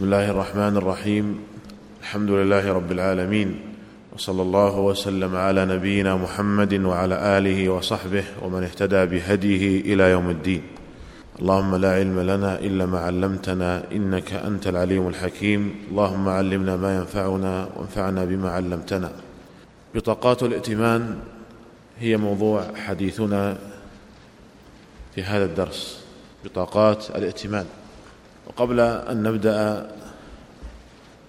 بسم 0.00 0.08
الله 0.08 0.30
الرحمن 0.30 0.76
الرحيم. 0.76 1.26
الحمد 2.00 2.30
لله 2.30 2.72
رب 2.72 2.92
العالمين. 2.92 3.60
وصلى 4.16 4.42
الله 4.42 4.78
وسلم 4.80 5.36
على 5.36 5.66
نبينا 5.66 6.16
محمد 6.16 6.74
وعلى 6.74 7.16
آله 7.38 7.68
وصحبه 7.68 8.24
ومن 8.42 8.62
اهتدى 8.62 9.06
بهديه 9.06 9.92
إلى 9.92 10.10
يوم 10.10 10.30
الدين. 10.30 10.62
اللهم 11.40 11.76
لا 11.76 11.92
علم 11.92 12.20
لنا 12.20 12.58
إلا 12.64 12.86
ما 12.86 12.98
علمتنا 12.98 13.92
إنك 13.92 14.32
أنت 14.32 14.72
العليم 14.72 15.08
الحكيم. 15.08 15.92
اللهم 15.92 16.28
علمنا 16.28 16.76
ما 16.76 16.96
ينفعنا 16.96 17.68
وانفعنا 17.76 18.24
بما 18.24 18.50
علمتنا. 18.50 19.12
بطاقات 19.94 20.42
الائتمان 20.42 21.16
هي 22.00 22.16
موضوع 22.16 22.64
حديثنا 22.88 23.58
في 25.14 25.22
هذا 25.22 25.44
الدرس. 25.44 26.04
بطاقات 26.44 27.10
الائتمان. 27.10 27.66
وقبل 28.50 28.80
أن 28.80 29.22
نبدأ 29.22 29.90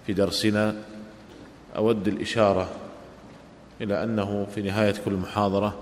في 0.07 0.13
درسنا 0.13 0.75
أود 1.75 2.07
الإشارة 2.07 2.69
إلى 3.81 4.03
أنه 4.03 4.47
في 4.55 4.61
نهاية 4.61 4.93
كل 5.05 5.13
محاضرة 5.13 5.79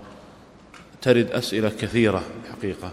ترد 1.01 1.31
أسئلة 1.31 1.69
كثيرة 1.69 2.23
الحقيقة 2.45 2.91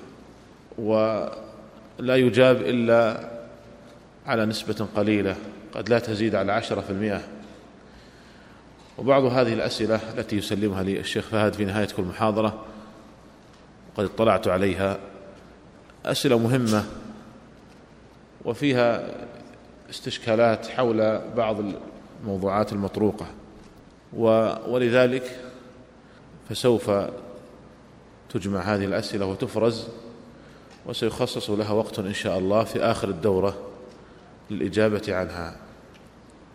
ولا 0.79 2.17
يجاب 2.17 2.57
إلا 2.57 3.31
على 4.27 4.47
نسبة 4.47 4.87
قليلة 4.97 5.37
قد 5.75 5.89
لا 5.89 5.99
تزيد 5.99 6.35
على 6.35 6.53
عشرة 6.53 6.81
في 6.81 6.91
المئة. 6.91 7.23
وبعض 8.99 9.25
هذه 9.25 9.53
الأسئلة 9.53 10.01
التي 10.19 10.37
يسلمها 10.37 10.83
لي 10.83 11.01
الشيخ 11.01 11.25
فهد 11.25 11.53
في 11.53 11.65
نهاية 11.65 11.89
كل 11.97 12.03
محاضرة 12.03 12.65
وقد 13.95 14.05
اطلعت 14.05 14.49
عليها 14.49 14.99
أسئلة 16.05 16.39
مهمة 16.39 16.85
وفيها 18.47 19.15
استشكالات 19.91 20.67
حول 20.67 21.21
بعض 21.37 21.57
الموضوعات 22.23 22.73
المطروقة. 22.73 23.27
ولذلك 24.69 25.41
فسوف 26.49 26.91
تجمع 28.31 28.61
هذه 28.61 28.85
الأسئلة 28.85 29.27
وتفرز 29.27 29.89
وسيخصص 30.87 31.51
لها 31.51 31.73
وقت 31.73 31.99
إن 31.99 32.15
شاء 32.15 32.39
الله 32.39 32.65
في 32.65 32.83
آخر 32.83 33.09
الدورة 33.09 33.57
للإجابة 34.51 35.03
عنها. 35.09 35.57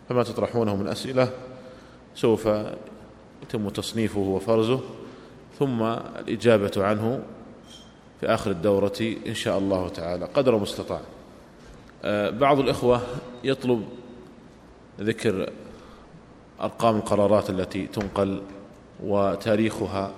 فما 0.08 0.22
تطرحونه 0.22 0.76
من 0.76 0.88
أسئلة 0.88 1.30
سوف 2.14 2.48
يتم 3.42 3.68
تصنيفه 3.68 4.20
وفرزه 4.20 4.80
ثم 5.58 5.82
الإجابة 6.18 6.72
عنه 6.76 7.22
في 8.20 8.26
آخر 8.26 8.50
الدورة 8.50 9.14
إن 9.26 9.34
شاء 9.34 9.58
الله 9.58 9.88
تعالى 9.88 10.24
قدر 10.24 10.58
مستطاع 10.58 11.00
بعض 12.30 12.58
الإخوة 12.58 13.00
يطلب 13.44 13.84
ذكر 15.00 15.50
أرقام 16.60 16.96
القرارات 16.96 17.50
التي 17.50 17.86
تنقل 17.86 18.42
وتاريخها 19.04 20.12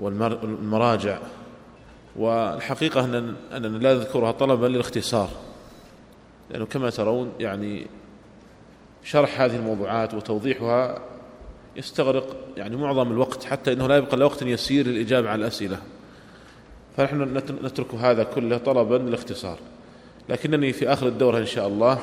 والمراجع 0.00 1.18
والحقيقة 2.16 3.04
أننا 3.04 3.78
لا 3.78 3.94
نذكرها 3.94 4.32
طلبا 4.32 4.66
للاختصار 4.66 5.28
لأنه 6.50 6.66
كما 6.66 6.90
ترون 6.90 7.32
يعني 7.40 7.86
شرح 9.04 9.40
هذه 9.40 9.56
الموضوعات 9.56 10.14
وتوضيحها 10.14 10.98
يستغرق 11.76 12.36
يعني 12.56 12.76
معظم 12.76 13.12
الوقت 13.12 13.44
حتى 13.44 13.72
إنه 13.72 13.86
لا 13.86 13.96
يبقى 13.96 14.18
وقت 14.18 14.42
يسير 14.42 14.86
للإجابة 14.86 15.30
على 15.30 15.40
الأسئلة. 15.40 15.78
فنحن 16.96 17.22
نترك 17.62 17.94
هذا 17.94 18.24
كله 18.24 18.58
طلبا 18.58 18.94
للاختصار. 18.94 19.58
لكنني 20.28 20.72
في 20.72 20.92
آخر 20.92 21.06
الدورة 21.08 21.38
إن 21.38 21.46
شاء 21.46 21.68
الله 21.68 21.98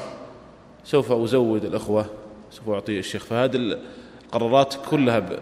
سوف 0.85 1.11
أزود 1.11 1.66
الأخوة 1.66 2.05
سوف 2.52 2.69
أعطي 2.69 2.99
الشيخ 2.99 3.25
فهذه 3.25 3.77
القرارات 4.25 4.75
كلها 4.89 5.39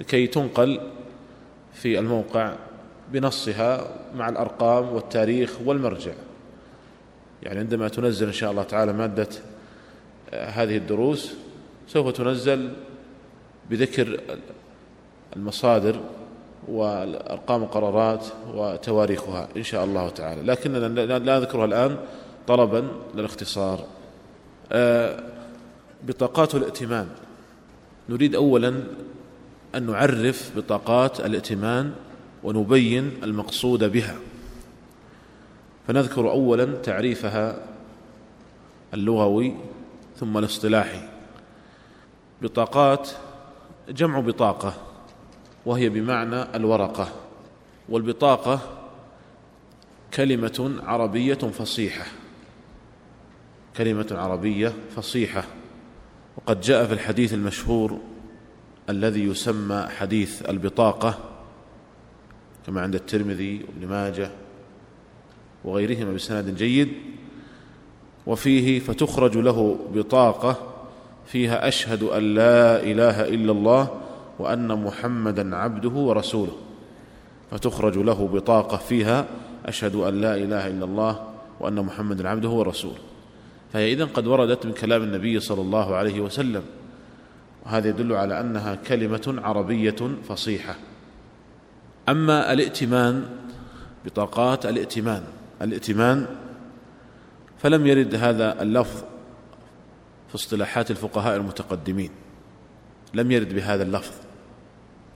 لكي 0.00 0.26
تنقل 0.26 0.80
في 1.74 1.98
الموقع 1.98 2.54
بنصها 3.12 3.88
مع 4.16 4.28
الأرقام 4.28 4.92
والتاريخ 4.92 5.50
والمرجع. 5.64 6.12
يعني 7.42 7.58
عندما 7.58 7.88
تنزل 7.88 8.26
إن 8.26 8.32
شاء 8.32 8.50
الله 8.50 8.62
تعالى 8.62 8.92
مادة 8.92 9.28
آه، 10.30 10.46
هذه 10.46 10.76
الدروس 10.76 11.34
سوف 11.88 12.08
تنزل 12.08 12.72
بذكر 13.70 14.20
المصادر 15.36 16.00
وأرقام 16.68 17.62
القرارات 17.62 18.26
وتواريخها 18.54 19.48
إن 19.56 19.62
شاء 19.62 19.84
الله 19.84 20.08
تعالى. 20.08 20.42
لكننا 20.42 20.86
لا 21.18 21.38
نذكرها 21.38 21.64
الآن 21.64 21.96
طلبا 22.46 22.88
للاختصار. 23.14 23.84
آه، 24.72 25.20
بطاقات 26.02 26.54
الائتمان. 26.54 27.08
نريد 28.08 28.34
أولا 28.34 28.82
أن 29.74 29.86
نعرف 29.86 30.52
بطاقات 30.56 31.20
الائتمان 31.20 31.92
ونبين 32.42 33.10
المقصود 33.22 33.84
بها. 33.84 34.16
فنذكر 35.88 36.30
أولا 36.30 36.64
تعريفها 36.64 37.56
اللغوي 38.94 39.54
ثم 40.16 40.38
الاصطلاحي. 40.38 41.00
بطاقات 42.42 43.08
جمع 43.88 44.20
بطاقة. 44.20 44.74
وهي 45.66 45.88
بمعنى 45.88 46.56
الورقة. 46.56 47.08
والبطاقة 47.88 48.60
كلمة 50.14 50.74
عربية 50.82 51.34
فصيحة. 51.34 52.04
كلمة 53.76 54.06
عربية 54.10 54.72
فصيحة. 54.96 55.44
وقد 56.36 56.60
جاء 56.60 56.86
في 56.86 56.92
الحديث 56.92 57.34
المشهور 57.34 57.98
الذي 58.90 59.24
يسمى 59.24 59.86
حديث 59.98 60.48
البطاقة 60.48 61.18
كما 62.66 62.80
عند 62.80 62.94
الترمذي 62.94 63.64
وابن 63.68 63.88
ماجه 63.88 64.30
وغيرهما 65.64 66.12
بسند 66.12 66.54
جيد. 66.54 66.88
وفيه 68.26 68.78
فتخرج 68.80 69.36
له 69.36 69.78
بطاقة 69.94 70.74
فيها 71.26 71.68
أشهد 71.68 72.02
أن 72.02 72.34
لا 72.34 72.82
إله 72.82 73.28
إلا 73.28 73.52
الله 73.52 74.00
وأن 74.38 74.84
محمدا 74.84 75.56
عبده 75.56 75.90
ورسوله 75.90 76.52
فتخرج 77.50 77.98
له 77.98 78.28
بطاقة 78.28 78.76
فيها 78.76 79.26
أشهد 79.66 79.94
أن 79.94 80.20
لا 80.20 80.34
إله 80.36 80.66
إلا 80.68 80.84
الله 80.84 81.28
وأن 81.60 81.74
محمدا 81.74 82.28
عبده 82.28 82.48
ورسوله. 82.48 82.98
فهي 83.72 83.92
إذن 83.92 84.06
قد 84.06 84.26
وردت 84.26 84.66
من 84.66 84.72
كلام 84.72 85.02
النبي 85.02 85.40
صلى 85.40 85.60
الله 85.60 85.96
عليه 85.96 86.20
وسلم 86.20 86.62
وهذا 87.66 87.88
يدل 87.88 88.12
على 88.12 88.40
أنها 88.40 88.74
كلمة 88.74 89.34
عربية 89.38 89.96
فصيحة. 90.28 90.74
أما 92.08 92.52
الائتمان 92.52 93.26
بطاقات 94.04 94.66
الائتمان 94.66 95.22
الائتمان 95.62 96.26
فلم 97.58 97.86
يرد 97.86 98.14
هذا 98.14 98.62
اللفظ 98.62 99.02
في 100.28 100.34
اصطلاحات 100.34 100.90
الفقهاء 100.90 101.36
المتقدمين 101.36 102.10
لم 103.14 103.30
يرد 103.30 103.54
بهذا 103.54 103.82
اللفظ. 103.82 104.23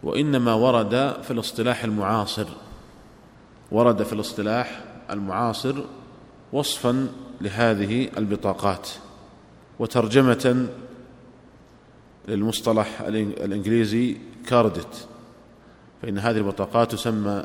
وإنما 0.02 0.54
ورد 0.54 1.22
في 1.22 1.30
الاصطلاح 1.30 1.84
المعاصر. 1.84 2.46
ورد 3.70 4.02
في 4.02 4.12
الاصطلاح 4.12 4.84
المعاصر 5.10 5.74
وصفا 6.52 7.08
لهذه 7.40 8.08
البطاقات 8.18 8.88
وترجمة 9.78 10.68
للمصطلح 12.28 13.00
الإنجليزي 13.00 14.16
credit 14.46 15.08
فإن 16.02 16.18
هذه 16.18 16.36
البطاقات 16.36 16.92
تسمى 16.92 17.44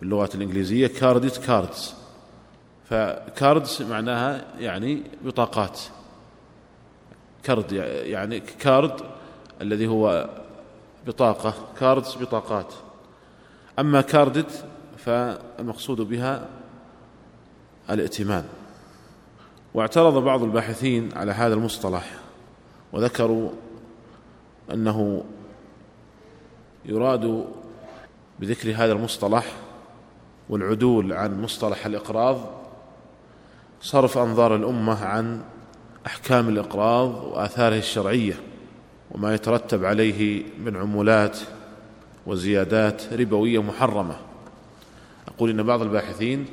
باللغة 0.00 0.30
الإنجليزية 0.34 0.86
credit 0.86 1.36
cards. 1.36 1.94
ف 2.90 3.05
cards 3.05 3.82
معناها 3.82 4.44
يعني 4.58 5.02
بطاقات. 5.24 5.80
card 7.42 7.72
يعني 7.72 8.40
card 8.40 9.00
الذي 9.60 9.86
هو 9.86 10.30
بطاقة 11.06 11.54
cards 11.78 12.16
بطاقات. 12.16 12.74
أما 13.78 14.00
credit 14.00 14.64
فالمقصود 14.96 16.00
بها 16.00 16.48
الائتمان. 17.90 18.44
واعترض 19.74 20.24
بعض 20.24 20.42
الباحثين 20.42 21.12
على 21.16 21.32
هذا 21.32 21.54
المصطلح 21.54 22.10
وذكروا 22.92 23.50
أنه 24.72 25.24
يراد 26.84 27.46
بذكر 28.38 28.74
هذا 28.76 28.92
المصطلح 28.92 29.46
والعدول 30.48 31.12
عن 31.12 31.42
مصطلح 31.42 31.86
الإقراض 31.86 32.38
صرف 33.80 34.18
أنظار 34.18 34.56
الأمة 34.56 35.04
عن 35.04 35.42
أحكام 36.06 36.48
الإقراض 36.48 37.24
وآثاره 37.24 37.76
الشرعية. 37.78 38.34
وما 39.10 39.34
يترتب 39.34 39.84
عليه 39.84 40.42
من 40.64 40.76
عمولات 40.76 41.38
وزيادات 42.26 43.12
ربوية 43.12 43.62
محرمة. 43.62 44.16
أقول 45.28 45.50
إن 45.50 45.62
بعض 45.62 45.82
الباحثين 45.82 46.46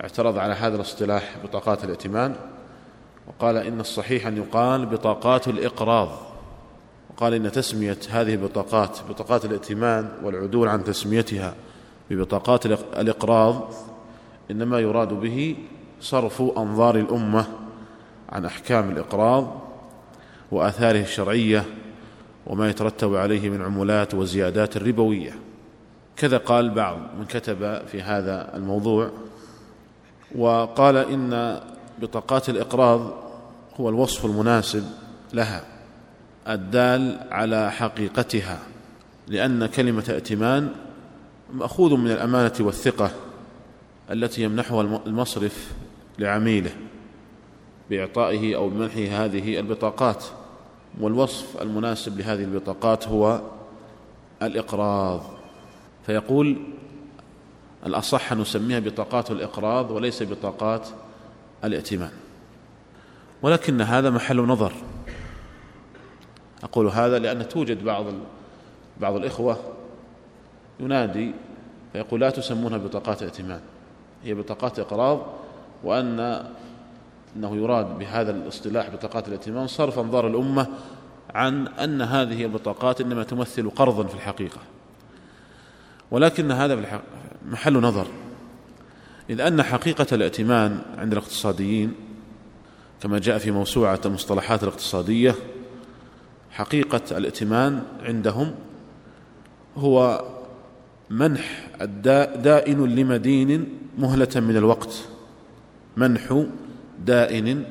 اعترض 0.00 0.38
على 0.38 0.54
هذا 0.54 0.76
الاصطلاح 0.76 1.36
بطاقات 1.44 1.84
الائتمان 1.84 2.34
وقال 3.26 3.56
إن 3.56 3.80
الصحيح 3.80 4.26
أن 4.26 4.36
يقال 4.36 4.86
بطاقات 4.86 5.48
الإقراض 5.48 6.08
وقال 7.10 7.34
إن 7.34 7.52
تسمية 7.52 7.98
هذه 8.10 8.34
البطاقات 8.34 8.98
بطاقات 9.08 9.44
الائتمان 9.44 10.08
والعدول 10.22 10.68
عن 10.68 10.84
تسميتها 10.84 11.54
ببطاقات 12.10 12.66
الإقراض 12.66 13.74
إنما 14.50 14.78
يراد 14.78 15.12
به 15.12 15.56
صرف 16.00 16.42
أنظار 16.42 16.96
الأمة 16.96 17.46
عن 18.28 18.44
أحكام 18.44 18.90
الإقراض 18.90 19.60
وآثاره 20.52 21.00
الشرعية 21.00 21.64
وما 22.46 22.68
يترتب 22.68 23.14
عليه 23.14 23.50
من 23.50 23.62
عمولات 23.62 24.14
وزيادات 24.14 24.76
الربوية 24.76 25.34
كذا 26.16 26.36
قال 26.36 26.70
بعض 26.70 26.98
من 27.18 27.24
كتب 27.24 27.86
في 27.86 28.02
هذا 28.02 28.56
الموضوع 28.56 29.10
وقال 30.34 30.96
إن 30.96 31.60
بطاقات 31.98 32.48
الإقراض 32.48 33.24
هو 33.80 33.88
الوصف 33.88 34.24
المناسب 34.24 34.84
لها 35.32 35.64
الدال 36.48 37.20
على 37.30 37.72
حقيقتها 37.72 38.58
لأن 39.28 39.66
كلمة 39.66 40.04
ائتمان 40.08 40.68
مأخوذ 41.52 41.96
من 41.96 42.10
الأمانة 42.10 42.52
والثقة 42.60 43.10
التي 44.10 44.42
يمنحها 44.42 44.80
المصرف 44.80 45.72
لعميله 46.18 46.70
بإعطائه 47.90 48.56
أو 48.56 48.68
بمنحه 48.68 49.24
هذه 49.24 49.60
البطاقات. 49.60 50.24
والوصف 51.00 51.62
المناسب 51.62 52.18
لهذه 52.18 52.44
البطاقات 52.44 53.08
هو 53.08 53.40
الإقراض. 54.42 55.22
فيقول 56.06 56.56
الأصح 57.86 58.32
أن 58.32 58.38
نسميها 58.38 58.78
بطاقات 58.78 59.30
الإقراض 59.30 59.90
وليس 59.90 60.22
بطاقات 60.22 60.88
الائتمان. 61.64 62.10
ولكن 63.42 63.80
هذا 63.80 64.10
محل 64.10 64.36
نظر. 64.36 64.72
أقول 66.64 66.86
هذا 66.86 67.18
لأن 67.18 67.48
توجد 67.48 67.84
بعض 67.84 68.04
بعض 69.00 69.14
الإخوة 69.14 69.58
ينادي 70.80 71.32
فيقول 71.92 72.20
لا 72.20 72.30
تسمونها 72.30 72.78
بطاقات 72.78 73.22
ائتمان 73.22 73.60
هي 74.24 74.34
بطاقات 74.34 74.78
إقراض 74.78 75.26
وأن 75.84 76.44
أنه 77.36 77.56
يراد 77.56 77.98
بهذا 77.98 78.30
الاصطلاح 78.30 78.90
بطاقات 78.90 79.28
الائتمان 79.28 79.66
صرف 79.66 79.98
أنظار 79.98 80.26
الأمة 80.26 80.66
عن 81.34 81.68
أن 81.68 82.02
هذه 82.02 82.44
البطاقات 82.44 83.00
إنما 83.00 83.22
تمثل 83.22 83.70
قرضا 83.70 84.06
في 84.06 84.14
الحقيقة. 84.14 84.58
ولكن 86.10 86.50
هذا 86.50 86.76
في 86.76 87.00
محل 87.48 87.74
نظر. 87.74 88.06
إذ 89.30 89.40
أن 89.40 89.62
حقيقة 89.62 90.06
الائتمان 90.12 90.82
عند 90.98 91.12
الاقتصاديين 91.12 91.94
كما 93.02 93.18
جاء 93.18 93.38
في 93.38 93.50
موسوعة 93.50 94.00
المصطلحات 94.04 94.62
الاقتصادية 94.62 95.34
حقيقة 96.50 97.18
الائتمان 97.18 97.82
عندهم 98.02 98.54
هو 99.76 100.24
منح 101.10 101.68
دائن 102.36 102.84
لمدين 102.84 103.78
مهلة 103.98 104.40
من 104.40 104.56
الوقت. 104.56 105.08
منح 105.96 106.44
دائن 107.06 107.64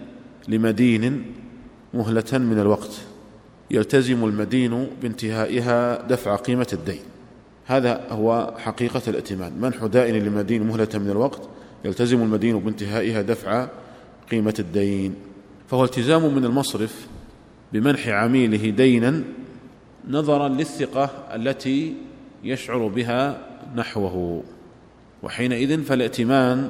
لمدين 0.48 1.26
مهلة 1.94 2.38
من 2.38 2.60
الوقت 2.60 3.02
يلتزم 3.72 4.26
المدين 4.26 4.88
بانتهائها 5.02 6.08
دفع 6.08 6.36
قيمة 6.36 6.68
الدين. 6.74 7.02
هذا 7.66 8.08
هو 8.10 8.54
حقيقة 8.58 9.02
الائتمان. 9.08 9.54
منح 9.62 9.86
دائن 9.86 10.16
لمدين 10.16 10.64
مهلة 10.64 10.90
من 10.96 11.10
الوقت 11.10 11.42
يلتزم 11.86 12.22
المدين 12.22 12.60
بانتهائها 12.60 13.22
دفع 13.22 13.68
قيمة 14.32 14.54
الدين. 14.60 15.16
فهو 15.68 15.84
التزام 15.84 16.36
من 16.36 16.46
المصرف 16.46 17.08
بمنح 17.74 18.08
عميله 18.08 18.70
دينا 18.70 19.24
نظرا 20.10 20.48
للثقة 20.48 21.10
التي 21.36 21.94
يشعر 22.44 22.88
بها 22.88 23.48
نحوه. 23.76 24.44
وحينئذ 25.24 25.84
فالائتمان 25.84 26.70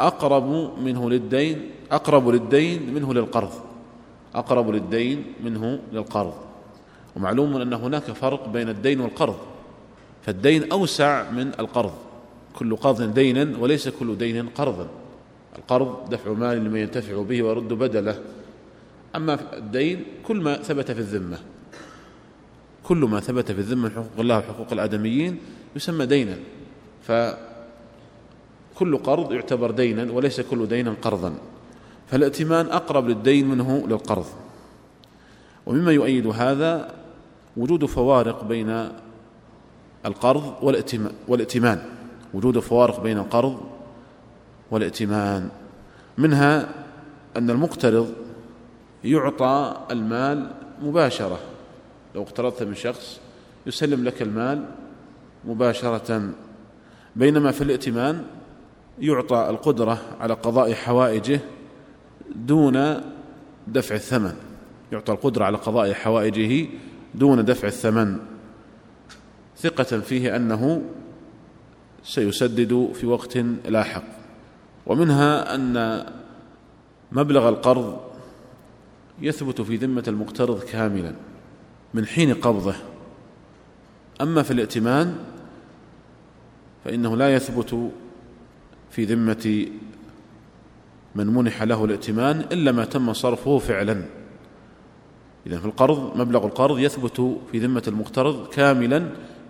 أقرب 0.00 0.78
منه 0.78 1.10
للدين 1.10 1.70
أقرب 1.92 2.28
للدين 2.28 2.94
منه 2.94 3.14
للقرض. 3.14 3.52
أقرب 4.34 4.70
للدين 4.70 5.24
منه 5.44 5.78
للقرض. 5.92 6.34
ومعلوم 7.16 7.56
أن 7.56 7.72
هناك 7.72 8.02
فرق 8.02 8.48
بين 8.48 8.68
الدين 8.68 9.00
والقرض. 9.00 9.36
فالدين 10.22 10.72
أوسع 10.72 11.30
من 11.30 11.52
القرض. 11.58 11.92
كل 12.56 12.76
قرض 12.76 13.02
دينا 13.14 13.58
وليس 13.58 13.88
كل 13.88 14.18
دين 14.18 14.48
قرضا. 14.48 14.88
القرض 15.58 16.10
دفع 16.10 16.32
مال 16.32 16.64
لمن 16.64 16.80
ينتفع 16.80 17.22
به 17.22 17.42
ويرد 17.42 17.68
بدله. 17.68 18.18
أما 19.16 19.38
الدين 19.56 20.04
كل 20.26 20.36
ما 20.36 20.56
ثبت 20.56 20.90
في 20.90 20.98
الذمة. 20.98 21.38
كل 22.82 22.96
ما 22.96 23.20
ثبت 23.20 23.52
في 23.52 23.58
الذمة 23.58 23.88
من 23.88 23.90
حقوق 23.90 24.18
الله 24.18 24.38
وحقوق 24.38 24.72
الآدميين 24.72 25.38
يسمى 25.76 26.06
دينا. 26.06 26.36
فكل 28.78 28.98
قرض 28.98 29.32
يعتبر 29.32 29.70
دينا 29.70 30.12
وليس 30.12 30.40
كل 30.40 30.66
دين 30.66 30.94
قرضا. 30.94 31.34
فالائتمان 32.06 32.66
أقرب 32.66 33.08
للدين 33.08 33.48
منه 33.48 33.86
للقرض. 33.86 34.26
ومما 35.66 35.92
يؤيد 35.92 36.26
هذا 36.26 36.94
وجود 37.56 37.84
فوارق 37.84 38.44
بين 38.44 38.88
القرض 40.06 40.54
والائتمان. 41.28 41.82
وجود 42.34 42.58
فوارق 42.58 43.00
بين 43.02 43.18
القرض 43.18 43.60
والائتمان. 44.70 45.48
منها 46.18 46.68
أن 47.36 47.50
المقترض 47.50 48.14
يعطى 49.04 49.76
المال 49.90 50.50
مباشرة. 50.82 51.38
لو 52.14 52.22
اقترضت 52.22 52.62
من 52.62 52.74
شخص 52.74 53.20
يسلم 53.66 54.04
لك 54.04 54.22
المال 54.22 54.64
مباشرة. 55.44 56.30
بينما 57.16 57.50
في 57.50 57.60
الائتمان 57.60 58.24
يعطى 59.00 59.46
القدرة 59.50 60.02
على 60.20 60.34
قضاء 60.34 60.72
حوائجه 60.72 61.40
دون 62.34 63.00
دفع 63.66 63.94
الثمن. 63.94 64.34
يعطى 64.92 65.12
القدرة 65.12 65.44
على 65.44 65.56
قضاء 65.56 65.92
حوائجه 65.92 66.66
دون 67.14 67.44
دفع 67.44 67.68
الثمن. 67.68 68.18
ثقة 69.56 70.00
فيه 70.00 70.36
أنه 70.36 70.82
سيسدد 72.04 72.90
في 72.94 73.06
وقت 73.06 73.36
لاحق. 73.68 74.04
ومنها 74.86 75.54
أن 75.54 76.04
مبلغ 77.12 77.48
القرض 77.48 78.00
يثبت 79.20 79.60
في 79.60 79.76
ذمة 79.76 80.04
المقترض 80.08 80.62
كاملا 80.62 81.14
من 81.94 82.06
حين 82.06 82.34
قبضه. 82.34 82.74
أما 84.20 84.42
في 84.42 84.50
الائتمان 84.50 85.16
فإنه 86.84 87.16
لا 87.16 87.34
يثبت 87.34 87.90
في 88.98 89.04
ذمة 89.04 89.66
من 91.14 91.26
منح 91.26 91.62
له 91.62 91.84
الائتمان 91.84 92.40
إلا 92.40 92.72
ما 92.72 92.84
تم 92.84 93.12
صرفه 93.12 93.58
فعلا. 93.58 94.02
إذا 95.46 95.58
في 95.58 95.64
القرض 95.64 96.16
مبلغ 96.16 96.46
القرض 96.46 96.78
يثبت 96.78 97.38
في 97.52 97.58
ذمة 97.58 97.82
المقترض 97.88 98.48
كاملا 98.48 98.98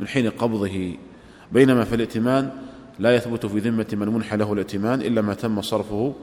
من 0.01 0.09
حين 0.09 0.31
قبضه. 0.31 0.95
بينما 1.53 1.85
في 1.85 1.95
الائتمان 1.95 2.51
لا 2.99 3.15
يثبت 3.15 3.47
في 3.47 3.59
ذمة 3.59 3.87
من 3.93 4.09
منح 4.09 4.35
له 4.35 4.53
الائتمان 4.53 5.01
إلا 5.01 5.21
ما 5.21 5.35
تم 5.35 5.63
صرفه 5.63 6.15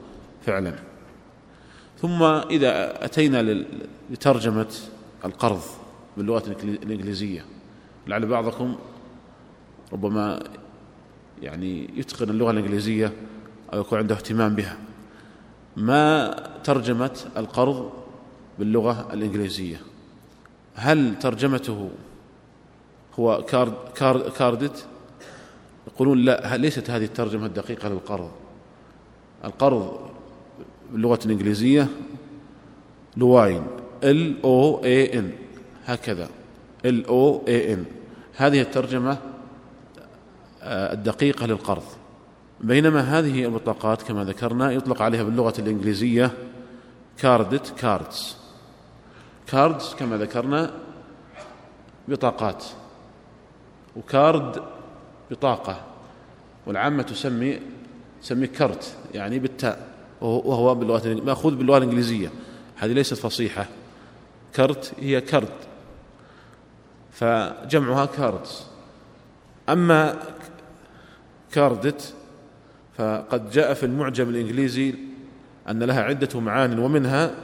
فعلا. 0.46 0.74
ثم 1.98 2.22
إذا 2.22 3.04
أتينا 3.04 3.64
لترجمة 4.10 4.74
القرض 5.24 5.60
باللغة 6.16 6.56
الإنجليزية 6.62 7.44
لعل 8.06 8.26
بعضكم 8.26 8.76
ربما 9.92 10.42
يعني 11.42 11.90
يتقن 11.96 12.30
اللغة 12.30 12.50
الإنجليزية 12.50 13.12
أو 13.72 13.80
يكون 13.80 13.98
عنده 13.98 14.14
اهتمام 14.14 14.54
بها. 14.54 14.76
ما 15.76 16.34
ترجمة 16.64 17.18
القرض 17.36 17.92
باللغة 18.58 19.08
الإنجليزية؟ 19.12 19.80
هل 20.74 21.18
ترجمته 21.18 21.90
هو 23.18 23.42
card 23.42 23.74
card 23.96 24.32
credit؟ 24.32 24.86
يقولون 25.86 26.18
لا 26.18 26.56
ليست 26.56 26.90
هذه 26.90 27.04
الترجمة 27.04 27.46
الدقيقة 27.46 27.88
للقرض؟ 27.88 28.30
القرض 29.44 29.98
باللغة 30.92 31.18
الإنجليزية 31.24 31.88
loan 33.16 33.62
L 34.04 34.42
O 34.44 34.84
A 34.84 35.18
N 35.18 35.30
هكذا 35.84 36.28
L 36.84 37.06
O 37.06 37.42
A 37.48 37.74
N 37.74 37.84
هذه 38.36 38.60
الترجمة 38.60 39.18
الدقيقة 40.66 41.46
للقرض. 41.46 41.82
بينما 42.60 43.00
هذه 43.00 43.44
البطاقات 43.44 44.02
كما 44.02 44.24
ذكرنا 44.24 44.72
يطلق 44.72 45.02
عليها 45.02 45.22
باللغة 45.22 45.54
الإنجليزية 45.58 46.30
credit 47.18 47.74
cards 47.78 48.36
cards 49.46 49.94
كما 49.94 50.16
ذكرنا 50.16 50.70
بطاقات 52.08 52.64
و 53.96 54.09
card 54.09 54.62
بطاقة 55.30 55.84
والعامة 56.66 57.02
تسمي 57.02 57.60
تسمي 58.22 58.46
كرت 58.46 58.96
يعني 59.14 59.38
بالتاء 59.38 59.88
وهو 60.20 60.74
باللغة 60.74 61.14
مأخوذ 61.24 61.54
باللغة 61.54 61.78
الإنجليزية. 61.78 62.30
هذه 62.76 62.92
ليست 62.92 63.14
فصيحة. 63.14 63.66
كرت 64.56 64.92
هي 64.98 65.20
كرت 65.20 65.68
فجمعها 67.12 68.06
cards 68.06 68.66
أما 69.68 70.16
credit 71.52 72.14
فقد 72.96 73.50
جاء 73.50 73.74
في 73.74 73.86
المعجم 73.86 74.28
الإنجليزي 74.28 74.94
أن 75.68 75.82
لها 75.82 76.02
عدة 76.02 76.40
معان 76.40 76.78
ومنها 76.78 77.34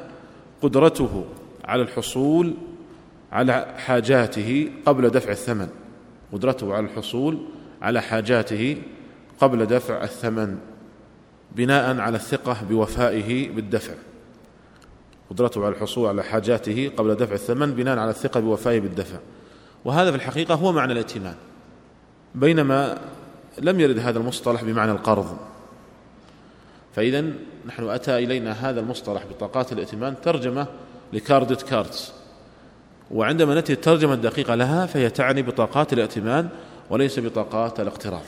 قدرته 0.62 1.24
على 1.64 1.82
الحصول 1.82 2.54
على 3.32 3.74
حاجاته 3.76 4.70
قبل 4.86 5.10
دفع 5.10 5.30
الثمن. 5.30 5.68
قدرته 6.32 6.74
على 6.74 6.86
الحصول 6.86 7.38
على 7.82 8.02
حاجاته 8.02 8.82
قبل 9.40 9.66
دفع 9.66 10.04
الثمن 10.04 10.58
بناء 11.56 11.98
على 11.98 12.16
الثقة 12.16 12.56
بوفائه 12.68 13.50
بالدفع. 13.50 13.94
قدرته 15.30 15.64
على 15.64 15.74
الحصول 15.74 16.08
على 16.08 16.22
حاجاته 16.22 16.90
قبل 16.96 17.14
دفع 17.14 17.34
الثمن 17.34 17.74
بناء 17.74 17.98
على 17.98 18.10
الثقة 18.10 18.40
بوفائه 18.40 18.80
بالدفع. 18.80 19.18
وهذا 19.84 20.10
في 20.10 20.16
الحقيقة 20.16 20.54
هو 20.54 20.72
معنى 20.72 20.92
الائتمان. 20.92 21.34
بينما 22.34 22.98
لم 23.58 23.80
يرد 23.80 23.98
هذا 23.98 24.18
المصطلح 24.18 24.64
بمعنى 24.64 24.92
القرض. 24.92 25.36
فإذا 26.94 27.24
نحن 27.66 27.88
أتى 27.88 28.18
إلينا 28.18 28.52
هذا 28.52 28.80
المصطلح 28.80 29.24
بطاقات 29.26 29.72
الائتمان 29.72 30.14
ترجمة 30.22 30.66
لكاردت 31.12 31.62
كاردز 31.62 32.12
وعندما 33.10 33.54
نأتي 33.54 33.72
الترجمة 33.72 34.14
الدقيقة 34.14 34.54
لها 34.54 34.86
فهي 34.86 35.10
تعني 35.10 35.42
بطاقات 35.42 35.92
الائتمان 35.92 36.48
وليس 36.90 37.18
بطاقات 37.18 37.80
الاقتراض. 37.80 38.24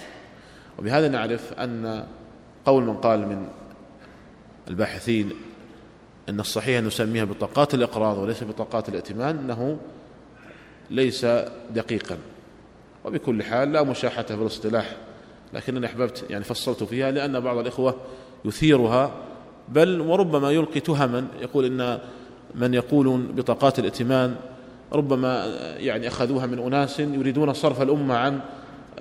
وبهذا 0.78 1.08
نعرف 1.08 1.52
أن 1.52 2.06
قول 2.64 2.84
من 2.84 2.96
قال 2.96 3.28
من 3.28 3.48
الباحثين 4.68 5.30
أن 6.28 6.40
الصحيح 6.40 6.78
أن 6.78 6.86
نسميها 6.86 7.24
بطاقات 7.24 7.74
الإقراض 7.74 8.18
وليس 8.18 8.44
بطاقات 8.44 8.88
الائتمان 8.88 9.38
أنه 9.38 9.78
ليس 10.90 11.26
دقيقا. 11.70 12.18
وبكل 13.04 13.42
حال 13.42 13.72
لا 13.72 13.82
مشاحة 13.82 14.22
في 14.22 14.34
الاصطلاح 14.34 14.96
لكنني 15.54 15.86
أحببت 15.86 16.24
يعني 16.30 16.44
فصلت 16.44 16.82
فيها 16.82 17.10
لأن 17.10 17.40
بعض 17.40 17.58
الإخوة 17.58 17.96
يثيرها 18.44 19.12
بل 19.68 20.00
وربما 20.00 20.50
يلقي 20.50 20.80
تهما 20.80 21.26
يقول 21.42 21.64
إن 21.64 21.98
من 22.54 22.74
يقولون 22.74 23.26
بطاقات 23.26 23.78
الائتمان 23.78 24.36
ربما 24.92 25.46
يعني 25.76 26.08
أخذوها 26.08 26.46
من 26.46 26.58
أناس 26.58 27.00
يريدون 27.00 27.52
صرف 27.52 27.82
الأمة 27.82 28.14
عن 28.14 28.40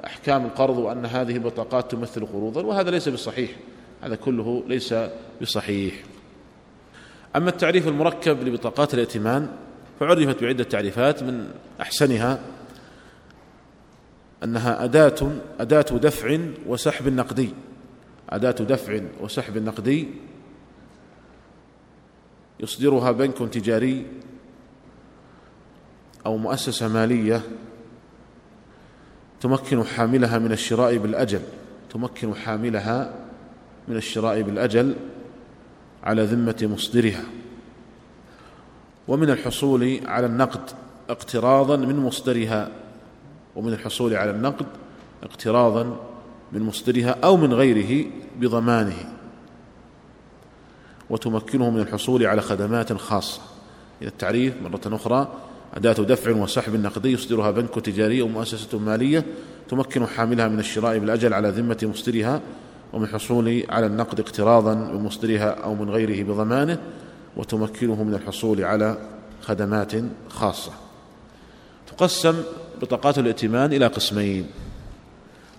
أحكام 0.05 0.45
القرض 0.45 0.77
وأن 0.77 1.05
هذه 1.05 1.33
البطاقات 1.33 1.91
تمثل 1.91 2.25
قروضا 2.25 2.61
وهذا 2.61 2.91
ليس 2.91 3.09
بصحيح 3.09 3.51
هذا 4.01 4.15
كله 4.15 4.63
ليس 4.67 4.95
بصحيح. 5.41 5.93
أما 7.35 7.49
التعريف 7.49 7.87
المركب 7.87 8.43
لبطاقات 8.47 8.93
الائتمان 8.93 9.47
فعرفت 9.99 10.43
بعدة 10.43 10.63
تعريفات 10.63 11.23
من 11.23 11.47
أحسنها. 11.81 12.39
أنها 14.43 14.83
أداة 14.83 15.31
أداة 15.59 15.81
دفع 15.81 16.39
وسحب 16.67 17.07
نقدي. 17.07 17.49
أداة 18.29 18.51
دفع 18.51 18.99
وسحب 19.21 19.57
نقدي. 19.57 20.07
يصدرها 22.59 23.11
بنك 23.11 23.37
تجاري 23.37 24.05
أو 26.25 26.37
مؤسسة 26.37 26.87
مالية. 26.87 27.41
تمكن 29.41 29.83
حاملها 29.83 30.39
من 30.39 30.51
الشراء 30.51 30.97
بالأجل. 30.97 31.41
تمكن 31.89 32.35
حاملها 32.35 33.13
من 33.87 33.95
الشراء 33.95 34.41
بالأجل 34.41 34.95
على 36.03 36.23
ذمة 36.23 36.69
مصدرها. 36.73 37.23
ومن 39.07 39.29
الحصول 39.29 39.99
على 40.05 40.25
النقد 40.25 40.69
اقتراضا 41.09 41.75
من 41.75 41.95
مصدرها. 41.95 42.82
ومن 43.55 43.73
الحصول 43.73 44.15
على 44.15 44.31
النقد 44.31 44.65
اقتراضا 45.23 45.97
من 46.51 46.61
مصدرها 46.61 47.15
أو 47.23 47.37
من 47.37 47.53
غيره 47.53 48.05
بضمانه. 48.39 49.13
وتمكنه 51.09 51.69
من 51.69 51.79
الحصول 51.79 52.25
على 52.25 52.41
خدمات 52.41 52.93
خاصة. 52.93 53.41
إلى 54.01 54.09
التعريف 54.09 54.53
مرة 54.61 54.95
أخرى 54.95 55.27
أداة 55.73 55.93
دفع 55.93 56.31
وسحب 56.31 56.75
نقدي 56.75 57.11
يصدرها 57.11 57.51
بنك 57.51 57.75
تجاري 57.75 58.21
أو 58.21 58.27
مؤسسة 58.27 58.79
مالية 58.79 59.25
تمكن 59.69 60.05
حاملها 60.05 60.47
من 60.47 60.59
الشراء 60.59 60.97
بالأجل 60.97 61.33
على 61.33 61.49
ذمة 61.49 61.77
مصدرها 61.83 62.41
ومن 62.93 63.03
الحصول 63.03 63.63
على 63.69 63.85
النقد 63.85 64.19
اقتراضا 64.19 64.73
من 64.73 65.03
مصدرها 65.03 65.49
أو 65.49 65.75
من 65.75 65.89
غيره 65.89 66.23
بضمانه. 66.23 66.79
وتمكنه 67.37 68.03
من 68.03 68.13
الحصول 68.13 68.63
على 68.63 68.97
خدمات 69.41 69.91
خاصة. 70.29 70.71
تقسم 71.87 72.43
بطاقات 72.83 73.19
الائتمان 73.19 73.73
إلى 73.73 73.87
قسمين 73.87 74.47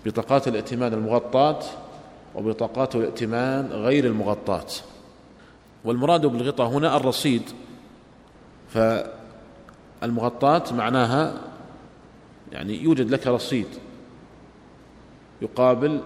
بطاقات 0.07 0.49
الائتمان 0.49 0.95
المغطاة 0.95 1.61
وبطاقات 2.35 2.97
الائتمان 2.97 3.67
غير 3.67 4.05
المغطاة. 4.05 4.67
والمراد 5.85 6.27
بالغطاء 6.27 6.69
هنا 6.69 6.97
الرصيد 6.97 7.43
فالمغطاة 10.03 10.73
معناها 10.73 11.41
يعني 12.53 12.83
يوجد 12.83 13.11
لك 13.11 13.27
رصيد 13.27 13.69
يقابل 15.43 16.01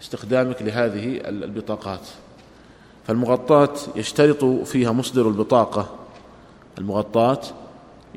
استخدامك 0.00 0.62
لهذه 0.62 1.20
البطاقات. 1.28 2.08
فالمغطاة 3.06 3.74
يشترط 3.96 4.44
فيها 4.44 4.92
مصدر 4.92 5.28
البطاقة 5.28 5.94
المغطاة 6.78 7.40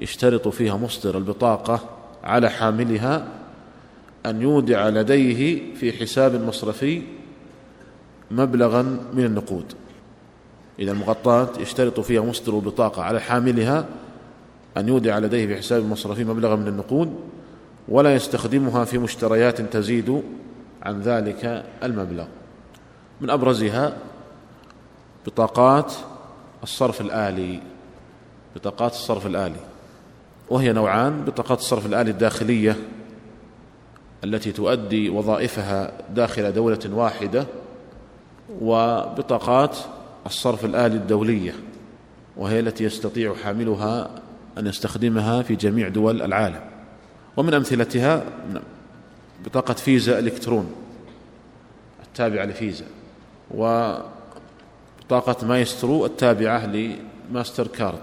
يشترط 0.02 0.48
فيها 0.48 0.78
مصدر 0.78 1.18
البطاقة 1.18 1.80
على 2.24 2.50
حاملها 2.50 3.28
أن 4.26 4.42
يودع 4.42 4.90
لديه 4.90 5.74
في 5.76 5.94
حساب 5.94 6.42
مصرفي 6.42 7.02
مبلغا 8.32 8.82
من 9.14 9.26
النقود. 9.26 9.74
إذا 10.80 10.92
المغطاة 10.92 11.50
يشترط 11.60 12.00
فيها 12.00 12.22
مصدر 12.22 12.56
البطاقة 12.56 13.04
على 13.04 13.20
حاملها 13.22 13.86
أن 14.78 14.88
يودع 14.88 15.20
لديه 15.20 15.48
في 15.48 15.58
حساب 15.58 15.86
مصرفي 15.86 16.24
مبلغا 16.24 16.56
من 16.56 16.68
النقود 16.68 17.16
ولا 17.88 18.16
يستخدمها 18.16 18.86
في 18.86 18.98
مشتريات 18.98 19.62
تزيد 19.62 20.24
عن 20.84 21.02
ذلك 21.02 21.66
المبلغ. 21.84 22.26
من 23.22 23.30
أبرزها 23.30 23.98
بطاقات 25.26 25.94
الصرف 26.64 27.02
الآلي. 27.02 27.62
بطاقات 28.56 28.92
الصرف 28.92 29.26
الآلي. 29.26 29.75
وهي 30.50 30.74
نوعان 30.74 31.26
بطاقات 31.26 31.60
الصرف 31.60 31.86
الآلي 31.86 32.12
الداخلية 32.12 32.76
التي 34.24 34.52
تؤدي 34.52 35.10
وظائفها 35.10 35.92
داخل 36.10 36.54
دولة 36.54 36.80
واحدة 36.92 37.46
وبطاقات 38.62 39.78
الصرف 40.26 40.66
الآلي 40.66 40.96
الدولية 40.96 41.54
وهي 42.38 42.60
التي 42.60 42.84
يستطيع 42.84 43.36
حاملها 43.36 44.10
أن 44.58 44.68
يستخدمها 44.68 45.42
في 45.42 45.56
جميع 45.56 45.88
دول 45.88 46.22
العالم. 46.22 46.62
ومن 47.38 47.54
أمثلتها 47.54 48.24
بطاقة 49.46 49.74
فيزا 49.74 50.20
إلكترون 50.20 50.72
التابعة 52.08 52.46
لفيزا 52.46 52.86
وبطاقة 53.52 55.48
مايسترو 55.48 56.06
التابعة 56.06 56.66
لماستر 56.66 57.68
كارد. 57.68 58.02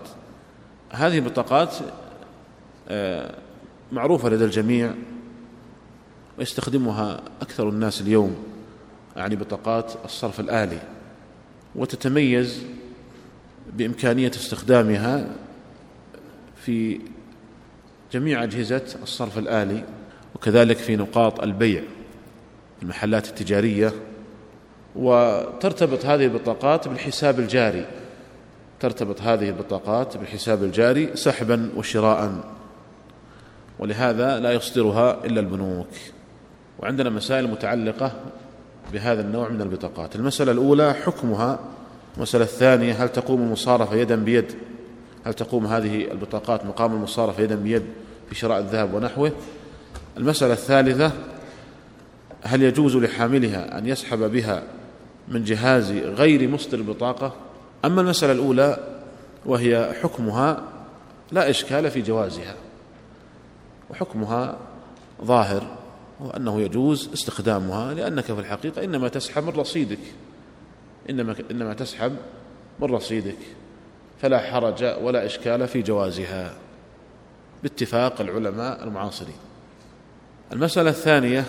هذه 0.90 1.18
البطاقات 1.18 1.75
معروفة 3.92 4.28
لدى 4.28 4.44
الجميع 4.44 4.94
ويستخدمها 6.38 7.20
أكثر 7.42 7.68
الناس 7.68 8.00
اليوم 8.00 8.37
يعني 9.16 9.37
بطاقات 9.37 9.92
الصرف 10.04 10.40
الآلي 10.40 10.78
وتتميز 11.75 12.62
بإمكانية 13.72 14.30
استخدامها 14.30 15.26
في 16.56 17.00
جميع 18.12 18.42
أجهزة 18.42 18.84
الصرف 19.02 19.38
الآلي 19.38 19.84
وكذلك 20.34 20.76
في 20.76 20.96
نقاط 20.96 21.40
البيع 21.40 21.82
المحلات 22.82 23.28
التجارية 23.28 23.92
وترتبط 24.96 26.04
هذه 26.06 26.25
البطاقات 26.25 26.88
بالحساب 26.88 27.40
الجاري. 27.40 27.87
ترتبط 28.80 29.20
هذه 29.20 29.49
البطاقات 29.49 30.16
بالحساب 30.16 30.62
الجاري 30.62 31.16
سحبا 31.16 31.70
وشراء 31.76 32.51
ولهذا 33.82 34.38
لا 34.38 34.52
يصدرها 34.52 35.24
إلا 35.24 35.40
البنوك. 35.40 35.88
وعندنا 36.78 37.10
مسائل 37.10 37.50
متعلقة 37.50 38.12
بهذا 38.92 39.20
النوع 39.20 39.48
من 39.48 39.60
البطاقات. 39.60 40.16
المسألة 40.16 40.52
الأولى 40.52 40.94
حكمها. 40.94 41.58
المسألة 42.16 42.44
الثانية 42.44 43.04
هل 43.04 43.08
تقوم 43.08 43.42
المصارفة 43.42 43.96
يدا 43.96 44.16
بيد؟ 44.16 44.52
هل 45.24 45.34
تقوم 45.34 45.66
هذه 45.66 46.10
البطاقات 46.12 46.66
مقام 46.66 46.92
المصارفة 46.92 47.42
يدا 47.42 47.54
بيد 47.54 47.82
في 48.28 48.34
شراء 48.34 48.58
الذهب 48.58 48.94
ونحوه؟ 48.94 49.32
المسألة 50.16 50.52
الثالثة 50.52 51.12
هل 52.42 52.62
يجوز 52.62 52.96
لحاملها 52.96 53.78
أن 53.78 53.86
يسحب 53.86 54.18
بها 54.32 54.62
من 55.28 55.44
جهاز 55.44 55.92
غير 55.92 56.48
مصدر 56.48 56.82
بطاقة 56.82 57.34
أما 57.84 58.00
المسألة 58.00 58.32
الأولى 58.32 58.76
وهي 59.46 59.92
حكمها 60.02 60.62
لا 61.32 61.50
إشكال 61.50 61.90
في 61.90 62.00
جوازها. 62.02 62.54
وحكمها 63.92 64.58
ظاهر 65.25 65.76
وأنه 66.20 66.61
يجوز 66.61 67.11
استخدامها 67.12 67.94
لأنك 67.94 68.25
في 68.25 68.32
الحقيقة 68.32 68.84
إنما 68.84 69.08
تسحب 69.08 69.44
من 69.44 69.49
رصيدك. 69.49 69.99
إنما 71.11 71.37
إنما 71.50 71.75
تسحب 71.75 72.16
من 72.80 72.88
رصيدك. 72.94 73.38
فلا 74.22 74.38
حرج 74.38 74.84
ولا 75.02 75.26
إشكال 75.26 75.68
في 75.68 75.82
جوازها. 75.82 76.54
باتفاق 77.62 78.20
العلماء 78.20 78.84
المعاصرين. 78.84 79.37
المسألة 80.52 80.90
الثانية 80.90 81.44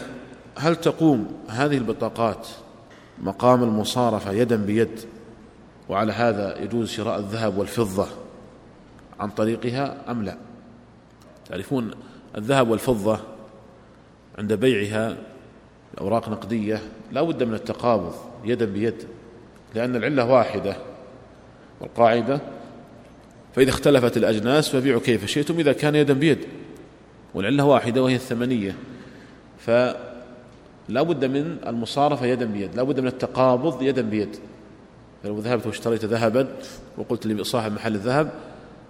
هل 0.58 0.76
تقوم 0.76 1.44
هذه 1.48 1.78
البطاقات 1.78 2.48
مقام 3.22 3.64
المصارفة 3.64 4.32
يدا 4.32 4.56
بيد 4.56 5.00
وعلى 5.90 6.14
هذا 6.14 6.62
يجوز 6.62 6.90
شراء 6.90 7.20
الذهب 7.20 7.58
والفضة 7.58 8.08
عن 9.20 9.30
طريقها 9.30 10.12
أم 10.12 10.24
لا؟ 10.24 10.38
تعرفون 11.50 11.92
الذهب 12.38 12.70
والفضة 12.70 13.20
عند 14.38 14.54
بيعها 14.54 15.18
أوراق 16.02 16.30
نقدية 16.30 16.82
لا 17.12 17.22
بد 17.22 17.44
من 17.44 17.54
التقابض 17.54 18.14
يدا 18.46 18.66
بيد 18.66 18.96
لأن 19.76 19.96
العلة 19.96 20.26
واحدة 20.26 20.76
والقاعدة 21.82 22.42
فإذا 23.56 23.70
اختلفت 23.70 24.18
الأجناس 24.18 24.70
فبيعوا 24.70 25.02
كيف 25.02 25.26
شئتم 25.26 25.60
إذا 25.60 25.74
كان 25.74 25.96
يدا 25.96 26.14
بيد 26.14 26.40
والعلة 27.34 27.66
واحدة 27.66 28.04
وهي 28.04 28.16
الثمنية 28.16 28.76
فلا 29.60 31.02
بد 31.02 31.26
من 31.26 31.58
المصارفة 31.68 32.26
يدا 32.26 32.46
بيد 32.46 32.76
لا 32.76 32.84
بد 32.84 33.00
من 33.00 33.08
التقابض 33.08 33.82
يدا 33.82 34.02
بيد. 34.02 34.36
فلو 35.24 35.40
ذهبت 35.40 35.68
واشتريت 35.68 36.06
ذهبا 36.06 36.48
وقلت 36.98 37.28
لصاحب 37.28 37.72
محل 37.72 37.96
الذهب 37.96 38.32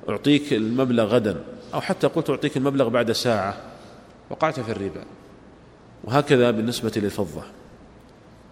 أعطيك 0.09 0.53
المبلغ 0.53 1.03
غدا 1.03 1.43
أو 1.73 1.81
حتى 1.81 2.07
قلت 2.07 2.29
أعطيك 2.29 2.57
المبلغ 2.57 2.89
بعد 2.89 3.11
ساعة 3.11 3.57
وقعت 4.29 4.59
في 4.59 4.71
الربا. 4.71 5.03
وهكذا 6.03 6.51
بالنسبة 6.51 6.91
للفضة. 6.95 7.43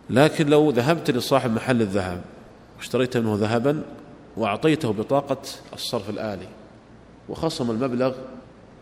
لكن 0.09 0.47
لو 0.47 0.69
ذهبت 0.69 1.11
لصاحب 1.11 1.51
محل 1.51 1.81
الذهب 1.81 2.21
واشتريت 2.77 3.17
منه 3.17 3.35
ذهبا 3.35 3.83
وأعطيته 4.37 4.93
بطاقة 4.93 5.41
الصرف 5.73 6.09
الآلي 6.09 6.47
وخصم 7.29 7.71
المبلغ 7.71 8.15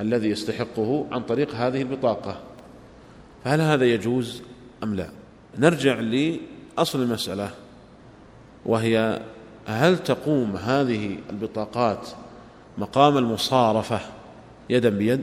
الذي 0.02 0.30
يستحقه 0.30 1.06
عن 1.12 1.22
طريق 1.22 1.56
هذه 1.56 1.82
البطاقة 1.82 2.40
فهل 3.44 3.62
هذا 3.62 3.86
يجوز 3.86 4.42
أم 4.84 4.96
لا؟ 4.96 5.10
نرجع 5.58 6.00
لأصل 6.00 7.02
المسألة 7.02 7.52
وهي 8.66 9.22
هل 9.66 9.98
تقوم 9.98 10.56
هذه 10.56 11.18
البطاقات 11.30 12.08
مقام 12.80 13.18
المصارفة 13.18 14.00
يدا 14.70 14.90
بيد؟ 14.90 15.22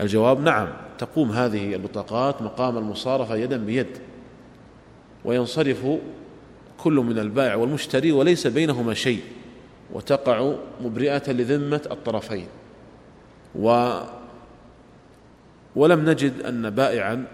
الجواب 0.00 0.40
نعم 0.40 0.68
تقوم 0.98 1.30
هذه 1.30 1.74
البطاقات 1.74 2.42
مقام 2.42 2.78
المصارفة 2.78 3.36
يدا 3.36 3.56
بيد. 3.56 3.98
وينصرف 5.24 5.86
كل 6.78 6.92
من 6.92 7.18
البائع 7.18 7.54
والمشتري 7.54 8.12
وليس 8.12 8.46
بينهما 8.46 8.94
شيء 8.94 9.22
وتقع 9.92 10.54
مبرئة 10.80 11.32
لذمة 11.32 11.82
الطرفين. 11.90 12.46
و 13.54 13.98
ولم 15.76 16.10
نجد 16.10 16.42
أن 16.42 16.70
بائعا 16.70 17.24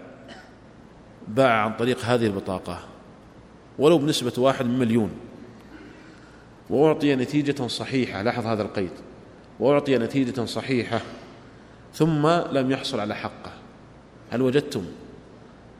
باع 1.27 1.51
عن 1.51 1.73
طريق 1.73 2.05
هذه 2.05 2.25
البطاقة 2.25 2.79
ولو 3.79 3.97
بنسبة 3.97 4.33
واحد 4.37 4.65
من 4.65 4.79
مليون. 4.79 5.11
وأعطي 6.69 7.15
نتيجة 7.15 7.67
صحيحة 7.67 8.21
لاحظ 8.21 8.45
هذا 8.45 8.61
القيد. 8.61 8.91
وأعطي 9.59 9.97
نتيجة 9.97 10.45
صحيحة 10.45 11.01
ثم 11.93 12.27
لم 12.27 12.71
يحصل 12.71 12.99
على 12.99 13.15
حقه. 13.15 13.51
هل 14.31 14.41
وجدتم 14.41 14.85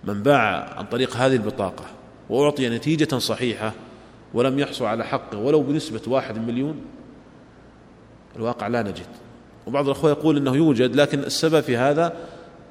من 0.04 0.24
باع 0.24 0.74
عن 0.78 0.86
طريق 0.86 1.16
هذه 1.16 1.34
البطاقة 1.36 1.86
وأعطي 2.30 2.70
نتيجة 2.70 3.18
صحيحة 3.18 3.74
ولم 4.34 4.60
يحصل 4.60 4.86
على 4.86 5.06
حقه 5.06 5.38
ولو 5.38 5.62
بنسبة 5.62 6.02
واحد 6.08 6.38
مليون؟ 6.38 6.82
الواقع 8.36 8.68
لا 8.68 8.82
نجد. 8.82 9.08
وبعض 9.68 9.86
الأخوة 9.86 10.10
يقول 10.10 10.38
أنه 10.38 10.56
يوجد 10.56 10.96
لكن 10.96 11.20
السبب 11.20 11.60
في 11.60 11.78
هذا 11.78 12.18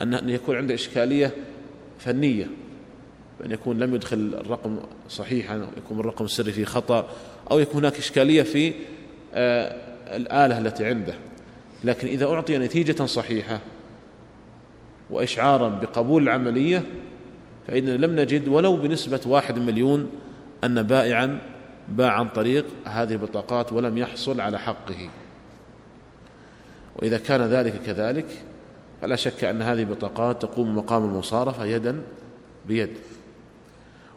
أن 0.03 0.29
يكون 0.29 0.57
عنده 0.57 0.75
إشكالية 0.75 1.35
فنية 1.99 2.47
بأن 3.41 3.51
يكون 3.51 3.79
لم 3.79 3.95
يدخل 3.95 4.35
الرقم 4.41 4.79
صحيحا 5.09 5.67
يكون 5.77 6.01
الرقم 6.01 6.25
السري 6.25 6.53
فيه 6.53 6.65
خطأ 6.65 7.09
أو 7.51 7.59
يكون 7.59 7.81
هناك 7.81 7.99
إشكالية 7.99 8.43
في 8.43 8.73
آه، 9.35 9.77
الآلة 10.07 10.59
التي 10.59 10.87
عنده. 10.87 11.15
لكن 11.85 12.09
إذا 12.09 12.27
أعطي 12.27 12.59
نتيجة 12.59 13.05
صحيحة 13.05 13.61
وإشعارا 15.11 15.69
بقبول 15.69 16.23
العملية 16.23 16.83
فإننا 17.69 18.07
لم 18.07 18.21
نجد 18.21 18.49
ولو 18.49 18.77
بنسبة 18.77 19.21
واحد 19.27 19.59
مليون 19.59 20.11
أن 20.65 20.83
بائعا 20.83 21.39
باع 21.89 22.13
عن 22.13 22.29
طريق 22.29 22.67
هذه 22.85 23.13
البطاقات 23.13 23.73
ولم 23.73 23.99
يحصل 23.99 24.41
على 24.41 24.59
حقه. 24.59 25.09
وإذا 26.97 27.19
كان 27.19 27.43
ذلك 27.43 27.83
كذلك 27.87 28.27
فلا 29.03 29.17
شك 29.17 29.45
أن 29.45 29.63
هذه 29.63 29.81
البطاقات 29.81 30.43
تقوم 30.43 30.77
مقام 30.77 31.05
المصارفة 31.05 31.65
يدا 31.65 32.03
بيد. 32.69 32.91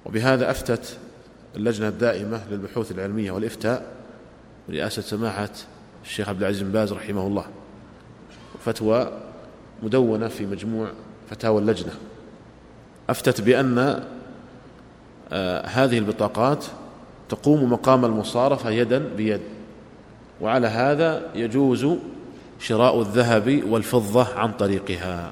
وبهذا 0.05 0.51
أفتت 0.51 0.97
اللجنة 1.55 1.87
الدائمة 1.87 2.41
للبحوث 2.51 2.91
العلمية 2.91 3.31
والإفتاء 3.31 3.85
برئاسة 4.69 5.01
سماحة 5.01 5.49
الشيخ 6.07 6.29
عبد 6.29 6.41
العزيز 6.41 6.61
بن 6.61 6.71
باز 6.71 6.93
رحمه 6.93 7.27
الله. 7.27 7.45
فتوى 8.65 9.11
مدونة 9.83 10.27
في 10.27 10.45
مجموع 10.45 10.87
فتاوى 11.29 11.61
اللجنة. 11.61 11.93
أفتت 13.09 13.41
بأن 13.41 14.03
آه 15.31 15.65
هذه 15.67 15.97
البطاقات 15.97 16.65
تقوم 17.29 17.73
مقام 17.73 18.05
المصارفة 18.05 18.69
يدا 18.69 18.99
بيد. 18.99 19.41
وعلى 20.41 20.67
هذا 20.67 21.31
يجوز 21.35 21.87
شراء 22.59 23.01
الذهب 23.01 23.63
والفضة 23.69 24.27
عن 24.35 24.51
طريقها. 24.51 25.31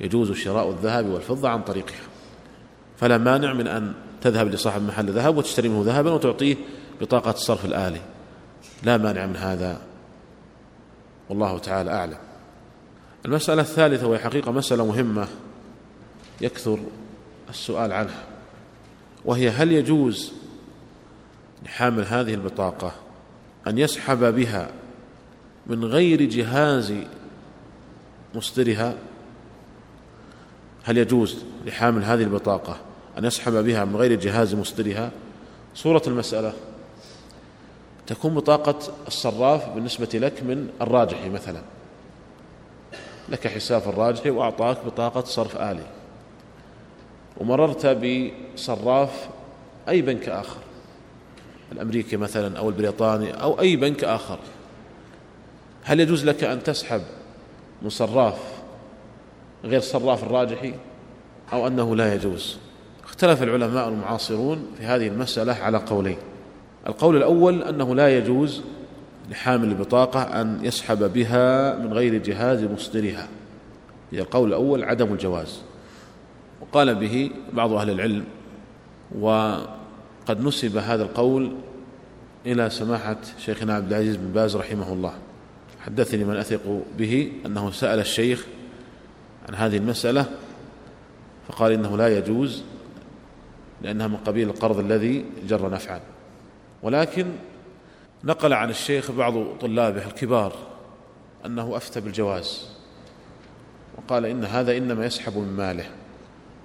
يجوز 0.00 0.32
شراء 0.32 0.70
الذهب 0.70 1.06
والفضة 1.06 1.48
عن 1.48 1.62
طريقها. 1.62 2.06
فلا 2.96 3.18
مانع 3.18 3.52
من 3.52 3.66
أن 3.66 3.92
تذهب 4.20 4.48
لصاحب 4.48 4.82
محل 4.82 5.10
ذهب 5.10 5.36
وتشتري 5.36 5.68
منه 5.68 5.82
ذهبا 5.86 6.12
وتعطيه 6.12 6.56
بطاقة 7.00 7.30
الصرف 7.30 7.64
الآلي. 7.64 8.00
لا 8.82 8.96
مانع 8.96 9.26
من 9.26 9.36
هذا. 9.36 9.87
والله 11.28 11.58
تعالى 11.58 11.90
أعلم. 11.90 12.18
المسألة 13.26 13.62
الثالثة 13.62 14.06
وهي 14.06 14.18
حقيقة 14.18 14.52
مسألة 14.52 14.86
مهمة 14.86 15.28
يكثر 16.40 16.78
السؤال 17.50 17.92
عنها 17.92 18.24
وهي 19.24 19.48
هل 19.48 19.72
يجوز 19.72 20.32
لحامل 21.64 22.04
هذه 22.04 22.34
البطاقة 22.34 22.92
أن 23.66 23.78
يسحب 23.78 24.34
بها 24.34 24.70
من 25.66 25.84
غير 25.84 26.22
جهاز 26.22 26.94
مصدرها؟ 28.34 28.94
هل 30.84 30.98
يجوز 30.98 31.36
لحامل 31.66 32.04
هذه 32.04 32.22
البطاقة 32.22 32.76
أن 33.18 33.24
يسحب 33.24 33.52
بها 33.52 33.84
من 33.84 33.96
غير 33.96 34.14
جهاز 34.14 34.54
مصدرها؟ 34.54 35.10
صورة 35.74 36.02
المسألة. 36.06 36.52
تكون 38.08 38.34
بطاقة 38.34 38.78
الصراف 39.06 39.68
بالنسبة 39.68 40.08
لك 40.14 40.42
من 40.42 40.68
الراجحي 40.80 41.28
مثلا. 41.28 41.60
لك 43.28 43.48
حساب 43.48 43.82
الراجحي 43.86 44.30
وأعطاك 44.30 44.84
بطاقة 44.86 45.24
صرف 45.24 45.56
آلي. 45.56 45.86
ومررت 47.36 47.86
بصراف 47.86 49.28
أي 49.88 50.02
بنك 50.02 50.28
آخر. 50.28 50.60
الأمريكي 51.72 52.16
مثلا 52.16 52.58
أو 52.58 52.68
البريطاني 52.68 53.42
أو 53.42 53.60
أي 53.60 53.76
بنك 53.76 54.04
آخر. 54.04 54.38
هل 55.82 56.00
يجوز 56.00 56.24
لك 56.24 56.44
أن 56.44 56.62
تسحب 56.62 57.02
من 57.82 57.88
صراف 57.90 58.38
غير 59.64 59.80
صراف 59.80 60.22
الراجحي؟ 60.22 60.74
أو 61.52 61.66
أنه 61.66 61.96
لا 61.96 62.14
يجوز؟ 62.14 62.58
اختلف 63.04 63.42
العلماء 63.42 63.88
المعاصرون 63.88 64.66
في 64.78 64.84
هذه 64.84 65.08
المسألة 65.08 65.52
على 65.52 65.78
قولين. 65.78 66.18
القول 66.88 67.16
الأول 67.16 67.62
أنه 67.62 67.94
لا 67.94 68.18
يجوز 68.18 68.62
لحامل 69.30 69.68
البطاقة 69.68 70.22
أن 70.22 70.64
يسحب 70.64 71.12
بها 71.12 71.78
من 71.78 71.92
غير 71.92 72.22
جهاز 72.22 72.64
مصدرها. 72.64 73.28
هي 74.12 74.20
القول 74.20 74.48
الأول 74.48 74.84
عدم 74.84 75.12
الجواز. 75.12 75.60
وقال 76.60 76.94
به 76.94 77.30
بعض 77.52 77.72
أهل 77.72 77.90
العلم 77.90 78.24
وقد 79.18 80.40
نسب 80.40 80.76
هذا 80.76 81.02
القول 81.02 81.52
إلى 82.46 82.70
سماحة 82.70 83.16
شيخنا 83.38 83.74
عبد 83.74 83.92
العزيز 83.92 84.16
بن 84.16 84.32
باز 84.32 84.56
رحمه 84.56 84.92
الله. 84.92 85.12
حدثني 85.80 86.24
من 86.24 86.36
أثق 86.36 86.82
به 86.98 87.32
أنه 87.46 87.70
سأل 87.70 87.98
الشيخ 87.98 88.46
عن 89.48 89.54
هذه 89.54 89.76
المسألة 89.76 90.26
فقال 91.48 91.72
إنه 91.72 91.96
لا 91.96 92.18
يجوز 92.18 92.62
لأنها 93.82 94.06
من 94.06 94.16
قبيل 94.16 94.48
القرض 94.48 94.78
الذي 94.78 95.24
جر 95.48 95.70
نفعا. 95.70 96.00
ولكن 96.82 97.26
نقل 98.24 98.52
عن 98.52 98.70
الشيخ 98.70 99.10
بعض 99.10 99.34
طلابه 99.60 100.06
الكبار 100.06 100.52
أنه 101.46 101.76
أفتى 101.76 102.00
بالجواز 102.00 102.68
وقال 103.98 104.26
إن 104.26 104.44
هذا 104.44 104.76
إنما 104.76 105.06
يسحب 105.06 105.36
من 105.36 105.56
ماله 105.56 105.84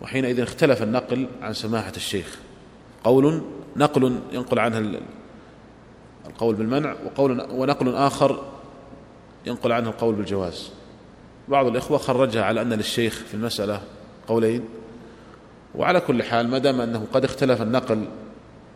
وحينئذ 0.02 0.39
اختلف 0.39 0.84
النقل 0.84 1.28
عن 1.41 1.54
سماحة 1.54 1.93
الشيخ. 1.95 2.39
قول 3.04 3.41
نقل 3.76 4.19
ينقل 4.32 4.60
عنه 4.60 4.99
القول 6.28 6.56
بالمنع 6.56 6.95
وقول 7.06 7.47
ونقل 7.52 7.95
آخر 7.95 8.43
ينقل 9.45 9.71
عنه 9.71 9.89
القول 9.89 10.15
بالجواز. 10.15 10.71
بعض 11.47 11.67
الإخوة 11.67 11.97
خرجها 11.97 12.43
على 12.43 12.62
أن 12.62 12.73
للشيخ 12.73 13.23
في 13.28 13.34
المسألة 13.34 13.82
قولين 14.28 14.65
وعلى 15.76 15.99
كل 15.99 16.23
حال 16.23 16.47
ما 16.47 16.58
دام 16.58 16.82
أنه 16.82 17.08
قد 17.13 17.23
اختلف 17.23 17.62
النقل 17.62 18.06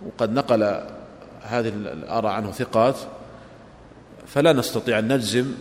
وقد 0.05 0.33
نقل 0.33 0.83
هذه 1.47 1.67
الآراء 1.67 2.31
عنه 2.31 2.51
ثقات 2.51 2.95
فلا 4.27 4.53
نستطيع 4.53 4.99
أن 4.99 5.13
نجزم 5.13 5.53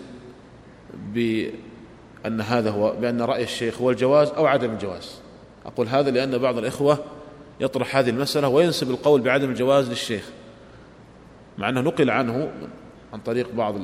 بأن 1.13 2.41
هذا 2.41 2.71
هو 2.71 2.93
بأن 2.93 3.23
رأي 3.23 3.43
الشيخ 3.43 3.81
هو 3.81 3.91
الجواز 3.91 4.29
أو 4.29 4.47
عدم 4.47 4.71
الجواز. 4.71 5.19
أقول 5.67 5.89
هذا 5.89 6.11
لأن 6.11 6.39
بعض 6.39 6.59
الإخوة 6.59 6.99
يطرح 7.61 7.97
هذه 7.97 8.11
المسألة 8.11 8.49
وينسب 8.49 8.91
القول 8.91 9.21
بعدم 9.21 9.51
الجواز 9.51 9.89
للشيخ 9.89 10.25
مع 11.59 11.69
أنه 11.69 11.81
نقل 11.81 12.11
عنه 12.11 12.51
عن 13.13 13.21
طريق 13.21 13.55
بعض 13.55 13.75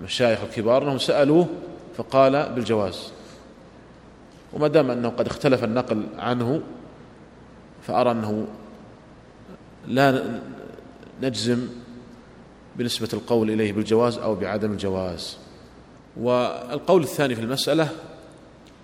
المشايخ 0.00 0.38
الكبار 0.42 0.82
أنهم 0.82 0.98
سألوه 0.98 1.46
فقال 1.96 2.52
بالجواز. 2.54 3.12
وما 4.52 4.68
دام 4.68 4.90
أنه 4.90 5.08
قد 5.08 5.26
اختلف 5.26 5.64
النقل 5.64 6.06
عنه 6.18 6.60
فأرى 7.82 8.10
أنه 8.10 8.46
لا 9.86 10.40
نجزم 11.22 11.68
بنسبة 12.76 13.08
القول 13.12 13.50
إليه 13.50 13.72
بالجواز 13.72 14.18
أو 14.18 14.34
بعدم 14.34 14.72
الجواز. 14.72 15.36
والقول 16.16 17.02
الثاني 17.02 17.34
في 17.34 17.40
المسألة 17.40 17.88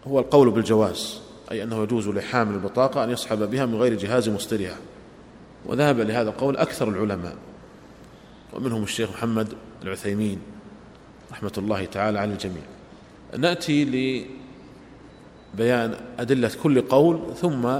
هو 0.06 0.18
القول 0.18 0.50
بالجواز 0.50 1.20
أي 1.50 1.62
أنه 1.62 1.82
يجوز 1.82 2.08
لحامل 2.08 2.54
البطاقة 2.54 3.04
أن 3.04 3.10
يصحب 3.10 3.50
بها 3.50 3.66
من 3.66 3.74
غير 3.74 3.94
جهاز 3.94 4.28
مصدرها. 4.28 4.76
وذهب 5.66 6.00
لهذا 6.00 6.30
القول 6.30 6.56
أكثر 6.56 6.88
العلماء 6.88 7.36
ومنهم 8.52 8.82
الشيخ 8.82 9.10
محمد 9.10 9.48
العثيمين 9.82 10.40
رحمة 11.32 11.52
الله 11.58 11.84
تعالى 11.84 12.18
على 12.18 12.32
الجميع. 12.32 12.62
نأتي 13.38 13.84
لبيان 15.54 15.94
أدلة 16.18 16.50
كل 16.62 16.80
قول 16.80 17.20
ثم 17.36 17.78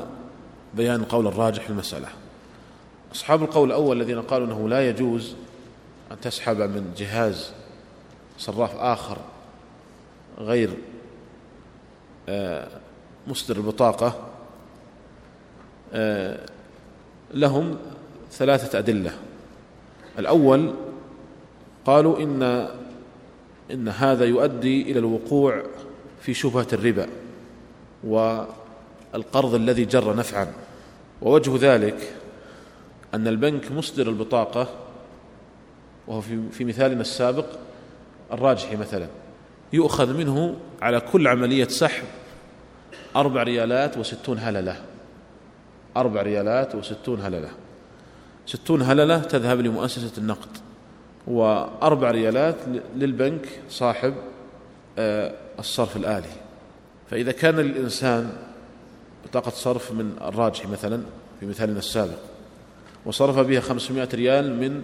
بيان 0.74 1.00
القول 1.00 1.26
الراجح 1.26 1.62
في 1.62 1.70
المسألة. 1.70 2.08
أصحاب 3.12 3.42
القول 3.42 3.68
الأول 3.68 4.00
الذين 4.00 4.22
قالوا 4.22 4.46
أنه 4.46 4.68
لا 4.68 4.88
يجوز 4.88 5.34
أن 6.12 6.20
تسحب 6.20 6.56
من 6.56 6.94
جهاز 6.96 7.52
صراف 8.38 8.76
آخر 8.76 9.18
غير 10.38 10.70
آه، 12.28 12.68
مصدر 13.26 13.56
البطاقة 13.56 14.28
آه، 15.92 16.40
لهم 17.34 17.78
ثلاثة 18.32 18.78
أدلة. 18.78 19.12
الأول 20.18 20.74
قالوا 21.86 22.18
إن 22.18 22.68
إن 23.70 23.88
هذا 23.88 24.24
يؤدي 24.24 24.82
إلى 24.82 24.98
الوقوع 24.98 25.62
في 26.20 26.34
شبهة 26.34 26.66
الربا 26.72 27.06
والقرض 28.04 29.54
الذي 29.54 29.84
جر 29.84 30.16
نفعا. 30.16 30.52
ووجه 31.22 31.56
ذلك 31.56 32.19
أن 33.14 33.28
البنك 33.28 33.72
مصدر 33.72 34.08
البطاقة 34.08 34.68
وهو 36.06 36.20
في 36.50 36.64
مثالنا 36.64 37.00
السابق 37.00 37.46
الراجحي 38.32 38.76
مثلا 38.76 39.06
يؤخذ 39.72 40.16
منه 40.16 40.56
على 40.82 41.00
كل 41.00 41.28
عملية 41.28 41.68
سحب 41.68 42.04
أربع 43.16 43.42
ريالات 43.42 43.98
وستون 43.98 44.38
هللة. 44.38 44.76
أربع 45.96 46.22
ريالات 46.22 46.74
وستون 46.74 47.20
هللة. 47.20 47.50
ستون 48.46 48.82
هللة 48.82 49.18
تذهب 49.18 49.60
لمؤسسة 49.60 50.12
النقد 50.18 50.48
وأربع 51.26 52.10
ريالات 52.10 52.56
للبنك 52.96 53.48
صاحب 53.68 54.14
آه، 54.98 55.34
الصرف 55.58 55.96
الآلي. 55.96 56.32
فإذا 57.10 57.32
كان 57.32 57.56
للإنسان 57.56 58.32
بطاقة 59.24 59.50
صرف 59.50 59.92
من 59.92 60.16
الراجح 60.20 60.68
مثلا 60.68 61.02
في 61.40 61.46
مثالنا 61.46 61.78
السابق 61.78 62.29
وصرف 63.06 63.38
بها 63.38 63.60
خمسمائة 63.60 64.08
ريال 64.14 64.60
من 64.60 64.82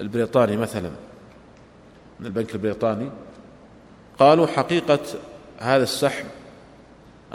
البريطاني 0.00 0.56
مثلا 0.56 0.90
من 2.20 2.26
البنك 2.26 2.54
البريطاني. 2.54 3.10
قالوا 4.18 4.46
حقيقة 4.46 4.98
هذا 5.58 5.82
السحب 5.82 6.26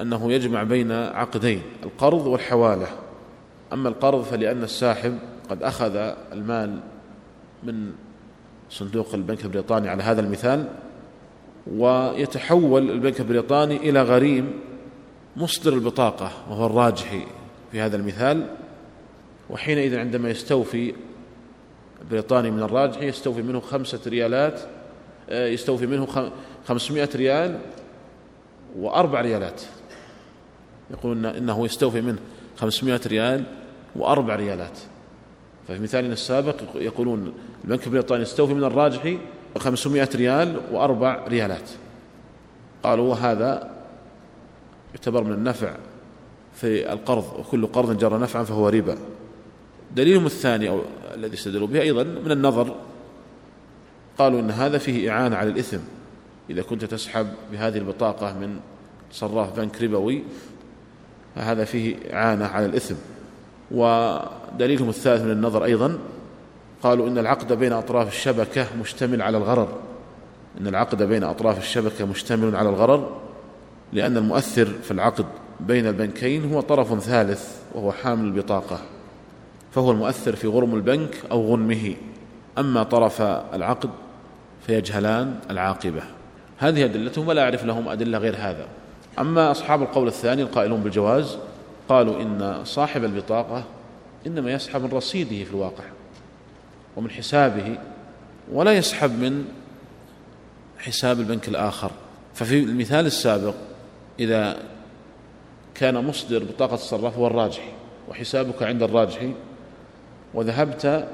أنه 0.01 0.31
يجمع 0.31 0.63
بين 0.63 0.91
عقدين 0.91 1.61
القرض 1.83 2.27
والحوالة. 2.27 2.87
أما 3.73 3.89
القرض 3.89 4.23
فلأن 4.23 4.63
الساحب 4.63 5.19
قد 5.49 5.63
أخذ 5.63 5.95
المال 6.31 6.79
من 7.63 7.91
صندوق 8.69 9.13
البنك 9.13 9.45
البريطاني 9.45 9.89
على 9.89 10.03
هذا 10.03 10.21
المثال 10.21 10.67
ويتحول 11.67 12.89
البنك 12.89 13.19
البريطاني 13.19 13.77
إلى 13.77 14.01
غريم 14.01 14.53
مصدر 15.37 15.73
البطاقة 15.73 16.31
وهو 16.49 16.65
الراجحي 16.65 17.21
في 17.71 17.81
هذا 17.81 17.95
المثال. 17.97 18.47
وحينئذ 19.51 19.99
عندما 19.99 20.29
يستوفي 20.29 20.93
البريطاني 22.01 22.51
من 22.51 22.63
الراجحي 22.63 23.07
يستوفي 23.07 23.41
منه 23.41 23.59
خمسة 23.59 23.99
ريالات 24.07 24.61
آه، 25.29 25.47
يستوفي 25.47 25.87
منه 25.87 26.31
خمسمائة 26.65 27.09
ريال 27.15 27.59
وأربع 28.77 29.21
ريالات. 29.21 29.61
يقولون 30.91 31.25
إنه 31.25 31.65
يستوفي 31.65 32.01
منه 32.01 32.19
خمسمائة 32.57 33.01
ريال 33.07 33.43
وأربع 33.95 34.35
ريالات. 34.35 34.77
ففي 35.67 35.79
مثالنا 35.79 36.13
السابق 36.13 36.55
يقولون 36.75 37.33
البنك 37.63 37.87
البريطاني 37.87 38.21
يستوفي 38.21 38.53
من 38.53 38.63
الراجحي 38.63 39.17
500 39.57 40.09
ريال 40.15 40.61
وأربع 40.71 41.27
ريالات. 41.27 41.69
قالوا 42.83 43.09
وهذا 43.09 43.71
يعتبر 44.93 45.23
من 45.23 45.33
النفع 45.33 45.75
في 46.53 46.93
القرض 46.93 47.39
وكل 47.39 47.67
قرض 47.67 47.97
جرى 47.97 48.17
نفعا 48.17 48.43
فهو 48.43 48.69
ربا. 48.69 48.97
دليلهم 49.95 50.25
الثاني 50.25 50.69
أو 50.69 50.81
الذي 51.15 51.33
استدلوا 51.33 51.67
به 51.67 51.81
أيضا 51.81 52.03
من 52.03 52.31
النظر 52.31 52.75
قالوا 54.17 54.39
إن 54.39 54.51
هذا 54.51 54.77
فيه 54.77 55.11
إعانة 55.11 55.35
على 55.35 55.49
الإثم. 55.49 55.79
إذا 56.49 56.61
كنت 56.61 56.85
تسحب 56.85 57.27
بهذه 57.51 57.77
البطاقة 57.77 58.33
من 58.33 58.59
صراف 59.11 59.59
بنك 59.59 59.81
ربوي 59.81 60.23
فهذا 61.35 61.65
فيه 61.65 61.95
إعانة 62.13 62.45
على 62.45 62.65
الإثم. 62.65 62.95
ودليلهم 63.71 64.89
الثالث 64.89 65.21
من 65.21 65.31
النظر 65.31 65.63
أيضا 65.63 65.99
قالوا 66.83 67.07
إن 67.07 67.17
العقد 67.17 67.53
بين 67.53 67.73
أطراف 67.73 68.07
الشبكة 68.07 68.65
مشتمل 68.79 69.21
على 69.21 69.37
الغرر. 69.37 69.77
إن 70.61 70.67
العقد 70.67 71.03
بين 71.03 71.23
أطراف 71.23 71.57
الشبكة 71.57 72.05
مشتمل 72.05 72.55
على 72.55 72.69
الغرر 72.69 73.17
لأن 73.93 74.17
المؤثر 74.17 74.65
في 74.65 74.91
العقد 74.91 75.25
بين 75.59 75.87
البنكين 75.87 76.53
هو 76.53 76.61
طرف 76.61 76.99
ثالث 76.99 77.57
وهو 77.75 77.91
حامل 77.91 78.25
البطاقة. 78.25 78.81
فهو 79.71 79.91
المؤثر 79.91 80.35
في 80.35 80.47
غرم 80.47 80.75
البنك 80.75 81.15
أو 81.31 81.53
غنمه. 81.53 81.95
أما 82.57 82.83
طرف 82.83 83.21
العقد 83.21 83.89
فيجهلان 84.67 85.39
العاقبة. 85.49 86.01
هذه 86.57 86.85
أدلتهم 86.85 87.27
ولا 87.27 87.43
أعرف 87.43 87.65
لهم 87.65 87.89
أدلة 87.89 88.17
غير 88.17 88.35
هذا. 88.35 88.67
أما 89.19 89.51
أصحاب 89.51 89.81
القول 89.81 90.07
الثاني 90.07 90.41
القائلون 90.41 90.81
بالجواز 90.81 91.37
قالوا 91.89 92.21
إن 92.21 92.61
صاحب 92.63 93.03
البطاقة 93.03 93.63
إنما 94.27 94.51
يسحب 94.51 94.81
من 94.81 94.89
رصيده 94.91 95.43
في 95.43 95.51
الواقع 95.51 95.83
ومن 96.97 97.09
حسابه 97.09 97.77
ولا 98.51 98.73
يسحب 98.73 99.19
من 99.19 99.45
حساب 100.77 101.19
البنك 101.19 101.47
الآخر. 101.47 101.91
ففي 102.33 102.59
المثال 102.59 103.05
السابق 103.05 103.55
إذا 104.19 104.57
كان 105.75 106.05
مصدر 106.05 106.43
بطاقة 106.43 106.73
الصراف 106.73 107.17
هو 107.17 107.27
الراجحي 107.27 107.71
وحسابك 108.09 108.63
عند 108.63 108.83
الراجحي 108.83 109.33
وذهبت 110.33 111.07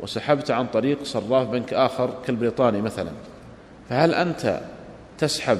وسحبت 0.00 0.50
عن 0.50 0.66
طريق 0.66 1.04
صراف 1.04 1.48
بنك 1.48 1.74
آخر 1.74 2.14
كالبريطاني 2.26 2.80
مثلا. 2.80 3.10
فهل 3.88 4.14
أنت 4.14 4.60
تسحب 5.18 5.58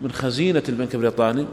من 0.00 0.12
خزينة 0.12 0.62
البنك 0.68 0.94
البريطاني؟ 0.94 1.46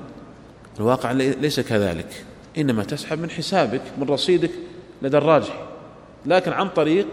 الواقع 0.80 1.12
ليس 1.12 1.60
كذلك. 1.60 2.26
إنما 2.58 2.84
تسحب 2.84 3.20
من 3.20 3.30
حسابك 3.30 3.82
من 3.98 4.10
رصيدك 4.10 4.52
لدى 5.02 5.18
الراجح. 5.18 5.64
لكن 6.26 6.52
عن 6.52 6.70
طريق 6.70 7.08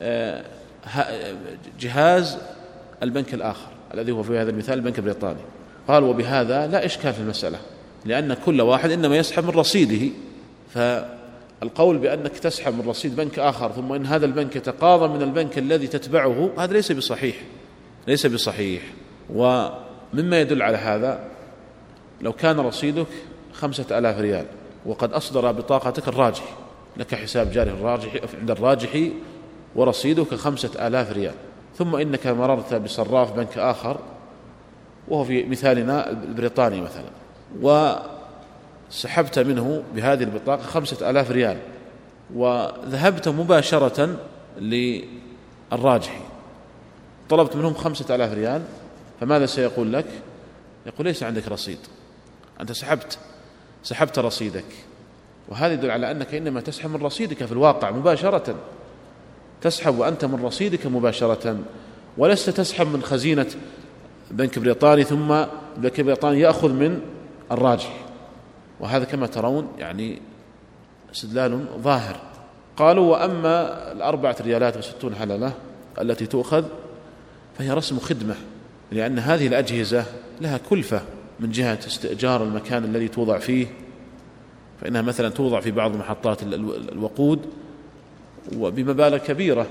آه، 0.00 0.44
جهاز 1.80 2.38
البنك 3.02 3.34
الآخر 3.34 3.68
الذي 3.94 4.12
هو 4.12 4.22
في 4.22 4.38
هذا 4.38 4.50
المثال 4.50 4.74
البنك 4.74 4.98
البريطاني. 4.98 5.40
قال 5.88 6.02
وبهذا 6.02 6.66
لا 6.66 6.84
إشكال 6.84 7.12
في 7.12 7.20
المسألة 7.20 7.58
لأن 8.04 8.34
كل 8.34 8.60
واحد 8.60 8.90
إنما 8.90 9.16
يسحب 9.16 9.44
من 9.44 9.50
رصيده. 9.50 10.10
فالقول 11.64 11.98
بأنك 11.98 12.38
تسحب 12.38 12.74
من 12.74 12.88
رصيد 12.88 13.16
بنك 13.16 13.38
آخر 13.38 13.72
ثم 13.72 13.92
إن 13.92 14.06
هذا 14.06 14.26
البنك 14.26 14.56
يتقاضى 14.56 15.08
من 15.08 15.22
البنك 15.22 15.58
الذي 15.58 15.86
تتبعه 15.86 16.50
هذا 16.58 16.72
ليس 16.72 16.92
بصحيح 16.92 17.36
ليس 18.06 18.26
بصحيح. 18.26 18.82
ومما 19.30 20.40
يدل 20.40 20.62
على 20.62 20.76
هذا 20.76 21.24
لو 22.20 22.32
كان 22.32 22.60
رصيدك 22.60 23.06
خمسة 23.52 23.98
آلاف 23.98 24.20
ريال 24.20 24.46
وقد 24.86 25.12
أصدر 25.12 25.52
بطاقتك 25.52 26.08
الراجح 26.08 26.44
لك 26.96 27.14
حساب 27.14 27.50
جاري 27.50 27.70
الراجح 27.70 28.20
عند 28.40 28.50
الراجح 28.50 29.08
ورصيدك 29.76 30.34
خمسة 30.34 30.86
آلاف 30.86 31.12
ريال. 31.12 31.34
ثم 31.78 31.96
إنك 31.96 32.26
مررت 32.26 32.74
بصراف 32.74 33.32
بنك 33.32 33.58
آخر 33.58 33.98
وهو 35.08 35.24
في 35.24 35.44
مثالنا 35.44 36.10
البريطاني 36.10 36.80
مثلا. 36.80 37.10
وسحبت 38.94 39.38
منه 39.38 39.82
بهذه 39.94 40.22
البطاقة 40.22 40.62
خمسة 40.62 41.10
آلاف 41.10 41.30
ريال 41.30 41.58
وذهبت 42.34 43.28
مباشرة 43.28 44.16
للراجحي. 44.58 46.20
طلبت 47.28 47.56
منهم 47.56 47.74
خمسة 47.74 48.14
آلاف 48.14 48.32
ريال 48.32 48.62
فماذا 49.20 49.46
سيقول 49.46 49.92
لك؟ 49.92 50.06
يقول 50.86 51.06
ليس 51.06 51.22
عندك 51.22 51.48
رصيد 51.48 51.78
أنت 52.60 52.72
سحبت 52.72 53.18
سحبت 53.82 54.18
رصيدك. 54.18 54.64
وهذا 55.48 55.72
يدل 55.72 55.90
على 55.90 56.10
أنك 56.10 56.34
إنما 56.34 56.60
تسحب 56.60 56.90
من 56.90 57.02
رصيدك 57.02 57.44
في 57.44 57.52
الواقع 57.52 57.90
مباشرة. 57.90 58.54
تسحب 59.60 59.98
وأنت 59.98 60.24
من 60.24 60.44
رصيدك 60.44 60.86
مباشرة 60.86 61.58
ولست 62.18 62.50
تسحب 62.50 62.86
من 62.86 63.02
خزينة 63.02 63.46
بنك 64.30 64.58
بريطاني 64.58 65.04
ثم 65.04 65.44
بنك 65.76 66.00
بريطاني 66.00 66.40
يأخذ 66.40 66.72
من 66.72 67.00
الراجح 67.52 68.03
وهذا 68.80 69.04
كما 69.04 69.26
ترون 69.26 69.68
يعني 69.78 70.18
استدلال 71.12 71.66
ظاهر. 71.78 72.16
قالوا 72.76 73.12
وأما 73.12 73.92
الأربعة 73.92 74.36
ريالات 74.40 74.76
وستون 74.76 75.14
حللة 75.14 75.52
التي 76.00 76.26
تؤخذ 76.26 76.64
فهي 77.58 77.70
رسم 77.70 77.98
خدمة 77.98 78.34
لأن 78.92 79.18
هذه 79.18 79.46
الأجهزة 79.46 80.04
لها 80.40 80.58
كلفة 80.70 81.02
من 81.40 81.50
جهة 81.50 81.78
استئجار 81.86 82.42
المكان 82.42 82.84
الذي 82.84 83.08
توضع 83.08 83.38
فيه 83.38 83.66
فإنها 84.80 85.02
مثلا 85.02 85.28
توضع 85.28 85.60
في 85.60 85.70
بعض 85.70 85.96
محطات 85.96 86.42
الوقود 86.92 87.40
وبمبالغ 88.56 89.16
كبيرة 89.16 89.66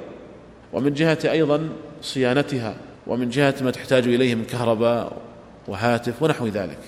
ومن 0.74 0.94
جهة 0.94 1.20
أيضا 1.26 1.70
صيانتها 2.02 2.76
ومن 3.08 3.30
جهة 3.30 3.56
ما 3.62 3.72
تحتاج 3.72 4.08
إليه 4.08 4.36
من 4.36 4.46
كهرباء 4.46 5.18
وهاتف 5.68 6.24
ونحو 6.24 6.48
ذلك 6.48 6.80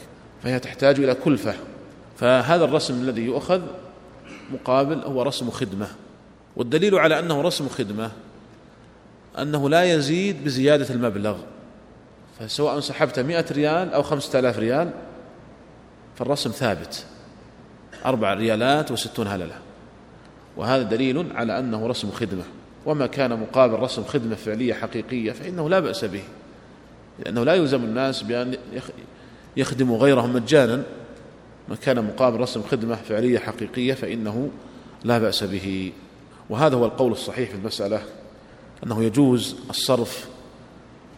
فهي 0.44 0.60
تحتاج 0.60 1.00
إلى 1.00 1.14
كلفة. 1.14 1.54
فهذا 2.18 2.64
الرسم 2.64 3.02
الذي 3.02 3.22
يؤخذ 3.22 3.62
مقابل 4.54 5.02
هو 5.02 5.22
رسم 5.22 5.50
خدمة 5.50 5.88
والدليل 6.56 6.96
على 6.96 7.20
أنه 7.20 7.42
رسم 7.42 7.70
خدمة 7.70 8.12
أنه 9.40 9.70
لا 9.70 9.84
يزيد 9.84 10.44
بزيادة 10.44 10.94
المبلغ 10.94 11.38
فسواء 12.40 12.80
سحبت 12.80 13.20
مئة 13.20 13.46
ريال 13.52 13.94
أو 13.94 14.04
خمسة 14.04 14.40
آلاف 14.40 14.60
ريال 14.60 14.92
فالرسم 16.16 16.52
ثابت 16.52 17.06
أربع 18.06 18.34
ريالات 18.34 18.92
وستون 18.92 19.28
هللة 19.28 19.56
وهذا 20.58 20.84
دليل 20.84 21.32
على 21.36 21.60
أنه 21.60 21.88
رسم 21.88 22.12
خدمة 22.12 22.44
وما 22.86 23.08
كان 23.08 23.40
مقابل 23.40 23.80
رسم 23.80 24.04
خدمة 24.04 24.36
فعلية 24.36 24.74
حقيقية 24.74 25.32
فإنه 25.32 25.70
لا 25.70 25.80
بأس 25.80 26.06
به 26.06 26.24
لأنه 27.20 27.44
لا 27.44 27.54
يلزم 27.54 27.84
الناس 27.84 28.22
بأن 28.22 28.58
يخدموا 29.58 29.98
غيرهم 29.98 30.34
مجانا. 30.34 30.84
ما 31.70 31.76
كان 31.76 32.06
مقابل 32.06 32.40
رسم 32.40 32.64
خدمة 32.64 32.96
فعلية 32.96 33.40
حقيقية 33.40 33.94
فإنه 33.94 34.50
لا 35.04 35.18
بأس 35.20 35.44
به. 35.44 35.92
وهذا 36.50 36.76
هو 36.76 36.86
القول 36.86 37.12
الصحيح 37.12 37.50
في 37.50 37.56
المسألة 37.56 38.02
أنه 38.84 39.04
يجوز 39.04 39.56
الصرف 39.70 40.28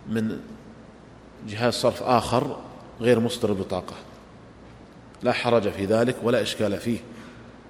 من 0.10 0.40
جهاز 1.50 1.74
صرف 1.74 2.04
آخر 2.04 2.58
غير 3.02 3.20
مصدر 3.20 3.50
البطاقة. 3.50 3.94
لا 5.24 5.32
حرج 5.32 5.70
في 5.70 5.86
ذلك 5.86 6.16
ولا 6.24 6.42
إشكال 6.42 6.78
فيه. 6.78 7.00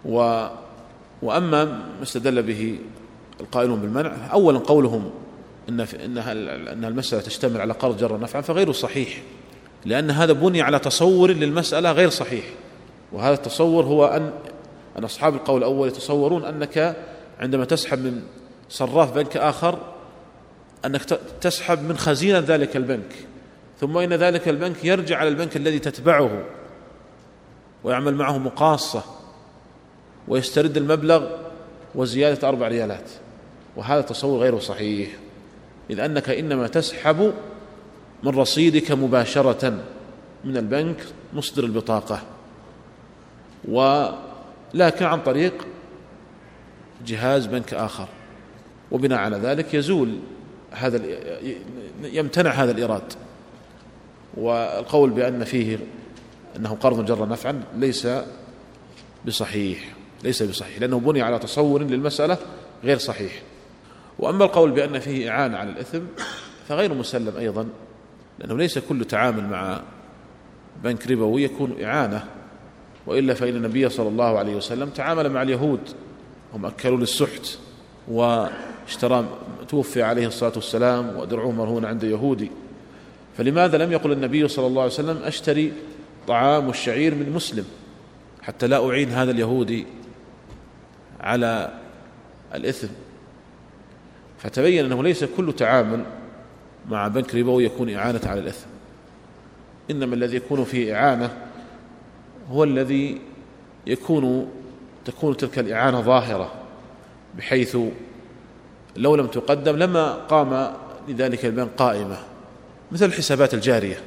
و 0.06 0.48
وأما 1.22 1.66
ما 1.66 2.04
استدل 2.04 2.44
به 2.44 2.80
القائلون 3.42 3.80
بالمنع 3.80 4.34
أولا 4.34 4.60
قولهم 4.60 5.10
إن 5.70 5.80
إنها 5.80 6.32
أن 6.74 6.86
المسألة 6.86 7.22
تشتمل 7.22 7.62
على 7.62 7.74
قرض 7.74 7.98
جر 7.98 8.20
نفعا 8.20 8.42
فغير 8.42 8.72
صحيح 8.72 9.22
لأن 9.86 10.12
هذا 10.12 10.34
بني 10.34 10.62
على 10.62 10.80
تصور 10.80 11.32
للمسألة 11.32 11.92
غير 11.92 12.10
صحيح. 12.10 12.44
وهذا 13.12 13.34
التصور 13.34 13.86
هو 13.86 14.06
أن 14.06 14.32
أن 14.98 15.04
أصحاب 15.04 15.36
القول 15.36 15.58
الأول 15.58 15.88
يتصورون 15.88 16.46
أنك 16.46 16.96
عندما 17.40 17.66
تسحب 17.66 18.00
من 18.00 18.22
صراف 18.70 19.14
بنك 19.14 19.38
آخر 19.38 19.80
أنك 20.86 21.04
تسحب 21.42 21.84
من 21.84 21.98
خزينة 21.98 22.40
ذلك 22.40 22.76
البنك 22.76 23.16
ثم 23.80 23.98
إن 23.98 24.14
ذلك 24.14 24.48
البنك 24.48 24.86
يرجع 24.86 25.18
على 25.18 25.30
البنك 25.30 25.58
الذي 25.58 25.80
تتبعه 25.80 26.44
ويعمل 27.84 28.16
معه 28.16 28.38
مقاصة 28.38 29.04
ويسترد 30.28 30.78
المبلغ 30.78 31.28
وزيادة 31.96 32.50
أربع 32.50 32.68
ريالات 32.68 33.10
وهذا 33.76 34.02
تصور 34.02 34.40
غير 34.40 34.60
صحيح 34.60 35.10
إذ 35.90 36.00
أنك 36.00 36.30
إنما 36.30 36.68
تسحب 36.68 37.34
من 38.24 38.40
رصيدك 38.40 38.92
مباشرة 38.92 39.84
من 40.44 40.58
البنك 40.58 40.98
مصدر 41.34 41.64
البطاقة. 41.64 42.22
ولكن 43.66 45.06
عن 45.06 45.22
طريق 45.22 45.54
جهاز 47.06 47.46
بنك 47.46 47.74
آخر. 47.74 48.08
وبناء 48.92 49.20
على 49.20 49.38
ذلك 49.38 49.74
يزول 49.74 50.20
هذا 50.72 51.02
يمتنع 52.04 52.50
هذا 52.50 52.72
الإيراد. 52.72 53.14
والقول 54.38 55.10
بأن 55.10 55.44
فيه 55.44 55.80
أنه 56.56 56.78
قرض 56.82 57.06
جر 57.06 57.30
نفعا 57.30 57.64
ليس 57.76 58.08
بصحيح 59.26 59.94
ليس 60.24 60.44
بصحيح 60.44 60.80
لأنه 60.80 61.00
بني 61.00 61.22
على 61.22 61.40
تصور 61.40 61.84
للمسألة 61.84 62.38
غير 62.84 62.98
صحيح. 62.98 63.42
وأما 64.20 64.46
القول 64.46 64.72
بأن 64.72 65.00
فيه 65.00 65.30
إعانة 65.30 65.58
على 65.58 65.70
الإثم 65.70 66.02
فغير 66.68 66.94
مسلم 66.94 67.38
أيضا 67.38 67.68
لأنه 68.40 68.58
ليس 68.58 68.78
كل 68.78 69.06
تعامل 69.06 69.44
مع 69.44 69.82
بنك 70.84 71.12
ربوي 71.12 71.44
يكون 71.44 71.84
إعانة. 71.84 72.24
وإلا 73.08 73.34
فإن 73.34 73.56
النبي 73.56 73.90
صلى 73.90 74.08
الله 74.08 74.40
عليه 74.40 74.56
وسلم 74.56 74.90
تعامل 74.90 75.30
مع 75.30 75.42
اليهود 75.42 75.80
هم 76.54 76.66
أكلوا 76.66 76.98
للسحت 76.98 77.58
واشترى 78.08 79.26
توفي 79.70 80.04
عليه 80.04 80.28
الصلاة 80.28 80.52
والسلام 80.56 81.18
ودرعه 81.18 81.52
مرهون 81.52 81.86
عند 81.86 82.04
يهودي. 82.04 82.52
فلماذا 83.38 83.78
لم 83.78 83.92
يقل 83.92 84.12
النبي 84.12 84.48
صلى 84.48 84.68
الله 84.68 84.82
عليه 84.82 84.92
وسلم 84.92 85.18
أشتري 85.24 85.74
طعام 86.28 86.70
الشعير 86.70 87.16
من 87.16 87.32
مسلم 87.32 87.66
حتى 88.42 88.68
لا 88.68 88.90
أعين 88.90 89.10
هذا 89.10 89.32
اليهودي 89.32 89.86
على 91.20 91.80
الإثم؟ 92.56 92.88
فتبين 94.40 94.86
أنه 94.86 95.04
ليس 95.04 95.24
كل 95.24 95.54
تعامل 95.54 96.06
مع 96.90 97.08
بنك 97.08 97.36
ربوي 97.36 97.66
يكون 97.66 97.94
إعانة 97.94 98.22
على 98.26 98.40
الإثم. 98.40 98.68
إنما 99.92 100.16
الذي 100.16 100.38
يكون 100.38 100.64
فيه 100.64 100.96
إعانة 100.96 101.47
هو 102.52 102.64
الذي 102.64 103.22
يكون 103.88 104.48
تكون 105.06 105.38
تلك 105.38 105.60
الإعانة 105.60 106.02
ظاهرة 106.02 106.52
بحيث 107.38 107.78
لو 108.96 109.16
لم 109.16 109.28
تقدم 109.28 109.76
لما 109.76 110.14
قام 110.14 110.74
لذلك 111.08 111.46
البنك 111.46 111.70
قائمة. 111.78 112.18
مثل 112.92 113.06
الحسابات 113.06 113.54
الجارية. 113.54 113.98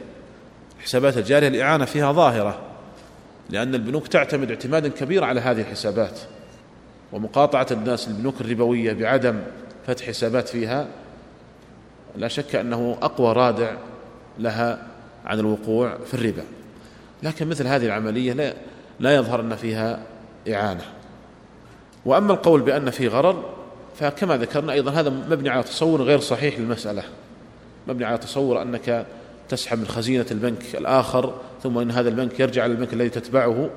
الحسابات 0.78 1.16
الجارية 1.18 1.48
الإعانة 1.48 1.84
فيها 1.84 2.12
ظاهرة 2.12 2.58
لأن 3.50 3.74
البنوك 3.74 4.08
تعتمد 4.08 4.50
اعتمادا 4.50 4.88
كبيرا 4.88 5.26
على 5.26 5.40
هذه 5.40 5.60
الحسابات 5.60 6.20
ومقاطعة 7.12 7.66
الناس 7.70 8.08
البنوك 8.08 8.40
الربوية 8.40 8.92
بعدم 8.92 9.40
فتح 9.86 10.06
حسابات 10.06 10.48
فيها 10.48 10.86
لا 12.16 12.28
شك 12.28 12.54
أنه 12.54 12.98
أقوى 13.02 13.32
رادع 13.32 13.76
لها 14.38 14.86
عن 15.24 15.38
الوقوع 15.38 15.98
في 16.06 16.14
الربا. 16.14 16.42
لكن 17.22 17.48
مثل 17.48 17.66
هذه 17.66 17.86
العملية 17.86 18.32
لا, 18.32 18.54
لا 19.00 19.14
يظهر 19.14 19.40
أن 19.40 19.56
فيها 19.56 20.02
إعانة. 20.48 20.84
وأما 22.04 22.32
القول 22.32 22.62
بأن 22.62 22.90
في 22.90 23.08
غرر 23.08 23.44
فكما 23.96 24.36
ذكرنا 24.36 24.72
أيضا 24.72 24.90
هذا 24.90 25.10
مبني 25.10 25.48
على 25.48 25.62
تصور 25.62 26.02
غير 26.02 26.20
صحيح 26.20 26.58
للمسألة. 26.58 27.02
مبني 27.88 28.04
على 28.04 28.18
تصور 28.18 28.62
أنك 28.62 29.06
تسحب 29.48 29.78
من 29.78 29.86
خزينة 29.86 30.26
البنك 30.30 30.62
الآخر 30.74 31.34
ثم 31.62 31.78
إن 31.78 31.90
هذا 31.90 32.08
البنك 32.08 32.40
يرجع 32.40 32.62
على 32.62 32.72
البنك 32.72 32.92
الذي 32.92 33.08
تتبعه 33.08 33.70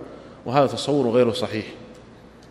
وهذا 0.46 0.68
تصور 0.68 1.10
غير 1.10 1.32
صحيح. 1.34 1.66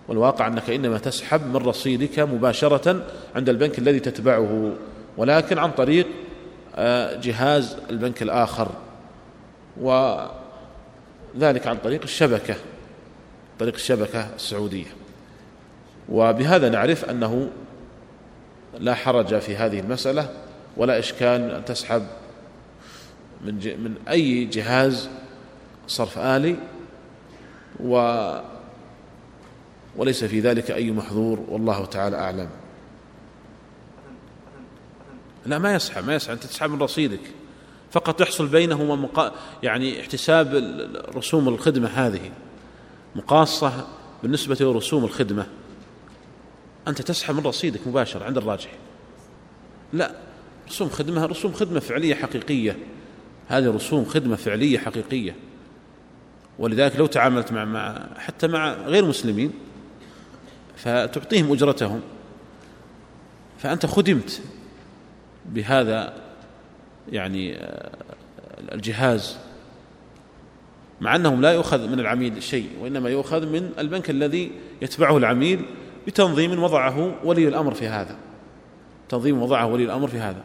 والواقع 0.08 0.46
أنك 0.46 0.70
إنما 0.70 0.98
تسحب 0.98 1.46
من 1.46 1.56
رصيدك 1.56 2.18
مباشرة 2.18 3.06
عند 3.36 3.48
البنك 3.48 3.78
الذي 3.78 4.00
تتبعه 4.00 4.72
ولكن 5.16 5.58
عن 5.58 5.70
طريق 5.70 6.06
آه، 6.76 7.20
جهاز 7.20 7.76
البنك 7.90 8.22
الآخر. 8.22 8.68
وذلك 11.34 11.66
عن 11.66 11.76
طريق 11.76 12.02
الشبكة 12.02 12.54
طريق 13.58 13.74
الشبكة 13.74 14.34
السعودية. 14.34 14.86
وبهذا 16.08 16.68
نعرف 16.68 17.04
أنه 17.04 17.50
لا 18.78 18.94
حرج 18.94 19.38
في 19.38 19.56
هذه 19.56 19.80
المسألة 19.80 20.28
ولا 20.76 20.98
إشكال 20.98 21.50
أن 21.50 21.64
تسحب 21.64 22.06
من, 23.44 23.54
من 23.54 23.94
أي 24.08 24.44
جهاز 24.44 25.08
صرف 25.86 26.18
آلي 26.18 26.56
و 27.80 27.96
وليس 29.96 30.24
في 30.24 30.40
ذلك 30.40 30.70
أي 30.70 30.90
محظور 30.90 31.44
والله 31.48 31.84
تعالى 31.84 32.16
أعلم. 32.16 32.48
لا 35.46 35.58
ما 35.58 35.74
يسحب 35.74 36.06
ما 36.06 36.14
يسحب 36.14 36.32
أنت 36.32 36.44
تسحب 36.44 36.70
من 36.70 36.82
رصيدك. 36.82 37.20
فقط 37.92 38.20
يحصل 38.20 38.46
بينهما 38.46 38.96
مقا... 38.96 39.32
يعني 39.62 40.00
احتساب 40.00 40.54
رسوم 41.16 41.48
الخدمة 41.48 41.88
هذه. 41.88 42.30
مقاصة 43.16 43.86
بالنسبة 44.22 44.56
لرسوم 44.60 45.04
الخدمة. 45.04 45.46
أنت 46.88 47.02
تسحب 47.02 47.34
من 47.34 47.46
رصيدك 47.46 47.86
مباشرة 47.86 48.24
عند 48.24 48.36
الراجح. 48.36 48.70
لا 49.92 50.14
رسوم 50.68 50.88
خدمة 50.88 51.26
رسوم 51.26 51.52
خدمة 51.52 51.80
فعلية 51.80 52.14
حقيقية. 52.14 52.78
هذه 53.48 53.70
رسوم 53.70 54.04
خدمة 54.04 54.36
فعلية 54.36 54.78
حقيقية. 54.78 55.36
ولذلك 56.58 56.96
لو 56.96 57.06
تعاملت 57.06 57.52
مع, 57.52 57.64
مع 57.64 58.06
حتى 58.18 58.48
مع 58.48 58.72
غير 58.72 59.04
مسلمين 59.04 59.52
فتعطيهم 60.76 61.52
أجرتهم. 61.52 62.00
فأنت 63.58 63.86
خدمت 63.86 64.42
بهذا 65.46 66.21
يعني 67.12 67.56
آه، 67.56 67.90
الجهاز 68.72 69.36
مع 71.02 71.16
أنهم 71.16 71.40
لا 71.40 71.52
يؤخذ 71.52 71.88
من 71.88 72.00
العميل 72.00 72.42
شيء 72.42 72.70
وإنما 72.80 73.10
يؤخذ 73.10 73.46
من 73.46 73.70
البنك 73.78 74.10
الذي 74.10 74.52
يتبعه 74.82 75.16
العميل 75.16 75.64
بتنظيم 76.06 76.62
وضعه 76.62 77.14
ولي 77.24 77.48
الأمر 77.48 77.74
في 77.74 77.88
هذا. 77.88 78.16
تنظيم 79.08 79.42
وضعه 79.42 79.66
ولي 79.66 79.84
الأمر 79.84 80.08
في 80.08 80.18
هذا. 80.18 80.42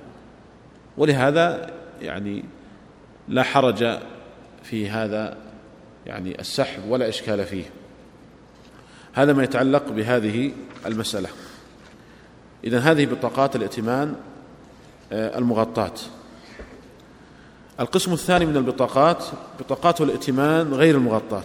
ولهذا 0.98 1.74
يعني 2.02 2.44
لا 3.28 3.44
حرج 3.44 4.00
في 4.64 4.90
هذا 4.90 5.38
يعني 6.06 6.40
السحب 6.40 6.90
ولا 6.90 7.10
إشكال 7.10 7.46
فيه. 7.46 7.66
هذا 9.14 9.34
ما 9.34 9.44
يتعلق 9.44 9.90
بهذه 9.90 10.52
المسألة. 10.86 11.30
إذن 12.64 12.78
هذه 12.78 13.06
بطاقات 13.06 13.56
الائتمان 13.56 14.16
آه، 15.12 15.38
المغطاة. 15.38 15.94
القسم 17.80 18.14
الثاني 18.14 18.46
من 18.46 18.58
البطاقات 18.58 19.24
بطاقات 19.60 20.02
الائتمان 20.02 20.74
غير 20.74 20.96
المغطاة. 20.96 21.44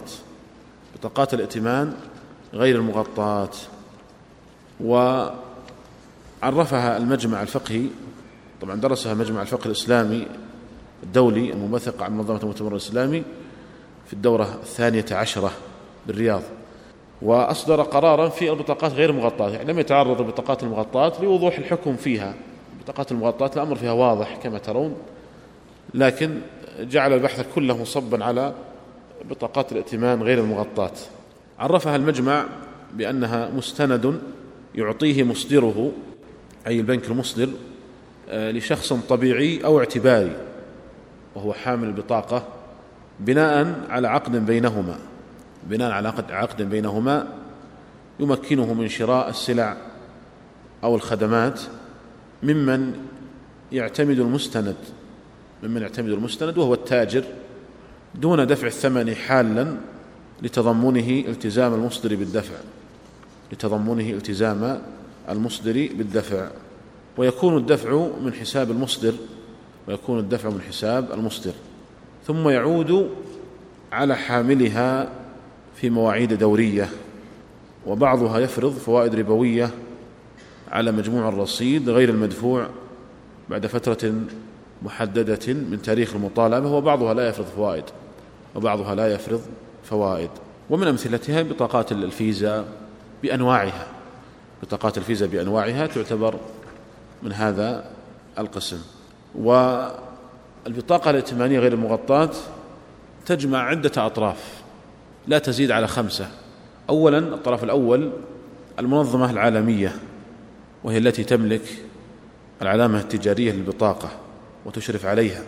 بطاقات 0.95 1.33
الائتمان 1.33 1.93
غير 2.53 2.75
المغطاة. 2.75 3.49
وعرفها 4.81 5.37
المجمع 6.97 7.41
الفقهي 7.41 7.85
طبعا 8.61 8.75
درسها 8.75 9.13
مجمع 9.13 9.41
الفقه 9.41 9.65
الإسلامي 9.65 10.27
الدولي 11.03 11.53
المنبثق 11.53 12.03
عن 12.03 12.17
منظمة 12.17 12.39
المؤتمر 12.43 12.71
الإسلامي 12.71 13.23
في 14.07 14.13
الدورة 14.13 14.59
الثانية 14.63 15.05
عشرة 15.11 15.51
بالرياض. 16.07 16.41
وأصدر 17.21 17.81
قرارا 17.81 18.29
في 18.29 18.49
البطاقات 18.51 18.91
غير 18.91 19.09
المغطاة 19.09 19.49
يعني 19.49 19.73
لم 19.73 19.79
يتعرض 19.79 20.21
البطاقات 20.21 20.63
المغطاة 20.63 21.13
لوضوح 21.21 21.57
الحكم 21.57 21.95
فيها. 21.95 22.33
البطاقات 22.77 23.11
المغطاة 23.11 23.51
الأمر 23.55 23.75
فيها 23.75 23.91
واضح 23.91 24.39
كما 24.43 24.57
ترون. 24.57 24.95
لكن 25.93 26.39
جعل 26.79 27.13
البحث 27.13 27.45
كله 27.55 27.81
مصبا 27.81 28.23
على 28.25 28.53
بطاقات 29.29 29.71
الائتمان 29.71 30.23
غير 30.23 30.39
المغطاة. 30.39 30.91
عرفها 31.59 31.95
المجمع 31.95 32.45
بأنها 32.93 33.49
مستند 33.49 34.19
يعطيه 34.75 35.23
مصدره 35.23 35.91
أي 36.67 36.79
البنك 36.79 37.07
المصدر 37.07 37.49
آه، 38.29 38.51
لشخص 38.51 38.93
طبيعي 38.93 39.65
أو 39.65 39.79
اعتباري 39.79 40.35
وهو 41.35 41.53
حامل 41.53 41.87
البطاقة 41.87 42.47
بناء 43.19 43.75
على 43.89 44.07
عقد 44.07 44.45
بينهما. 44.45 44.99
بناء 45.63 45.91
على 45.91 46.13
عقد 46.29 46.61
بينهما 46.61 47.27
يمكنه 48.19 48.73
من 48.73 48.87
شراء 48.87 49.29
السلع 49.29 49.77
أو 50.83 50.95
الخدمات 50.95 51.61
ممن 52.43 52.93
يعتمد 53.71 54.19
المستند. 54.19 54.75
ممن 55.63 55.81
يعتمد 55.81 56.09
المستند 56.09 56.57
وهو 56.57 56.73
التاجر 56.73 57.23
دون 58.15 58.47
دفع 58.47 58.67
الثمن 58.67 59.15
حالا 59.15 59.75
لتضمنه 60.41 61.23
التزام 61.27 61.73
المصدر 61.73 62.15
بالدفع. 62.15 62.55
لتضمنه 63.51 64.09
التزام 64.09 64.81
المصدر 65.29 65.89
بالدفع. 65.93 66.49
ويكون 67.17 67.57
الدفع 67.57 68.07
من 68.23 68.33
حساب 68.33 68.71
المصدر 68.71 69.13
ويكون 69.87 70.19
الدفع 70.19 70.49
من 70.49 70.61
حساب 70.61 71.11
المصدر. 71.11 71.53
ثم 72.27 72.49
يعود 72.49 73.09
على 73.91 74.15
حاملها 74.15 75.09
في 75.75 75.89
مواعيد 75.89 76.33
دورية. 76.33 76.89
وبعضها 77.87 78.39
يفرض 78.39 78.73
فوائد 78.73 79.15
ربوية 79.15 79.69
على 80.71 80.91
مجموع 80.91 81.29
الرصيد 81.29 81.89
غير 81.89 82.09
المدفوع 82.09 82.69
بعد 83.49 83.67
فترة 83.67 84.13
محددة 84.83 85.53
من 85.53 85.81
تاريخ 85.81 86.15
المطالبة 86.15 86.71
وبعضها 86.71 87.13
لا 87.13 87.27
يفرض 87.27 87.45
فوائد 87.45 87.83
وبعضها 88.55 88.95
لا 88.95 89.13
يفرض 89.13 89.41
فوائد. 89.83 90.29
ومن 90.69 90.87
أمثلتها 90.87 91.41
بطاقات 91.41 91.91
الفيزا 91.91 92.65
بأنواعها. 93.23 93.87
بطاقات 94.63 94.97
الفيزا 94.97 95.25
بأنواعها 95.25 95.87
تعتبر 95.87 96.35
من 97.23 97.33
هذا 97.33 97.85
القسم. 98.39 98.81
والبطاقة 99.35 101.09
الائتمانية 101.09 101.59
غير 101.59 101.73
المغطاة 101.73 102.29
تجمع 103.25 103.59
عدة 103.59 104.05
أطراف 104.05 104.63
لا 105.27 105.39
تزيد 105.39 105.71
على 105.71 105.87
خمسة. 105.87 106.27
أولا 106.89 107.17
الطرف 107.17 107.63
الأول 107.63 108.11
المنظمة 108.79 109.31
العالمية 109.31 109.95
وهي 110.83 110.97
التي 110.97 111.23
تملك 111.23 111.61
العلامة 112.61 112.99
التجارية 112.99 113.51
للبطاقة. 113.51 114.09
وتشرف 114.65 115.05
عليها 115.05 115.43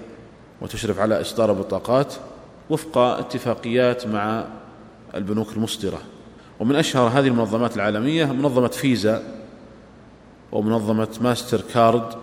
وتشرف 0.62 1.00
على 1.00 1.22
إصدار 1.22 1.52
البطاقات 1.52 2.14
وفق 2.70 2.98
اتفاقيات 2.98 4.08
مع 4.08 4.46
البنوك 5.16 5.54
المصدرة. 5.54 6.02
ومن 6.60 6.76
أشهر 6.76 7.08
هذه 7.08 7.28
المنظمات 7.28 7.76
العالمية 7.76 8.26
منظمة 8.26 8.68
فيزا 8.68 9.24
ومنظمة 10.52 11.08
ماستر 11.22 11.62
كارد 11.74 12.14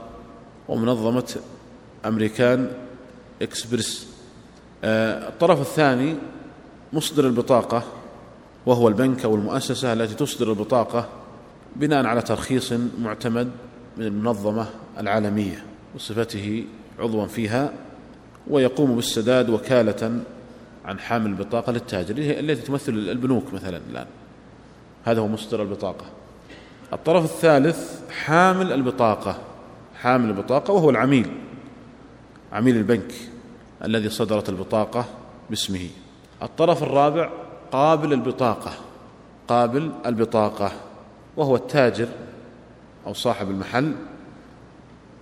ومنظمة 0.68 1.37
أمريكان 2.07 2.70
إكسبرس. 3.42 4.09
آه، 4.85 5.28
الطرف 5.28 5.61
الثاني 5.61 6.16
مصدر 6.92 7.26
البطاقة 7.26 7.83
وهو 8.66 8.88
البنك 8.88 9.24
أو 9.24 9.35
المؤسسة 9.35 9.92
التي 9.92 10.14
تصدر 10.14 10.50
البطاقة 10.50 11.09
بناء 11.76 12.07
على 12.07 12.22
ترخيص 12.22 12.72
معتمد 12.98 13.50
من 13.96 14.07
المنظمة 14.07 14.66
العالمية 14.98 15.64
بصفته 15.96 16.64
عضوا 16.98 17.26
فيها 17.26 17.72
ويقوم 18.50 18.96
بالسداد 18.96 19.50
وكالة 19.50 20.20
عن 20.85 20.98
حامل 20.98 21.26
البطاقة 21.26 21.72
للتاجر 21.72 22.16
التي 22.18 22.62
تمثل 22.62 22.92
البنوك 22.92 23.55
مثلا 23.55 23.81
الآن. 23.90 24.07
هذا 25.05 25.20
هو 25.20 25.28
مصدر 25.28 25.62
البطاقة. 25.62 26.05
الطرف 26.92 27.24
الثالث 27.24 28.00
حامل 28.11 28.72
البطاقة. 28.72 29.38
حامل 30.00 30.28
البطاقة 30.28 30.72
وهو 30.72 30.90
العميل 30.90 31.33
عميل 32.52 32.76
البنك 32.76 33.12
الذي 33.85 34.09
صدرت 34.09 34.48
البطاقة 34.48 35.05
باسمه. 35.50 35.88
الطرف 36.42 36.83
الرابع 36.83 37.31
قابل 37.72 38.12
البطاقة. 38.12 38.73
قابل 39.48 39.90
البطاقة 40.06 40.73
وهو 41.37 41.56
التاجر 41.56 42.08
أو 43.06 43.12
صاحب 43.12 43.50
المحل. 43.50 43.94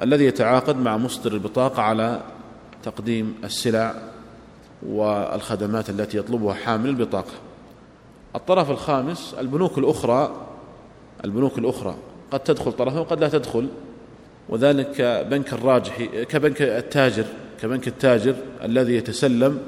الذي 0.03 0.25
يتعاقد 0.25 0.77
مع 0.77 0.97
مصدر 0.97 1.33
البطاقة 1.33 1.83
على 1.83 2.23
تقديم 2.83 3.35
السلع 3.45 3.95
والخدمات 4.87 5.91
التي 5.91 6.19
يطلبها 6.19 6.55
حامل 6.55 6.89
البطاقة. 6.89 7.33
الطرف 8.35 8.71
الخامس 8.71 9.35
البنوك 9.39 9.79
الأخرى 9.79 10.47
البنوك 11.25 11.59
الأخرى. 11.59 11.95
قد 12.31 12.41
تدخل 12.41 12.73
طرفا 12.73 13.01
وقد 13.01 13.21
لا 13.21 13.29
تدخل. 13.29 13.69
وذلك 14.49 15.27
بنك 15.31 15.53
الراجح 15.53 16.03
كبنك 16.05 16.63
التاجر 16.63 17.25
كبنك 17.63 17.89
التاجر 17.89 18.37
الذي 18.63 18.95
يتسلم 18.95 19.59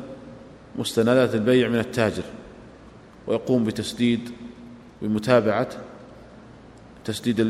مستندات 0.79 1.35
البيع 1.35 1.69
من 1.69 1.79
التاجر 1.79 2.23
ويقوم 3.27 3.65
بتسديد 3.65 4.31
بمتابعة 5.03 5.69
تسديد 7.05 7.41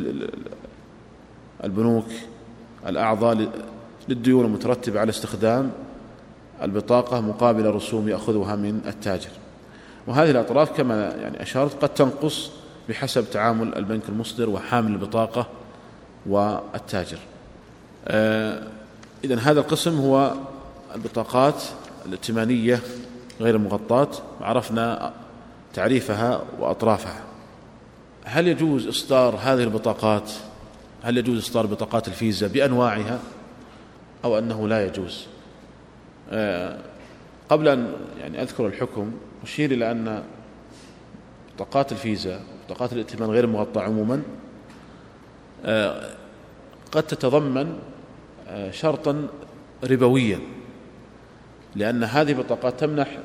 البنوك 1.65 2.07
الأعضاء 2.87 3.49
للديون 4.09 4.45
المترتبة 4.45 5.01
على 5.01 5.11
استخدام 5.11 5.71
البطاقة 6.63 7.21
مقابل 7.21 7.67
رسوم 7.67 8.09
يأخذها 8.09 8.57
من 8.57 8.81
التاجر. 8.87 9.31
وهذه 10.07 10.31
الأطراف 10.31 10.77
كما 10.77 11.15
يعني 11.15 11.43
أشرت 11.43 11.83
قد 11.83 11.89
تنقص 11.89 12.51
بحسب 12.89 13.31
تعامل 13.31 13.75
البنك 13.75 14.03
المصدر 14.09 14.51
وحامل 14.51 14.93
البطاقة 14.93 15.47
والتاجر. 16.27 17.19
آه 18.09 18.63
إذن 19.25 19.39
هذا 19.39 19.61
القسم 19.61 19.99
هو 19.99 20.33
البطاقات 20.95 21.63
الائتمانية 22.07 22.81
غير 23.41 23.57
المغطاة. 23.57 24.09
عرفنا 24.41 25.13
تعريفها 25.75 26.43
وأطرافها. 26.61 27.21
هل 28.25 28.49
يجوز 28.49 28.87
إصدار 28.87 29.37
هذه 29.43 29.63
البطاقات 29.63 30.31
هل 31.03 31.19
يجوز 31.19 31.39
إصدار 31.39 31.67
بطاقات 31.67 32.09
الفيزا 32.09 32.47
بأنواعها 32.47 33.21
أو 34.25 34.39
أنه 34.39 34.69
لا 34.69 34.87
يجوز؟ 34.87 35.27
آه 36.31 36.79
قبل 37.49 37.69
أن 37.69 37.93
يعني 38.21 38.43
أذكر 38.43 38.67
الحكم 38.67 39.13
أشير 39.43 39.71
إلى 39.71 39.91
أن 39.91 40.23
بطاقات 41.55 41.93
الفيزا 41.93 42.41
بطاقات 42.67 42.93
الائتمان 42.93 43.31
غير 43.31 43.45
المغطى 43.45 43.81
عموما 43.81 44.23
آه 45.65 46.11
قد 46.93 47.03
تتضمن 47.03 47.79
آه 48.49 48.71
شرطا 48.71 49.29
ربويا 49.85 50.39
لأن 51.77 52.05
هذه 52.05 52.33
البطاقات 52.33 52.81
تمنح 52.81 53.19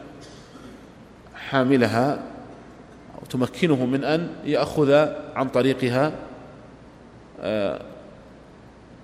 حاملها 1.36 2.24
وتمكنه 3.22 3.86
من 3.86 4.04
أن 4.04 4.30
يأخذ 4.46 4.92
عن 5.36 5.50
طريقها 5.50 6.27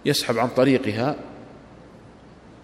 يسحب 0.06 0.38
عن 0.38 0.48
طريقها 0.48 1.16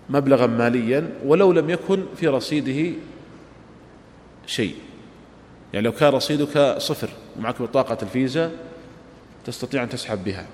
مبلغا 0.10 0.48
ماليا 0.48 1.10
ولو 1.26 1.52
لم 1.52 1.70
يكن 1.70 2.06
في 2.16 2.28
رصيده 2.28 2.96
شيء. 4.46 4.76
يعني 5.74 5.86
لو 5.86 5.92
كان 5.92 6.14
رصيدك 6.14 6.76
صفر 6.78 7.10
ومعك 7.38 7.62
بطاقة 7.62 7.98
الفيزا 8.02 8.52
تستطيع 9.46 9.84
أن 9.84 9.90
تسحب 9.90 10.24
بها 10.24 10.46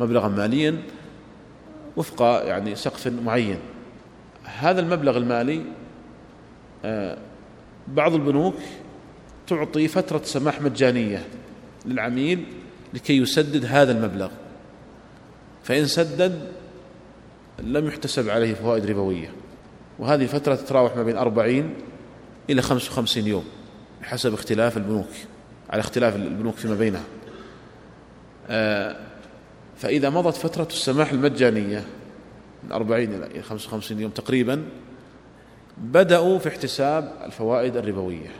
مبلغا 0.00 0.28
ماليا 0.28 0.82
وفق 1.96 2.22
يعني 2.22 2.74
سقف 2.74 3.06
معين. 3.06 3.58
هذا 4.44 4.80
المبلغ 4.80 5.16
المالي 5.16 5.62
آه، 6.84 7.18
بعض 7.88 8.14
البنوك 8.14 8.54
تعطي 9.46 9.88
فترة 9.88 10.20
سماح 10.24 10.62
مجانية 10.62 11.24
للعميل 11.86 12.44
لكي 12.94 13.16
يسدد 13.16 13.64
هذا 13.64 13.92
المبلغ. 13.92 14.30
فإن 15.62 15.86
سدد 15.86 16.48
لم 17.58 17.86
يحتسب 17.86 18.28
عليه 18.28 18.54
فوائد 18.54 18.86
ربوية. 18.86 19.32
وهذه 19.98 20.26
فترة 20.26 20.54
تتراوح 20.54 20.96
ما 20.96 21.02
بين 21.02 21.16
أربعين 21.16 21.74
إلى 22.50 22.62
خمس 22.62 22.90
وخمسين 22.90 23.26
يوم 23.26 23.44
بحسب 24.00 24.34
اختلاف 24.34 24.76
البنوك 24.76 25.08
على 25.70 25.80
اختلاف 25.80 26.16
البنوك 26.16 26.54
فيما 26.54 26.74
بينها. 26.74 27.04
آه، 28.48 28.96
فإذا 29.76 30.10
مضت 30.10 30.36
فترة 30.36 30.68
السماح 30.70 31.12
المجانية 31.12 31.84
من 32.64 32.72
أربعين 32.72 33.14
إلى 33.14 33.42
خمس 33.42 33.66
وخمسين 33.66 34.00
يوم 34.00 34.10
تقريبا 34.10 34.64
بدأوا 35.78 36.38
في 36.38 36.48
احتساب 36.48 37.12
الفوائد 37.24 37.76
الربوية. 37.76 38.30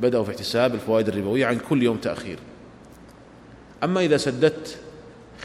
بدأوا 0.00 0.24
في 0.24 0.30
احتساب 0.30 0.74
الفوائد 0.74 1.08
الربوية 1.08 1.46
عن 1.46 1.58
كل 1.58 1.82
يوم 1.82 1.96
تأخير. 1.96 2.38
أما 3.84 4.00
إذا 4.00 4.16
سددت 4.16 4.78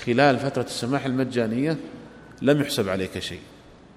خلال 0.05 0.39
فترة 0.39 0.63
السماح 0.63 1.05
المجانية 1.05 1.77
لم 2.41 2.61
يحسب 2.61 2.89
عليك 2.89 3.19
شيء. 3.19 3.39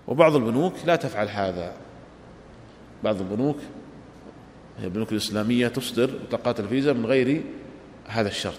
وبعض 0.09 0.37
البنوك 0.37 0.74
لا 0.87 0.97
تفعل 0.97 1.28
هذا. 1.28 1.72
بعض 3.05 3.20
البنوك 3.20 3.57
البنوك 4.85 5.12
الإسلامية 5.12 5.68
تصدر 5.68 6.11
بطاقات 6.28 6.61
الفيزا 6.61 6.93
من 6.93 7.07
غير 7.07 7.43
هذا 8.07 8.28
الشرط. 8.28 8.59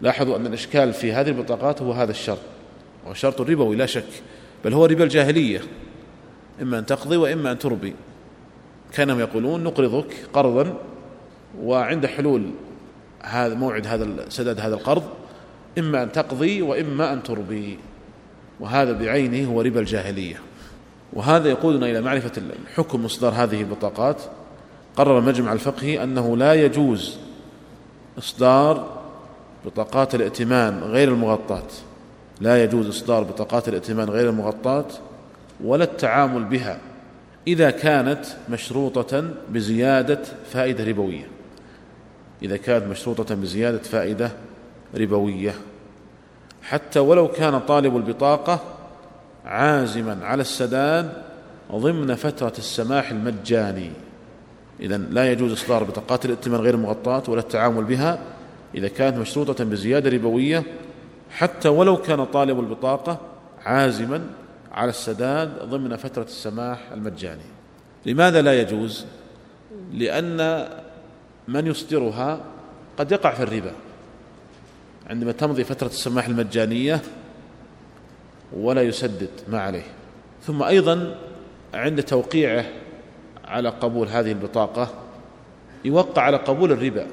لاحظوا 0.00 0.36
أن 0.36 0.46
الإشكال 0.46 0.92
في 0.92 1.12
هذه 1.12 1.28
البطاقات 1.28 1.82
هو 1.82 1.92
هذا 1.92 2.10
الشرط. 2.10 2.40
وهو 3.04 3.14
شرط 3.14 3.40
ربوي 3.40 3.76
لا 3.76 3.86
شك 3.86 4.08
بل 4.64 4.72
هو 4.72 4.86
ربا 4.86 5.04
الجاهلية. 5.04 5.60
إما 6.62 6.78
أن 6.78 6.86
تقضي 6.86 7.16
وإما 7.16 7.52
أن 7.52 7.58
تربي. 7.58 7.94
كانوا 8.92 9.20
يقولون 9.20 9.64
نقرضك 9.64 10.14
قرضا 10.32 10.78
وعند 11.60 12.06
حلول 12.06 12.50
هذا 13.22 13.54
موعد 13.54 13.86
هذا 13.86 14.08
سداد 14.28 14.60
هذا 14.60 14.74
القرض 14.74 15.02
إما 15.78 16.02
أن 16.02 16.12
تقضي 16.12 16.62
وإما 16.62 17.12
أن 17.12 17.22
تربي 17.22 17.78
وهذا 18.60 18.92
بعينه 18.92 19.52
هو 19.52 19.60
ربا 19.60 19.80
الجاهلية. 19.80 20.40
وهذا 21.12 21.48
يقودنا 21.48 21.86
إلى 21.86 22.00
معرفة 22.00 22.32
الحكم 22.66 23.04
إصدار 23.04 23.32
هذه 23.32 23.60
البطاقات. 23.60 24.22
قرر 24.96 25.18
المجمع 25.18 25.52
الفقهي 25.52 26.02
أنه 26.02 26.36
لا 26.36 26.54
يجوز 26.54 27.18
إصدار 28.18 29.00
بطاقات 29.66 30.14
الائتمان 30.14 30.80
غير 30.80 31.08
المغطاة. 31.08 31.68
لا 32.40 32.64
يجوز 32.64 32.88
إصدار 32.88 33.22
بطاقات 33.22 33.68
الائتمان 33.68 34.10
غير 34.10 34.30
المغطاة 34.30 34.86
ولا 35.64 35.84
التعامل 35.84 36.44
بها 36.44 36.78
إذا 37.46 37.70
كانت 37.70 38.24
مشروطة 38.50 39.30
بزيادة 39.50 40.22
فائدة 40.52 40.84
ربوية. 40.84 41.29
إذا 42.42 42.56
كانت 42.56 42.86
مشروطة 42.86 43.34
بزيادة 43.34 43.78
فائدة 43.78 44.30
ربوية. 44.94 45.54
حتى 46.62 46.98
ولو 46.98 47.28
كان 47.28 47.58
طالب 47.58 47.96
البطاقة 47.96 48.60
عازما 49.44 50.18
على 50.22 50.40
السداد 50.40 51.12
ضمن 51.72 52.14
فترة 52.14 52.52
السماح 52.58 53.10
المجاني. 53.10 53.90
إذا 54.80 54.96
لا 54.96 55.32
يجوز 55.32 55.52
إصدار 55.52 55.84
بطاقات 55.84 56.24
الائتمان 56.24 56.60
غير 56.60 56.74
المغطاة 56.74 57.22
ولا 57.28 57.40
التعامل 57.40 57.84
بها 57.84 58.18
إذا 58.74 58.88
كانت 58.88 59.16
مشروطة 59.16 59.64
بزيادة 59.64 60.10
ربوية. 60.10 60.62
حتى 61.30 61.68
ولو 61.68 61.96
كان 61.96 62.24
طالب 62.24 62.60
البطاقة 62.60 63.18
عازما 63.64 64.26
على 64.72 64.90
السداد 64.90 65.62
ضمن 65.62 65.96
فترة 65.96 66.22
السماح 66.22 66.78
المجاني. 66.92 67.42
لماذا 68.06 68.42
لا 68.42 68.60
يجوز؟ 68.60 69.06
لأن 69.92 70.68
من 71.50 71.66
يصدرها 71.66 72.40
قد 72.98 73.12
يقع 73.12 73.34
في 73.34 73.42
الربا. 73.42 73.72
عندما 75.06 75.32
تمضي 75.32 75.64
فترة 75.64 75.86
السماح 75.86 76.26
المجانية 76.26 77.00
ولا 78.52 78.82
يسدد 78.82 79.30
ما 79.48 79.60
عليه. 79.60 79.86
ثم 80.46 80.62
أيضا 80.62 81.16
عند 81.74 82.02
توقيعه 82.02 82.64
على 83.44 83.68
قبول 83.68 84.08
هذه 84.08 84.32
البطاقة 84.32 84.94
يوقع 85.84 86.22
على 86.22 86.36
قبول 86.36 86.72
الربا. 86.72 87.06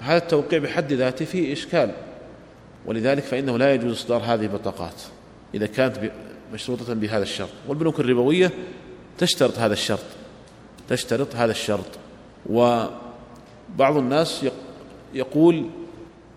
هذا 0.00 0.16
التوقيع 0.16 0.58
بحد 0.58 0.92
ذاته 0.92 1.24
فيه 1.24 1.52
إشكال 1.52 1.92
ولذلك 2.86 3.22
فإنه 3.22 3.58
لا 3.58 3.74
يجوز 3.74 3.92
إصدار 3.92 4.20
هذه 4.20 4.42
البطاقات 4.42 5.02
إذا 5.54 5.66
كانت 5.66 6.10
مشروطة 6.54 6.94
بهذا 6.94 7.22
الشرط. 7.22 7.50
والبنوك 7.68 8.00
الربوية 8.00 8.50
تشترط 9.18 9.58
هذا 9.58 9.72
الشرط 9.72 10.04
تشترط 10.88 11.36
هذا 11.36 11.50
الشرط. 11.50 11.86
وبعض 13.74 13.96
الناس 13.96 14.46
يقول 15.14 15.66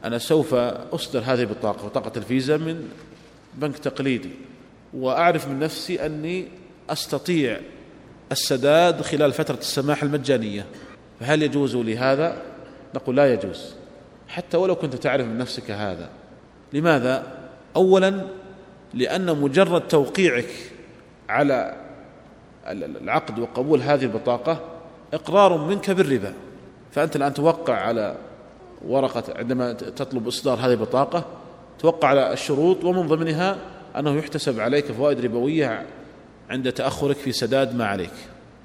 أنا 0.03 0.17
سوف 0.17 0.53
أصدر 0.53 1.19
هذه 1.19 1.41
البطاقة 1.41 1.87
بطاقة 1.87 2.11
الفيزا 2.17 2.57
من 2.57 2.89
بنك 3.53 3.77
تقليدي 3.77 4.29
وأعرف 4.93 5.47
من 5.47 5.59
نفسي 5.59 6.05
أني 6.05 6.47
أستطيع 6.89 7.59
السداد 8.31 9.01
خلال 9.01 9.33
فترة 9.33 9.57
السماح 9.57 10.03
المجانية 10.03 10.65
فهل 11.19 11.43
يجوز 11.43 11.75
لي 11.75 11.97
هذا؟ 11.97 12.41
نقول 12.95 13.15
لا 13.15 13.33
يجوز 13.33 13.75
حتى 14.27 14.57
ولو 14.57 14.75
كنت 14.75 14.95
تعرف 14.95 15.25
من 15.25 15.37
نفسك 15.37 15.71
هذا 15.71 16.09
لماذا؟ 16.73 17.23
أولا 17.75 18.21
لأن 18.93 19.41
مجرد 19.41 19.87
توقيعك 19.87 20.49
على 21.29 21.75
العقد 22.67 23.39
وقبول 23.39 23.81
هذه 23.81 24.03
البطاقة 24.03 24.61
إقرار 25.13 25.57
منك 25.57 25.91
بالربا 25.91 26.33
فأنت 26.95 27.15
الآن 27.15 27.33
توقع 27.33 27.73
على 27.73 28.17
ورقة 28.87 29.23
عندما 29.35 29.73
تطلب 29.73 30.27
إصدار 30.27 30.57
هذه 30.57 30.71
البطاقة 30.71 31.25
توقع 31.79 32.07
على 32.07 32.33
الشروط 32.33 32.83
ومن 32.83 33.07
ضمنها 33.07 33.57
أنه 33.95 34.15
يحتسب 34.15 34.59
عليك 34.59 34.91
فوائد 34.91 35.25
ربوية 35.25 35.85
عند 36.49 36.71
تأخرك 36.71 37.15
في 37.15 37.31
سداد 37.31 37.75
ما 37.75 37.85
عليك. 37.85 38.13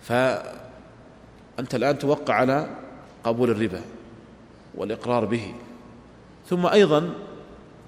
فأنت 0.03 1.75
الآن 1.75 1.99
توقع 1.99 2.35
على 2.35 2.71
قبول 3.25 3.51
الربا 3.51 3.81
والإقرار 4.75 5.25
به. 5.25 5.55
ثم 6.49 6.67
أيضا 6.67 7.11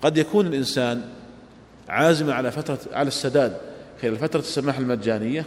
قد 0.02 0.16
يكون 0.16 0.46
الإنسان 0.46 1.08
عازما 1.88 2.34
على 2.34 2.50
فترة 2.50 2.78
على 2.92 3.08
السداد 3.08 3.56
خلال 4.02 4.16
فترة 4.16 4.40
السماح 4.40 4.78
المجانية 4.78 5.44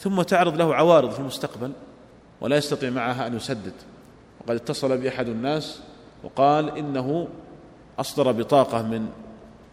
ثم 0.00 0.22
تعرض 0.22 0.56
له 0.56 0.74
عوارض 0.74 1.10
في 1.10 1.18
المستقبل 1.18 1.72
ولا 2.40 2.56
يستطيع 2.56 2.90
معها 2.90 3.26
أن 3.26 3.36
يسدد. 3.36 3.72
وقد 4.48 4.56
اتصل 4.56 4.98
بأحد 4.98 5.28
الناس 5.28 5.80
وقال 6.24 6.78
إنه 6.78 7.28
أصدر 7.98 8.32
بطاقة 8.32 8.82
من 8.82 9.08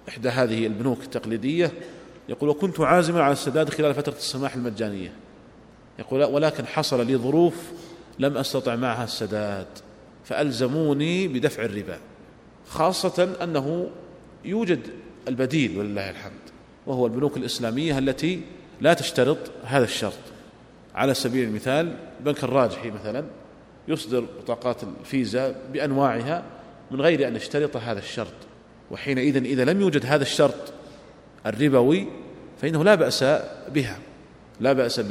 إحدى 0.09 0.30
هذه 0.30 0.67
البنوك 0.67 1.03
التقليدية 1.03 1.71
يقول 2.30 2.49
وكنت 2.49 2.80
عازما 2.80 3.23
على 3.23 3.34
السداد 3.34 3.69
خلال 3.69 3.93
فترة 3.93 4.13
السماح 4.13 4.55
المجانية. 4.55 5.13
يقول 5.99 6.23
ولكن 6.23 6.65
حصل 6.65 7.07
لي 7.07 7.17
ظروف 7.17 7.55
لم 8.19 8.38
أستطع 8.38 8.76
معها 8.76 9.03
السداد 9.03 9.67
فألزموني 10.26 11.28
بدفع 11.28 11.63
الربا 11.63 11.97
خاصة 12.67 13.36
أنه 13.43 13.89
يوجد 14.45 14.80
البديل 15.28 15.78
ولله 15.80 16.09
الحمد 16.09 16.32
وهو 16.88 17.05
البنوك 17.05 17.38
الإسلامية 17.38 17.97
التي 17.97 18.41
لا 18.82 18.93
تشترط 18.93 19.38
هذا 19.63 19.84
الشرط. 19.84 20.19
على 20.95 21.13
سبيل 21.13 21.47
المثال 21.47 21.95
البنك 22.19 22.43
الراجحي 22.43 22.91
مثلا 22.91 23.26
يصدر 23.88 24.25
بطاقات 24.41 24.83
الفيزا 24.83 25.55
بأنواعها 25.73 26.43
من 26.91 27.01
غير 27.01 27.27
أن 27.27 27.36
يشترط 27.36 27.77
هذا 27.77 27.99
الشرط. 27.99 28.33
وحينئذ 28.91 29.45
إذا 29.45 29.65
لم 29.65 29.81
يوجد 29.81 30.05
هذا 30.05 30.23
الشرط 30.23 30.73
الربوي 31.45 32.07
فإنه 32.61 32.83
لا 32.83 32.95
بأس 32.95 33.23
بها 33.73 33.99
لا 34.59 34.73
بأس 34.73 35.01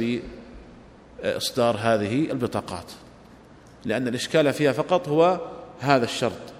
بإصدار 1.23 1.77
هذه 1.79 2.31
البطاقات 2.31 2.91
لأن 3.85 4.07
الإشكال 4.07 4.53
فيها 4.53 4.71
فقط 4.71 5.09
هو 5.09 5.41
هذا 5.79 6.05
الشرط. 6.05 6.53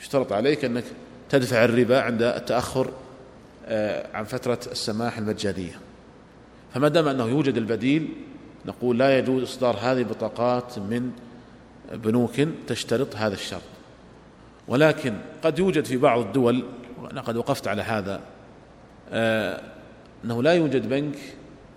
يشترط 0.00 0.32
عليك 0.32 0.64
أنك 0.64 0.84
تدفع 1.30 1.64
الربا 1.64 2.00
عند 2.00 2.22
التأخر 2.22 2.90
آه، 3.66 4.16
عن 4.16 4.24
فترة 4.24 4.58
السماح 4.72 5.18
المجانية. 5.18 5.78
فما 6.74 6.88
دام 6.88 7.08
أنه 7.08 7.28
يوجد 7.28 7.56
البديل 7.56 8.08
نقول 8.66 8.98
لا 8.98 9.18
يجوز 9.18 9.42
إصدار 9.42 9.76
هذه 9.76 9.98
البطاقات 9.98 10.78
من 10.78 11.10
بنوك 11.92 12.40
تشترط 12.66 13.16
هذا 13.16 13.34
الشرط. 13.34 13.62
ولكن 14.68 15.14
قد 15.42 15.58
يوجد 15.58 15.84
في 15.84 15.96
بعض 15.96 16.20
الدول 16.20 16.64
وأنا 17.02 17.20
قد 17.20 17.36
وقفت 17.36 17.68
على 17.68 17.82
هذا 17.82 18.20
آه، 19.12 19.60
أنه 20.24 20.42
لا 20.42 20.52
يوجد 20.52 20.88
بنك 20.88 21.16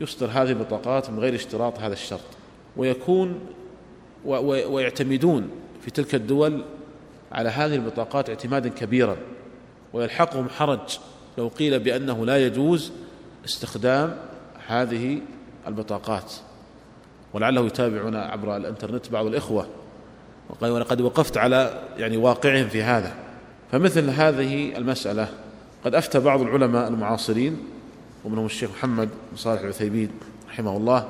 يصدر 0.01 0.28
هذه 0.28 0.49
البطاقات 0.49 1.09
من 1.09 1.20
غير 1.20 1.36
اشتراط 1.36 1.80
هذا 1.80 1.93
الشرط. 1.93 2.20
ويكون 2.78 3.39
ويعتمدون 4.26 5.49
في 5.82 5.91
تلك 5.91 6.16
الدول 6.16 6.64
على 7.32 7.49
هذه 7.49 7.76
البطاقات 7.76 8.30
اعتمادا 8.30 8.70
كبيرا. 8.70 9.18
ويلحقهم 9.93 10.49
حرج 10.49 10.99
لو 11.38 11.47
قيل 11.47 11.80
بأنه 11.80 12.26
لا 12.26 12.45
يجوز 12.45 12.91
استخدام 13.45 14.18
هذه 14.68 15.22
البطاقات. 15.68 16.34
ولعله 17.34 17.66
يتابعنا 17.66 18.22
عبر 18.24 18.57
الإنترنت 18.57 19.09
بعض 19.09 19.26
الإخوة. 19.26 19.68
وقد 20.50 21.02
وقفت 21.02 21.38
على 21.38 21.82
يعني 21.98 22.18
واقعهم 22.18 22.68
في 22.68 22.84
هذا. 22.84 23.14
فمثل 23.72 24.10
هذه 24.10 24.78
المسألة 24.78 25.28
قد 25.86 25.96
أفتى 25.96 26.20
بعض 26.20 26.41
العلماء 26.41 26.88
المعاصرين 26.88 27.58
ومنهم 28.26 28.46
الشيخ 28.46 28.70
محمد 28.70 29.10
بن 29.32 29.38
صالح 29.38 29.62
العثيمين 29.62 30.10
رحمه 30.50 30.78
الله 30.78 31.08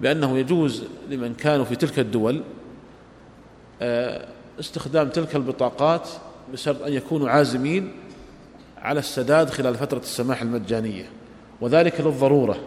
بأنه 0.00 0.38
يجوز 0.38 0.84
لمن 1.08 1.34
كانوا 1.34 1.64
في 1.64 1.76
تلك 1.76 1.98
الدول 1.98 2.42
آه، 3.82 4.28
استخدام 4.60 5.08
تلك 5.08 5.36
البطاقات 5.36 6.08
بشرط 6.52 6.82
أن 6.82 6.92
يكونوا 6.92 7.30
عازمين 7.30 7.92
على 8.78 8.98
السداد 8.98 9.50
خلال 9.50 9.74
فترة 9.74 9.98
السماح 9.98 10.42
المجانية. 10.42 11.10
وذلك 11.60 12.00
للضرورة 12.00 12.58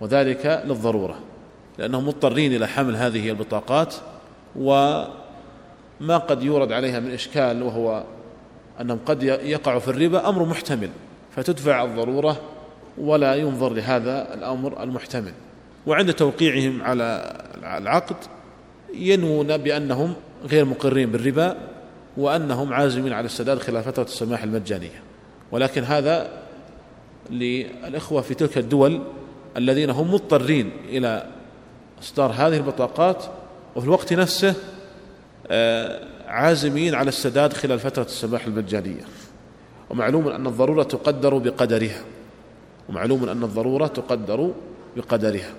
وذلك 0.00 0.62
للضرورة 0.66 1.18
لأنهم 1.78 2.08
مضطرين 2.08 2.54
إلى 2.54 2.68
حمل 2.68 2.96
هذه 2.96 3.30
البطاقات 3.30 3.94
وما 4.56 6.18
قد 6.28 6.42
يورد 6.42 6.72
عليها 6.72 7.00
من 7.00 7.10
إشكال 7.10 7.62
وهو 7.62 8.04
أنهم 8.80 8.98
قد 9.06 9.22
يقعوا 9.22 9.80
في 9.80 9.88
الربا 9.88 10.28
أمر 10.28 10.44
محتمل 10.44 10.90
فتدفع 11.36 11.84
الضرورة 11.84 12.40
ولا 12.98 13.34
ينظر 13.34 13.72
لهذا 13.72 14.34
الأمر 14.34 14.82
المحتمل. 14.82 15.32
وعند 15.86 16.12
توقيعهم 16.12 16.82
على 16.82 17.36
العقد 17.64 18.16
ينوون 18.94 19.56
بأنهم 19.56 20.14
غير 20.50 20.64
مقرين 20.64 21.10
بالربا 21.10 21.56
وأنهم 22.16 22.72
عازمين 22.72 23.12
على 23.12 23.26
السداد 23.26 23.58
خلال 23.58 23.82
فترة 23.82 24.04
السماح 24.04 24.42
المجانية. 24.42 25.02
ولكن 25.52 25.82
هذا 25.82 26.42
للإخوة 27.30 28.22
في 28.22 28.34
تلك 28.34 28.58
الدول 28.58 29.02
الذين 29.56 29.90
هم 29.90 30.14
مضطرين 30.14 30.70
إلى 30.88 31.26
إصدار 32.02 32.30
هذه 32.30 32.56
البطاقات 32.56 33.24
وفي 33.76 33.86
الوقت 33.86 34.12
نفسه 34.12 34.54
آه، 35.46 36.08
عازمين 36.26 36.94
على 36.94 37.08
السداد 37.08 37.52
خلال 37.52 37.78
فترة 37.78 38.02
السماح 38.02 38.46
المجانية. 38.46 39.04
ومعلوم 39.90 40.28
أن 40.28 40.46
الضرورة 40.46 40.82
تقدر 40.82 41.38
بقدرها. 41.38 42.02
ومعلوم 42.88 43.28
أن 43.28 43.42
الضرورة 43.42 43.86
تقدر 43.86 44.52
بقدرها. 44.96 45.54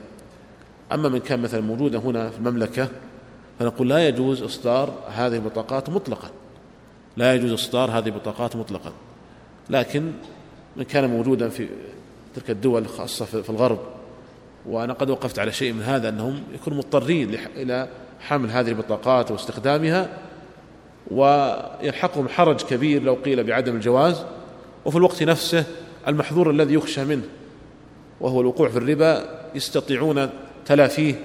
أما 0.92 1.10
من 1.10 1.20
كان 1.20 1.42
مثلا 1.42 1.62
موجودا 1.62 2.00
هنا 2.00 2.30
في 2.30 2.38
المملكة 2.38 2.88
فنقول 3.60 3.90
لا 3.90 4.08
يجوز 4.08 4.44
إصدار 4.44 4.94
هذه 5.16 5.36
البطاقات 5.36 5.90
مطلقا. 5.90 6.30
لا 7.18 7.36
يجوز 7.36 7.52
إصدار 7.52 7.92
هذه 7.92 8.06
البطاقات 8.06 8.56
مطلقا. 8.56 8.92
لكن 9.70 10.12
من 10.76 10.84
كان 10.84 11.10
موجودا 11.10 11.50
في 11.50 11.68
تلك 12.36 12.50
الدول 12.50 12.88
خاصة 12.88 13.26
في 13.26 13.50
الغرب 13.50 13.80
وأنا 14.66 14.94
قد 14.94 15.10
وقفت 15.10 15.40
على 15.40 15.52
شيء 15.52 15.74
من 15.74 15.82
هذا 15.82 16.10
أنهم 16.10 16.44
يكونوا 16.54 16.78
مضطرين 16.78 17.38
إلى 17.56 17.88
حمل 18.20 18.50
هذه 18.50 18.70
البطاقات 18.70 19.32
واستخدامها 19.32 20.10
ويلحقهم 21.12 22.28
حرج 22.28 22.62
كبير 22.62 23.04
لو 23.04 23.14
قيل 23.14 23.44
بعدم 23.44 23.76
الجواز 23.76 24.26
وفي 24.86 24.98
الوقت 24.98 25.24
نفسه 25.24 25.66
المحظور 26.08 26.50
الذي 26.50 26.74
يخشى 26.74 27.06
منه 27.06 27.24
وهو 28.22 28.42
الوقوع 28.42 28.70
في 28.70 28.78
الربا 28.78 29.24
يستطيعون 29.56 30.30
تلافيه 30.66 31.16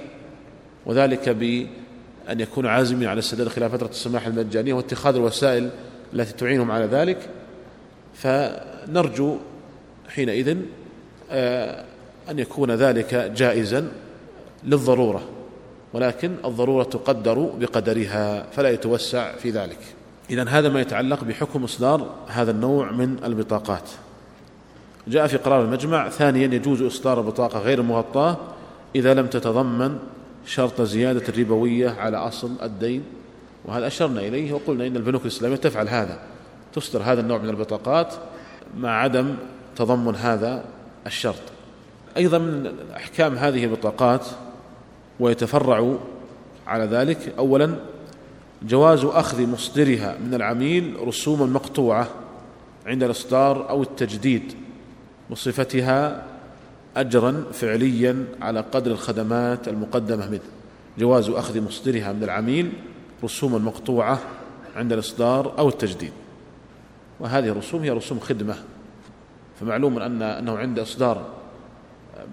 وذلك 0.85 1.29
بأن 1.29 2.39
يكونوا 2.39 2.69
عازمين 2.69 3.07
على 3.07 3.19
السداد 3.19 3.47
خلال 3.47 3.69
فترة 3.69 3.89
السماح 3.89 4.27
المجانية 4.27 4.73
واتخاذ 4.73 5.15
الوسائل 5.15 5.69
التي 6.13 6.33
تعينهم 6.33 6.71
على 6.71 6.85
ذلك. 6.85 7.17
فنرجو 8.13 9.37
حينئذ 10.09 10.57
آه، 11.31 11.85
أن 12.29 12.39
يكون 12.39 12.71
ذلك 12.71 13.15
جائزا 13.15 13.91
للضرورة 14.63 15.21
ولكن 15.93 16.35
الضرورة 16.45 16.83
تقدر 16.83 17.39
بقدرها 17.59 18.45
فلا 18.51 18.69
يتوسع 18.69 19.35
في 19.35 19.49
ذلك. 19.49 19.79
إذا 20.29 20.49
هذا 20.49 20.69
ما 20.69 20.81
يتعلق 20.81 21.23
بحكم 21.23 21.63
إصدار 21.63 22.15
هذا 22.27 22.51
النوع 22.51 22.91
من 22.91 23.17
البطاقات 23.23 23.89
جاء 25.07 25.27
في 25.27 25.37
قرار 25.37 25.61
المجمع 25.61 26.09
ثانيا 26.09 26.47
يجوز 26.47 26.81
إصدار 26.81 27.21
بطاقة 27.21 27.59
غير 27.59 27.81
مغطاة 27.81 28.37
إذا 28.95 29.13
لم 29.13 29.27
تتضمن 29.27 29.97
شرط 30.45 30.81
زيادة 30.81 31.23
الربوية 31.29 31.89
على 31.89 32.17
أصل 32.17 32.51
الدين. 32.63 33.03
وهذا 33.65 33.87
أشرنا 33.87 34.21
إليه؟ 34.21 34.53
وقلنا 34.53 34.87
إن 34.87 34.95
البنوك 34.95 35.21
الإسلامية 35.21 35.55
تفعل 35.55 35.89
هذا 35.89 36.19
تصدر 36.73 37.01
هذا 37.03 37.21
النوع 37.21 37.37
من 37.37 37.49
البطاقات 37.49 38.13
مع 38.77 38.89
عدم 38.89 39.35
تضمن 39.75 40.15
هذا 40.15 40.65
الشرط. 41.07 41.58
أيضا 42.19 42.37
من 42.37 42.73
أحكام 42.95 43.35
هذه 43.35 43.63
البطاقات 43.63 44.25
ويتفرع 45.19 45.95
على 46.67 46.85
ذلك. 46.85 47.33
أولا 47.37 47.75
جواز 48.63 49.05
أخذ 49.05 49.47
مصدرها 49.47 50.17
من 50.25 50.33
العميل 50.33 51.07
رسوما 51.07 51.45
مقطوعة 51.45 52.07
عند 52.85 53.03
الإصدار 53.03 53.69
أو 53.69 53.81
التجديد 53.81 54.53
بصفتها 55.31 56.25
أجرا 56.97 57.43
فعليا 57.53 58.25
على 58.41 58.59
قدر 58.59 58.91
الخدمات 58.91 59.67
المقدمة 59.67 60.29
منه. 60.29 60.39
جواز 60.97 61.29
أخذ 61.29 61.61
مصدرها 61.61 62.13
من 62.13 62.23
العميل 62.23 62.71
رسوما 63.23 63.57
مقطوعة 63.57 64.19
عند 64.75 64.93
الإصدار 64.93 65.53
أو 65.57 65.69
التجديد. 65.69 66.11
وهذه 67.19 67.47
الرسوم 67.47 67.81
هي 67.81 67.89
رسوم 67.89 68.19
خدمة. 68.19 68.55
فمعلوم 69.59 69.99
أن 69.99 70.21
أنه 70.21 70.57
عند 70.57 70.79
إصدار 70.79 71.38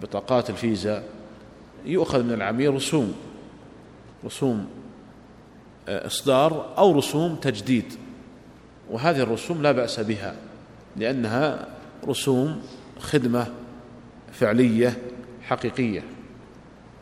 بطاقات 0.03 0.51
الفيزا 0.51 1.03
يؤخذ 1.85 2.23
من 2.23 2.33
العميل 2.33 2.75
رسوم 2.75 3.15
رسوم 4.25 4.67
آه، 5.89 6.07
إصدار 6.07 6.75
أو 6.79 6.93
رسوم 6.93 7.35
تجديد 7.35 7.93
وهذه 8.91 9.21
الرسوم 9.21 9.63
لا 9.63 9.73
بأس 9.73 10.01
بها 10.01 10.35
لأنها 10.97 11.69
رسوم 12.09 12.63
خدمة 12.99 13.47
فعلية 14.33 14.99
حقيقية 15.43 16.03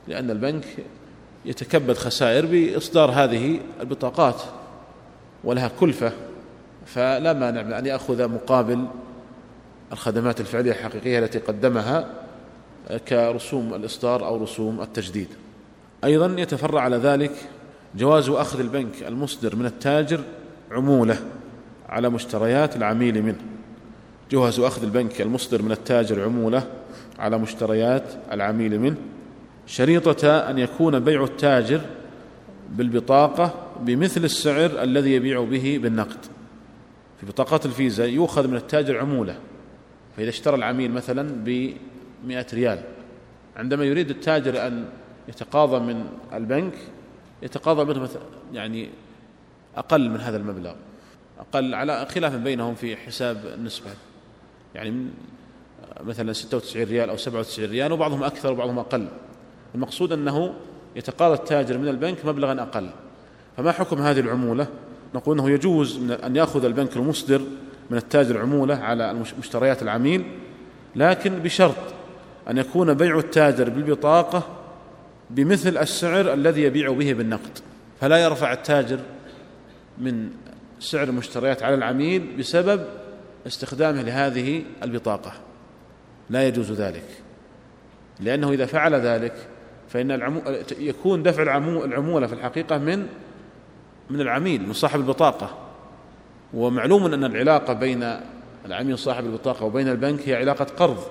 لأن 0.09 0.31
البنك 0.31 0.65
يتكبد 1.45 1.97
خسائر 1.97 2.47
بإصدار 2.47 3.11
هذه 3.11 3.61
البطاقات 3.81 4.43
ولها 5.45 5.69
كلفة 5.81 6.13
فلا 6.87 7.33
مانع 7.33 7.63
من 7.63 7.73
أن 7.73 7.87
يأخذ 7.87 8.29
مقابل 8.29 8.87
الخدمات 9.93 10.41
الفعلية 10.41 10.73
الحقيقية 10.73 11.19
التي 11.19 11.39
قدمها 11.39 12.24
كرسوم 13.09 13.75
الإصدار 13.75 14.27
أو 14.27 14.43
رسوم 14.43 14.81
التجديد. 14.81 15.29
أيضا 16.05 16.41
يتفرع 16.41 16.81
على 16.81 16.97
ذلك 16.97 17.33
جواز 17.97 18.29
أخذ 18.29 18.61
البنك 18.61 19.03
المصدر 19.09 19.57
من 19.57 19.67
التاجر 19.67 20.21
عمولة 20.71 21.19
على 21.89 22.11
مشتريات 22.11 22.77
العميل 22.77 23.23
منه. 23.23 23.41
جواز 24.31 24.61
أخذ 24.61 24.83
البنك 24.83 25.21
المصدر 25.21 25.63
من 25.63 25.73
التاجر 25.73 26.25
عمولة 26.25 26.67
على 27.19 27.39
مشتريات 27.39 28.05
العميل 28.33 28.81
منه. 28.81 28.97
شريطة 29.67 30.29
أن 30.29 30.59
يكون 30.59 31.01
بيع 31.01 31.25
التاجر 31.25 31.81
بالبطاقة 32.71 33.55
بمثل 33.81 34.25
السعر 34.25 34.83
الذي 34.83 35.15
يبيع 35.15 35.45
به 35.45 35.81
بالنقد. 35.83 36.19
في 37.21 37.27
بطاقات 37.27 37.67
الفيزا 37.67 38.07
يؤخذ 38.07 38.49
من 38.49 38.57
التاجر 38.57 38.99
عمولة. 38.99 39.37
فإذا 40.17 40.29
اشترى 40.29 40.57
العميل 40.57 40.93
مثلا 40.93 41.23
بمئة 42.25 42.47
ريال. 42.55 42.81
عندما 43.57 43.85
يريد 43.85 44.11
التاجر 44.11 44.67
أن 44.67 44.85
يتقاضى 45.29 45.79
من 45.79 46.07
البنك 46.33 46.75
يتقاضى 47.43 47.85
منه 47.85 48.09
يعني 48.53 48.91
أقل 49.77 50.11
من 50.11 50.21
هذا 50.21 50.37
المبلغ. 50.37 50.75
أقل 51.39 51.75
على 51.75 52.07
خلاف 52.07 52.35
بينهم 52.35 52.75
في 52.75 52.97
حساب 52.97 53.47
النسبة. 53.55 53.91
يعني 54.75 55.07
مثلا 56.01 56.33
96 56.33 56.85
ريال 56.85 57.11
أو 57.11 57.17
97 57.17 57.71
ريال 57.71 57.93
وبعضهم 57.93 58.25
أكثر 58.25 58.53
وبعضهم 58.53 58.79
أقل. 58.79 59.09
المقصود 59.75 60.13
أنه 60.13 60.55
يتقاضى 60.97 61.35
التاجر 61.35 61.79
من 61.79 61.89
البنك 61.89 62.25
مبلغا 62.25 62.63
أقل. 62.63 62.91
فما 63.57 63.73
حكم 63.73 63.99
هذه 64.03 64.21
العمولة؟ 64.21 64.67
نقول 65.15 65.39
أنه 65.39 65.51
يجوز 65.51 65.99
من 65.99 66.11
أن 66.11 66.37
يأخذ 66.37 66.65
البنك 66.65 66.97
المصدر 66.97 67.41
من 67.91 67.97
التاجر 67.97 68.41
عمولة 68.41 68.75
على 68.75 69.15
مشتريات 69.39 69.83
العميل 69.83 70.25
لكن 70.97 71.39
بشرط 71.39 71.75
أن 72.51 72.59
يكون 72.59 72.95
بيع 72.95 73.19
التاجر 73.19 73.71
بالبطاقة 73.71 74.43
بمثل 75.31 75.79
السعر 75.79 76.33
الذي 76.33 76.63
يبيع 76.63 76.93
به 76.93 77.13
بالنقد. 77.13 77.59
فلا 78.01 78.17
يرفع 78.17 78.53
التاجر 78.53 78.99
من 79.99 80.31
سعر 80.81 81.09
المشتريات 81.09 81.63
على 81.63 81.75
العميل 81.75 82.37
بسبب 82.39 82.85
استخدامه 83.47 84.03
لهذه 84.03 84.63
البطاقة. 84.83 85.33
لا 86.31 86.49
يجوز 86.49 86.73
ذلك. 86.73 87.05
لأنه 88.21 88.51
إذا 88.51 88.67
فعل 88.67 88.95
ذلك 88.95 89.35
فإن 89.89 90.11
العمو 90.11 90.43
يكون 90.79 91.23
دفع 91.23 91.43
العمو 91.43 91.85
العمولة 91.85 92.27
في 92.27 92.33
الحقيقة 92.33 92.79
من 92.79 93.07
من 94.11 94.21
العميل 94.21 94.67
من 94.67 94.73
صاحب 94.73 95.01
البطاقة. 95.01 95.59
ومعلوم 96.55 97.05
أن 97.05 97.25
العلاقة 97.25 97.73
بين 97.73 98.21
العميل 98.67 98.99
صاحب 98.99 99.25
البطاقة 99.25 99.65
وبين 99.65 99.89
البنك 99.89 100.29
هي 100.29 100.35
علاقة 100.35 100.65
قرض. 100.65 101.05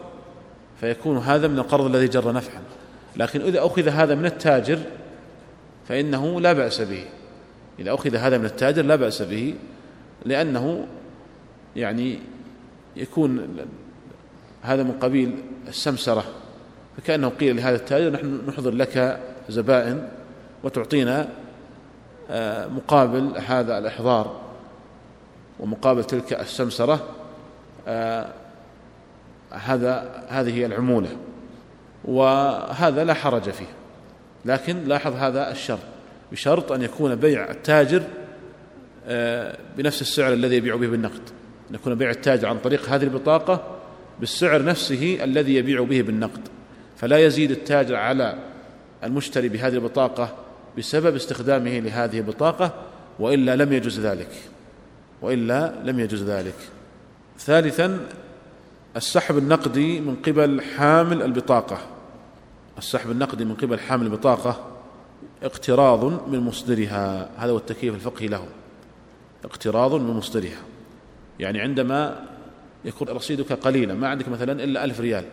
فيكون 0.79 1.17
هذا 1.17 1.47
من 1.47 1.59
القرض 1.59 1.85
الذي 1.85 2.07
جر 2.07 2.31
نفعا. 2.31 2.61
لكن 3.15 3.41
إذا 3.41 3.65
أخذ 3.65 3.87
هذا 3.87 4.15
من 4.15 4.25
التاجر 4.25 4.79
فإنه 5.87 6.41
لا 6.41 6.53
بأس 6.53 6.81
به. 6.81 7.05
إذا 7.79 7.93
أخذ 7.93 8.15
هذا 8.15 8.37
من 8.37 8.45
التاجر 8.45 8.81
لا 8.81 8.95
بأس 8.95 9.21
به 9.21 9.55
لأنه 10.25 10.87
يعني 11.75 12.19
يكون 12.95 13.57
هذا 14.61 14.83
من 14.83 14.91
قبيل 14.91 15.35
السمسرة. 15.67 16.23
فكأنه 16.97 17.29
قيل 17.29 17.55
لهذا 17.55 17.75
التاجر 17.75 18.11
نحن 18.11 18.41
نحضر 18.47 18.71
لك 18.71 19.19
زبائن 19.49 20.09
وتعطينا 20.63 21.29
آه، 22.29 22.67
مقابل 22.67 23.33
هذا 23.47 23.77
الإحضار. 23.77 24.43
ومقابل 25.59 26.03
تلك 26.03 26.33
السمسرة 26.33 27.07
آه، 27.87 28.27
هذا 29.53 30.23
هذه 30.29 30.65
العمولة 30.65 31.09
وهذا 32.05 33.03
لا 33.03 33.13
حرج 33.13 33.49
فيه. 33.49 33.65
لكن 34.45 34.83
لاحظ 34.83 35.15
هذا 35.15 35.51
الشرط 35.51 35.79
بشرط 36.31 36.71
أن 36.71 36.81
يكون 36.81 37.15
بيع 37.15 37.51
التاجر 37.51 38.03
آه، 39.07 39.57
بنفس 39.77 40.01
السعر 40.01 40.33
الذي 40.33 40.55
يبيع 40.55 40.75
به 40.75 40.87
بالنقد. 40.87 41.21
أن 41.69 41.75
يكون 41.75 41.95
بيع 41.95 42.09
التاجر 42.09 42.47
عن 42.47 42.57
طريق 42.57 42.89
هذه 42.89 43.03
البطاقة 43.03 43.77
بالسعر 44.19 44.63
نفسه 44.63 45.23
الذي 45.23 45.55
يبيع 45.55 45.83
به 45.83 46.01
بالنقد. 46.01 46.41
فلا 46.97 47.17
يزيد 47.17 47.51
التاجر 47.51 47.95
على 47.95 48.35
المشتري 49.03 49.49
بهذه 49.49 49.73
البطاقة 49.73 50.35
بسبب 50.77 51.15
استخدامه 51.15 51.79
لهذه 51.79 52.17
البطاقة 52.17 52.73
وإلا 53.19 53.55
لم 53.55 53.73
يجوز 53.73 53.99
ذلك. 53.99 54.29
وإلا 55.21 55.73
لم 55.83 55.99
يجوز 55.99 56.23
ذلك. 56.23 56.55
ثالثا 57.39 57.99
السحب 58.95 59.37
النقدي 59.37 59.99
من 59.99 60.15
قبل 60.15 60.61
حامل 60.61 61.21
البطاقة. 61.21 61.77
السحب 62.77 63.11
النقدي 63.11 63.45
من 63.45 63.55
قبل 63.55 63.79
حامل 63.79 64.05
البطاقة 64.05 64.67
اقتراض 65.43 66.29
من 66.29 66.39
مصدرها. 66.39 67.29
هذا 67.37 67.51
هو 67.51 67.57
التكييف 67.57 67.95
الفقهي 67.95 68.27
له. 68.27 68.45
اقتراض 69.45 69.93
من 69.93 70.13
مصدرها. 70.13 70.61
يعني 71.39 71.61
عندما 71.61 72.25
يكون 72.85 73.07
رصيدك 73.09 73.53
قليلا 73.53 73.93
ما 73.93 74.07
عندك 74.07 74.29
مثلا 74.29 74.63
إلا 74.63 74.83
ألف 74.83 74.99
ريال 74.99 75.25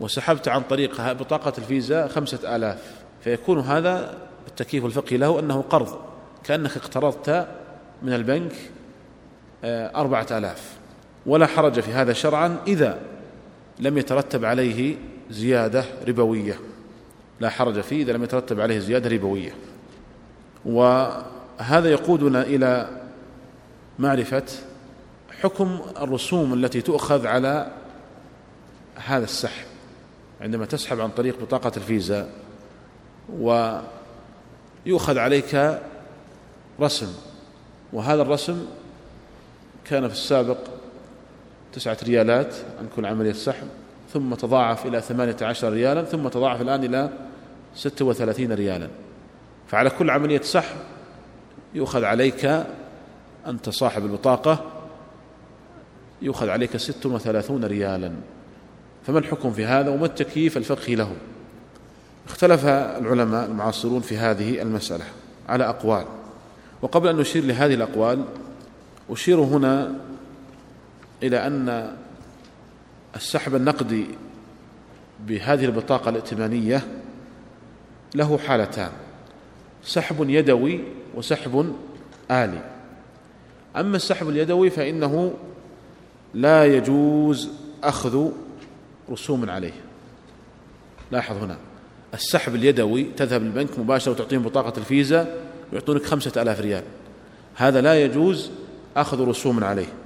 وسحبت 0.00 0.48
عن 0.48 0.62
طريق 0.62 1.12
بطاقة 1.12 1.52
الفيزا 1.58 2.08
خمسة 2.08 2.56
آلاف 2.56 3.02
فيكون 3.24 3.58
هذا 3.58 4.18
التكييف 4.48 4.84
الفقهي 4.84 5.16
له 5.16 5.40
أنه 5.40 5.62
قرض. 5.62 5.98
كأنك 6.44 6.76
اقترضت 6.76 7.48
من 8.02 8.12
البنك 8.12 8.52
آه، 9.64 10.00
أربعة 10.00 10.26
آلاف. 10.30 10.81
ولا 11.26 11.46
حرج 11.46 11.80
في 11.80 11.90
هذا 11.90 12.12
شرعا 12.12 12.56
إذا 12.66 12.98
لم 13.78 13.98
يترتب 13.98 14.44
عليه 14.44 14.96
زيادة 15.30 15.84
ربوية. 16.08 16.58
لا 17.40 17.50
حرج 17.50 17.80
فيه 17.80 18.02
إذا 18.02 18.12
لم 18.12 18.24
يترتب 18.24 18.60
عليه 18.60 18.78
زيادة 18.78 19.10
ربوية. 19.10 19.54
وهذا 20.64 21.90
يقودنا 21.90 22.42
إلى 22.42 22.88
معرفة 23.98 24.44
حكم 25.42 25.80
الرسوم 26.00 26.54
التي 26.54 26.80
تؤخذ 26.80 27.26
على 27.26 27.72
هذا 28.94 29.24
السحب 29.24 29.66
عندما 30.40 30.66
تسحب 30.66 31.00
عن 31.00 31.10
طريق 31.10 31.40
بطاقة 31.40 31.72
الفيزا 31.76 32.28
ويؤخذ 33.38 35.18
عليك 35.18 35.80
رسم. 36.80 37.12
وهذا 37.92 38.22
الرسم 38.22 38.66
كان 39.84 40.08
في 40.08 40.14
السابق 40.14 40.58
تسعة 41.72 41.96
ريالات 42.02 42.54
عن 42.78 42.88
كل 42.96 43.06
عملية 43.06 43.32
سحب 43.32 43.66
ثم 44.12 44.34
تضاعف 44.34 44.86
إلى 44.86 45.00
ثمانية 45.00 45.36
عشر 45.42 45.72
ريالا 45.72 46.04
ثم 46.04 46.28
تضاعف 46.28 46.60
الآن 46.60 46.84
إلى 46.84 47.10
ستة 47.74 48.04
وثلاثين 48.04 48.52
ريالا. 48.52 48.88
فعلى 49.68 49.90
كل 49.90 50.10
عملية 50.10 50.40
سحب 50.40 50.76
يؤخذ 51.74 52.04
عليك 52.04 52.64
أنت 53.46 53.68
صاحب 53.68 54.04
البطاقة 54.04 54.64
يؤخذ 56.22 56.48
عليك 56.48 56.76
ست 56.76 57.06
وثلاثون 57.06 57.64
ريالا. 57.64 58.12
فما 59.06 59.18
الحكم 59.18 59.52
في 59.52 59.64
هذا 59.64 59.90
وما 59.90 60.06
التكييف 60.06 60.56
الفقهي 60.56 60.94
له؟ 60.94 61.12
اختلف 62.28 62.66
العلماء 62.66 63.46
المعاصرون 63.46 64.00
في 64.00 64.16
هذه 64.16 64.62
المسألة 64.62 65.04
على 65.48 65.64
أقوال. 65.68 66.04
وقبل 66.82 67.08
أن 67.08 67.16
نشير 67.16 67.44
لهذه 67.44 67.74
الأقوال 67.74 68.24
أشير 69.10 69.40
هنا 69.40 69.94
إلى 71.22 71.46
أن 71.46 71.96
السحب 73.16 73.54
النقدي 73.54 74.06
بهذه 75.26 75.64
البطاقة 75.64 76.08
الائتمانية 76.08 76.86
له 78.14 78.38
حالتان 78.38 78.90
سحب 79.84 80.30
يدوي 80.30 80.80
وسحب 81.14 81.74
آلي. 82.30 82.62
أما 83.76 83.96
السحب 83.96 84.28
اليدوي 84.28 84.70
فإنه 84.70 85.34
لا 86.34 86.64
يجوز 86.64 87.50
أخذ 87.84 88.30
رسوم 89.10 89.50
عليه. 89.50 89.72
لاحظ 91.10 91.36
هنا 91.36 91.56
السحب 92.14 92.54
اليدوي 92.54 93.04
تذهب 93.04 93.42
للبنك 93.42 93.78
مباشرة 93.78 94.12
وتعطيهم 94.12 94.42
بطاقة 94.42 94.78
الفيزا 94.78 95.34
ويعطونك 95.72 96.02
خمسة 96.02 96.42
آلاف 96.42 96.60
ريال. 96.60 96.82
هذا 97.54 97.80
لا 97.80 98.04
يجوز 98.04 98.50
أخذ 98.96 99.28
رسوم 99.28 99.64
عليه. 99.64 100.01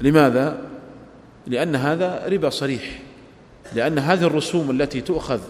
لماذا؟ 0.00 0.58
لأن 1.46 1.76
هذا 1.76 2.26
ربا 2.26 2.50
صريح. 2.50 3.02
لأن 3.74 3.98
هذه 3.98 4.22
الرسوم 4.22 4.70
التي 4.70 5.00
تؤخذ 5.00 5.40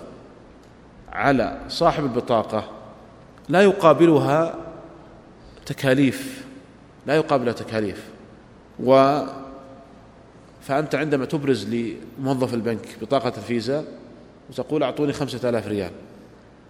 على 1.12 1.60
صاحب 1.68 2.04
البطاقة 2.04 2.70
لا 3.48 3.62
يقابلها 3.62 4.54
تكاليف 5.66 6.44
لا 7.06 7.14
يقابلها 7.14 7.52
تكاليف. 7.52 8.04
و 8.84 9.20
فأنت 10.62 10.94
عندما 10.94 11.24
تبرز 11.24 11.74
لموظف 11.74 12.54
البنك 12.54 12.86
بطاقة 13.02 13.32
الفيزا 13.36 13.84
وتقول 14.50 14.82
أعطوني 14.82 15.12
خمسة 15.12 15.48
آلاف 15.48 15.66
ريال 15.68 15.90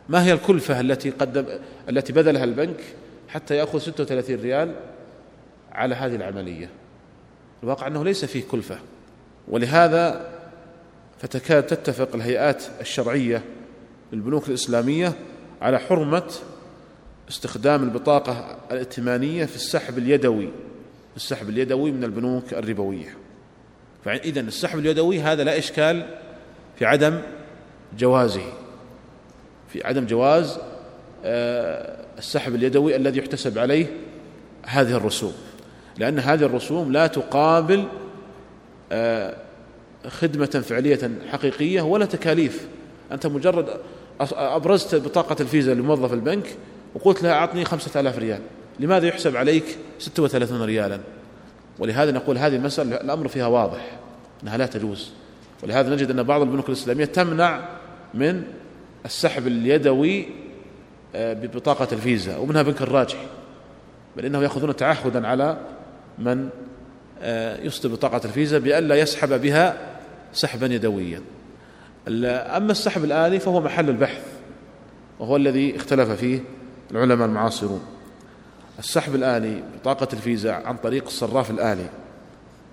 ما 0.09 0.25
هي 0.25 0.33
الكلفة 0.33 0.81
التي 0.81 1.11
قدم 1.11 1.45
التي 1.89 2.13
بذلها 2.13 2.45
البنك 2.45 2.81
حتى 3.29 3.57
يأخذ 3.57 3.79
36 3.79 4.41
ريال 4.41 4.75
على 5.73 5.95
هذه 5.95 6.17
العملية؟ 6.17 6.71
الواقع 7.63 7.87
أنه 7.87 8.05
ليس 8.05 8.25
فيه 8.25 8.43
كلفة. 8.51 8.79
ولهذا 9.49 10.31
فتكاد 11.19 11.63
تتفق 11.63 12.15
الهيئات 12.15 12.65
الشرعية 12.81 13.43
للبنوك 14.13 14.49
الإسلامية 14.49 15.13
على 15.63 15.79
حرمة 15.79 16.31
استخدام 17.29 17.83
البطاقة 17.83 18.59
الائتمانية 18.71 19.45
في 19.45 19.57
السحب 19.57 19.99
اليدوي 19.99 20.49
السحب 21.17 21.49
اليدوي 21.49 21.93
من 21.93 22.05
البنوك 22.05 22.55
الربوية. 22.55 23.17
فإذا 24.05 24.41
السحب 24.41 24.79
اليدوي 24.79 25.21
هذا 25.21 25.45
لا 25.45 25.59
إشكال 25.59 26.19
في 26.79 26.87
عدم 26.87 27.21
جوازه 27.99 28.53
في 29.73 29.87
عدم 29.87 30.07
جواز 30.07 30.59
آه، 31.25 32.05
السحب 32.19 32.55
اليدوي 32.55 32.97
الذي 32.97 33.19
يحتسب 33.19 33.59
عليه 33.59 33.87
هذه 34.67 34.97
الرسوم. 34.97 35.33
لأن 35.99 36.19
هذه 36.19 36.45
الرسوم 36.45 36.93
لا 36.93 37.07
تقابل 37.07 37.85
آه، 38.93 39.37
خدمة 40.09 40.47
فعلية 40.47 41.11
حقيقية 41.31 41.83
ولا 41.83 42.05
تكاليف. 42.05 42.69
أنت 43.13 43.27
مجرد 43.27 43.69
أبرزت 44.33 44.95
بطاقة 44.95 45.37
الفيزا 45.41 45.75
لموظف 45.75 46.13
البنك 46.13 46.47
وقلت 46.95 47.23
له 47.23 47.33
أعطني 47.33 47.65
خمسة 47.65 48.01
آلاف 48.01 48.19
ريال. 48.19 48.41
لماذا 48.81 49.07
يحسب 49.07 49.37
عليك 49.37 49.65
ستة 49.99 50.23
وثلاثون 50.23 50.63
ريالا؟ 50.63 51.01
ولهذا 51.79 52.11
نقول 52.11 52.39
هذه 52.39 52.57
المسألة 52.57 52.97
الأمر 52.97 53.29
فيها 53.29 53.47
واضح 53.47 53.99
أنها 54.43 54.57
لا 54.57 54.67
تجوز. 54.67 55.11
ولهذا 55.63 55.95
نجد 55.95 56.11
أن 56.11 56.23
بعض 56.23 56.41
البنوك 56.41 56.69
الإسلامية 56.69 57.05
تمنع 57.05 57.69
من 58.15 58.43
السحب 59.05 59.47
اليدوي 59.47 60.29
آه، 61.15 61.33
ببطاقة 61.33 61.89
الفيزا 61.93 62.37
ومنها 62.37 62.63
بنك 62.63 62.83
الراجح 62.83 63.19
بل 64.17 64.25
إنهم 64.25 64.43
يأخذون 64.43 64.77
تعهدا 64.77 65.27
على 65.27 65.59
من 66.19 66.49
آه، 67.23 67.61
يصدر 67.61 67.89
بطاقة 67.89 68.21
الفيزا 68.25 68.59
بألا 68.59 68.95
يسحب 68.95 69.41
بها 69.41 69.77
سحبا 70.33 70.67
يدويا. 70.67 71.21
أما 72.09 72.73
السحب 72.73 73.05
الآلي 73.05 73.39
فهو 73.39 73.61
محل 73.61 73.89
البحث 73.89 74.23
وهو 75.19 75.37
الذي 75.37 75.77
اختلف 75.77 76.11
فيه 76.11 76.41
العلماء 76.91 77.29
المعاصرون. 77.29 77.81
السحب 78.79 79.15
الآلي 79.15 79.63
بطاقة 79.81 80.09
الفيزا 80.13 80.53
عن 80.53 80.77
طريق 80.77 81.07
الصراف 81.07 81.51
الآلي 81.51 81.87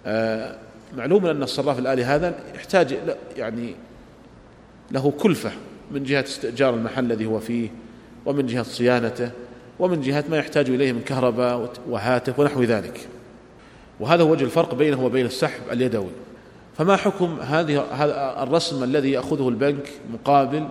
آه، 0.05 0.55
معلوم 0.97 1.25
أن 1.25 1.43
الصراف 1.43 1.79
الآلي 1.79 2.03
هذا 2.03 2.35
يحتاج 2.55 2.97
يعني 3.37 3.75
له 4.91 5.11
كلفة 5.19 5.51
من 5.91 6.03
جهة 6.03 6.23
استئجار 6.23 6.73
المحل 6.73 7.05
الذي 7.05 7.25
هو 7.25 7.39
فيه 7.39 7.69
ومن 8.25 8.45
جهة 8.45 8.63
صيانته 8.63 9.31
ومن 9.79 10.01
جهة 10.01 10.23
ما 10.29 10.37
يحتاج 10.37 10.69
إليه 10.69 10.93
من 10.93 11.01
كهرباء 11.01 11.73
وهاتف 11.89 12.39
ونحو 12.39 12.63
ذلك. 12.63 13.07
وهذا 13.99 14.23
هو 14.23 14.31
وجه 14.31 14.43
الفرق 14.43 14.73
بينه 14.73 15.05
وبين 15.05 15.25
السحب 15.25 15.61
اليدوي. 15.71 16.09
فما 16.77 16.95
حكم 16.95 17.39
هذه 17.39 17.81
هذا 17.91 18.43
الرسم 18.43 18.83
الذي 18.83 19.11
يأخذه 19.11 19.49
البنك 19.49 19.89
مقابل 20.13 20.67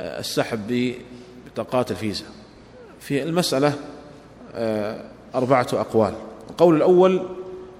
آه، 0.00 0.18
السحب 0.18 0.60
ببطاقات 0.68 1.90
الفيزا؟ 1.90 2.24
في 3.00 3.22
المسألة 3.22 3.72
آه، 4.54 5.00
أربعة 5.34 5.66
أقوال. 5.72 6.14
القول 6.50 6.76
الأول 6.76 7.22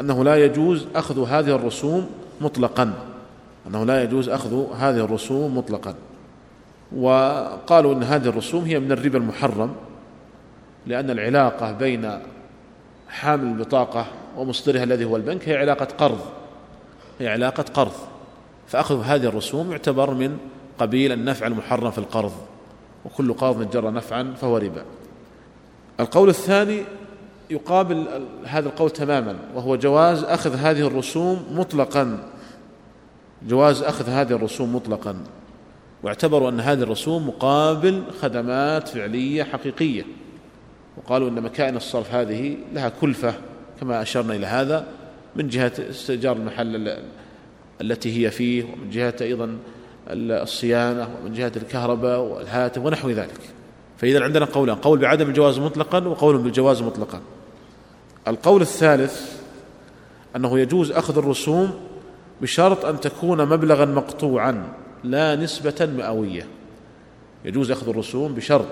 أنه 0.01 0.25
لا 0.25 0.45
يجوز 0.45 0.87
أخذ 0.95 1.29
هذه 1.29 1.55
الرسوم 1.55 2.11
مطلقا. 2.41 2.93
أنه 3.67 3.85
لا 3.85 4.03
يجوز 4.03 4.29
أخذ 4.29 4.75
هذه 4.75 5.05
الرسوم 5.05 5.59
مطلقا. 5.59 5.95
وقالوا 6.97 7.95
أن 7.95 8.03
هذه 8.03 8.29
الرسوم 8.29 8.65
هي 8.65 8.81
من 8.81 8.93
الربا 8.93 9.19
المحرم 9.19 9.75
لأن 10.87 11.11
العلاقة 11.11 11.73
بين 11.73 12.19
حامل 13.09 13.45
البطاقة 13.45 14.07
ومصدرها 14.37 14.85
الذي 14.85 15.05
هو 15.05 15.17
البنك 15.17 15.49
هي 15.49 15.57
علاقة 15.57 15.85
قرض. 15.85 16.21
هي 17.19 17.29
علاقة 17.29 17.63
قرض. 17.63 17.93
فأخذ 18.67 19.03
هذه 19.03 19.27
الرسوم 19.27 19.71
يعتبر 19.71 20.15
من 20.15 20.39
قبيل 20.79 21.13
النفع 21.13 21.47
المحرم 21.47 21.91
في 21.91 21.99
القرض. 21.99 22.33
وكل 23.05 23.33
قرض 23.33 23.71
جرى 23.71 23.91
نفعا 23.91 24.35
فهو 24.41 24.57
ربا. 24.57 24.85
القول 26.01 26.29
الثاني 26.29 26.83
يقابل 27.51 28.07
هذا 28.45 28.69
القول 28.69 28.91
تماما 28.91 29.37
وهو 29.55 29.77
جواز 29.77 30.25
أخذ 30.25 30.55
هذه 30.55 30.87
الرسوم 30.87 31.47
مطلقا. 31.51 32.19
جواز 33.49 33.83
أخذ 33.83 34.09
هذه 34.09 34.33
الرسوم 34.33 34.77
مطلقا. 34.77 35.17
واعتبروا 36.03 36.51
أن 36.51 36.61
هذه 36.61 36.83
الرسوم 36.83 37.29
مقابل 37.29 38.03
خدمات 38.21 38.89
فعلية 38.89 39.43
حقيقية. 39.43 40.05
وقالوا 40.97 41.29
أن 41.29 41.43
مكائن 41.43 41.77
الصرف 41.77 42.15
هذه 42.15 42.57
لها 42.73 42.89
كلفة. 42.89 43.35
كما 43.81 44.03
أشرنا 44.03 44.35
إلى 44.35 44.47
هذا 44.47 44.87
من 45.37 45.49
جهة 45.49 45.73
استئجار 45.91 46.37
المحل 46.37 46.99
التي 47.81 48.27
هي 48.27 48.31
فيه 48.31 48.65
ومن 48.65 48.91
جهة 48.91 49.15
أيضا 49.21 49.59
الصيانة 50.11 51.09
ومن 51.23 51.33
جهة 51.33 51.53
الكهرباء 51.57 52.21
والهاتف 52.21 52.83
ونحو 52.83 53.11
ذلك. 53.11 53.41
فإذا 53.97 54.25
عندنا 54.25 54.45
قولان 54.45 54.77
قول 54.77 54.99
بعدم 54.99 55.29
الجواز 55.29 55.59
مطلقا 55.59 56.09
وقول 56.09 56.39
بالجواز 56.39 56.83
مطلقا. 56.83 57.21
القول 58.29 58.63
الثالث 58.63 59.41
أنه 60.37 60.59
يجوز 60.59 60.93
أخذ 60.93 61.19
الرسوم 61.19 61.81
بشرط 62.43 62.85
أن 62.85 63.01
تكون 63.01 63.49
مبلغا 63.49 63.85
مقطوعا 63.85 64.69
لا 65.05 65.37
نسبة 65.37 65.89
مئوية. 65.97 66.47
يجوز 67.45 67.71
أخذ 67.71 67.89
الرسوم 67.89 68.35
بشرط 68.35 68.67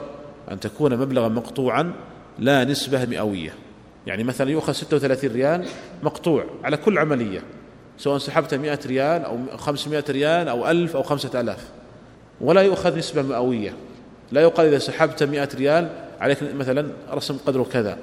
أن 0.50 0.60
تكون 0.60 0.96
مبلغا 0.96 1.28
مقطوعا 1.28 1.92
لا 2.38 2.64
نسبة 2.64 3.04
مئوية. 3.04 3.54
يعني 4.06 4.24
مثلا 4.24 4.50
يؤخذ 4.50 4.72
36 4.72 5.30
ريال 5.30 5.66
مقطوع 6.02 6.44
على 6.64 6.76
كل 6.76 6.98
عملية 6.98 7.42
سواء 7.98 8.18
سحبت 8.18 8.54
100 8.54 8.78
ريال 8.86 9.24
أو 9.24 9.38
500 9.56 10.04
ريال 10.08 10.48
أو 10.48 10.70
1000 10.70 10.96
أو 10.96 11.02
5000 11.02 11.58
ولا 12.40 12.60
يؤخذ 12.60 12.98
نسبة 12.98 13.22
مئوية 13.22 13.74
لا 14.32 14.40
يقال 14.40 14.66
إذا 14.66 14.78
سحبت 14.78 15.22
100 15.22 15.48
ريال 15.54 15.88
عليك 16.20 16.38
مثلا 16.42 16.88
رسم 17.12 17.36
قدره 17.46 17.62
كذا 17.62 17.98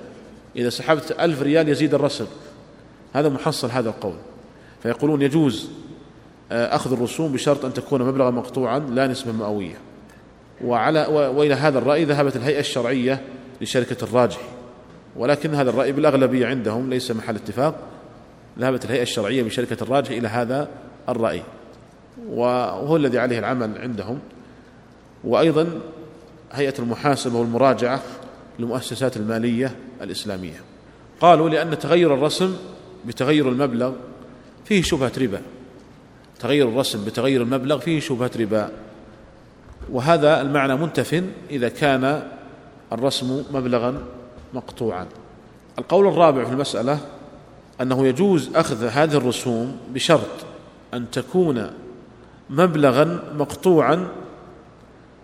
إذا 0.56 0.70
سحبت 0.70 1.16
ألف 1.20 1.42
ريال 1.42 1.70
يزيد 1.70 1.94
الرسم. 1.94 2.26
هذا 3.14 3.30
محصل 3.30 3.70
هذا 3.70 3.90
القول. 3.90 4.16
فيقولون 4.84 5.22
يجوز 5.22 5.70
آه، 6.52 6.76
أخذ 6.76 6.94
الرسوم 6.94 7.34
بشرط 7.34 7.66
أن 7.66 7.74
تكون 7.74 8.02
مبلغا 8.02 8.32
مقطوعا 8.32 8.80
لا 8.80 9.08
نسبة 9.08 9.32
مئوية. 9.32 9.78
وعلى 10.64 11.06
وإلى 11.36 11.54
هذا 11.54 11.78
الرأي 11.78 12.06
ذهبت 12.06 12.36
الهيئة 12.36 12.60
الشرعية 12.60 13.22
لشركة 13.62 14.04
الراجح 14.04 14.40
ولكن 15.16 15.56
هذا 15.56 15.70
الرأي 15.70 15.92
بالأغلبية 15.92 16.48
عندهم 16.48 16.90
ليس 16.90 17.12
محل 17.12 17.36
اتفاق 17.36 17.76
ذهبت 18.60 18.86
الهيئة 18.86 19.02
الشرعية 19.02 19.44
بشركة 19.44 19.84
الراجح 19.84 20.12
إلى 20.12 20.28
هذا 20.28 20.70
الرأي 21.10 21.44
وهو 22.28 22.96
الذي 22.96 23.20
عليه 23.20 23.40
العمل 23.40 23.78
عندهم. 23.78 24.20
وأيضا 25.24 25.70
هيئة 26.52 26.74
المحاسبة 26.80 27.40
والمراجعة 27.40 28.02
للمؤسسات 28.60 29.18
المالية 29.18 29.76
الإسلامية. 30.02 30.62
قالوا 31.22 31.50
لأن 31.50 31.80
تغير 31.80 32.14
الرسم 32.14 32.58
بتغير 33.06 33.50
المبلغ 33.50 33.94
فيه 34.66 34.82
شبهة 34.82 35.12
ربا. 35.18 35.42
تغير 36.40 36.70
الرسم 36.70 37.06
بتغير 37.06 37.42
المبلغ 37.42 37.80
فيه 37.80 38.00
شبهة 38.00 38.32
ربا. 38.40 38.70
وهذا 39.92 40.42
المعنى 40.42 40.76
منتف 40.76 41.24
إذا 41.50 41.70
كان 41.70 42.24
الرسم 42.92 43.44
مبلغا 43.54 44.02
مقطوعا. 44.54 45.08
القول 45.80 46.08
الرابع 46.08 46.44
في 46.44 46.52
المسألة 46.52 47.00
أنه 47.82 48.08
يجوز 48.08 48.56
أخذ 48.56 48.86
هذه 48.86 49.18
الرسوم 49.18 49.78
بشرط 49.94 50.46
أن 50.94 51.12
تكون 51.12 51.72
مبلغا 52.50 53.20
مقطوعا 53.36 54.08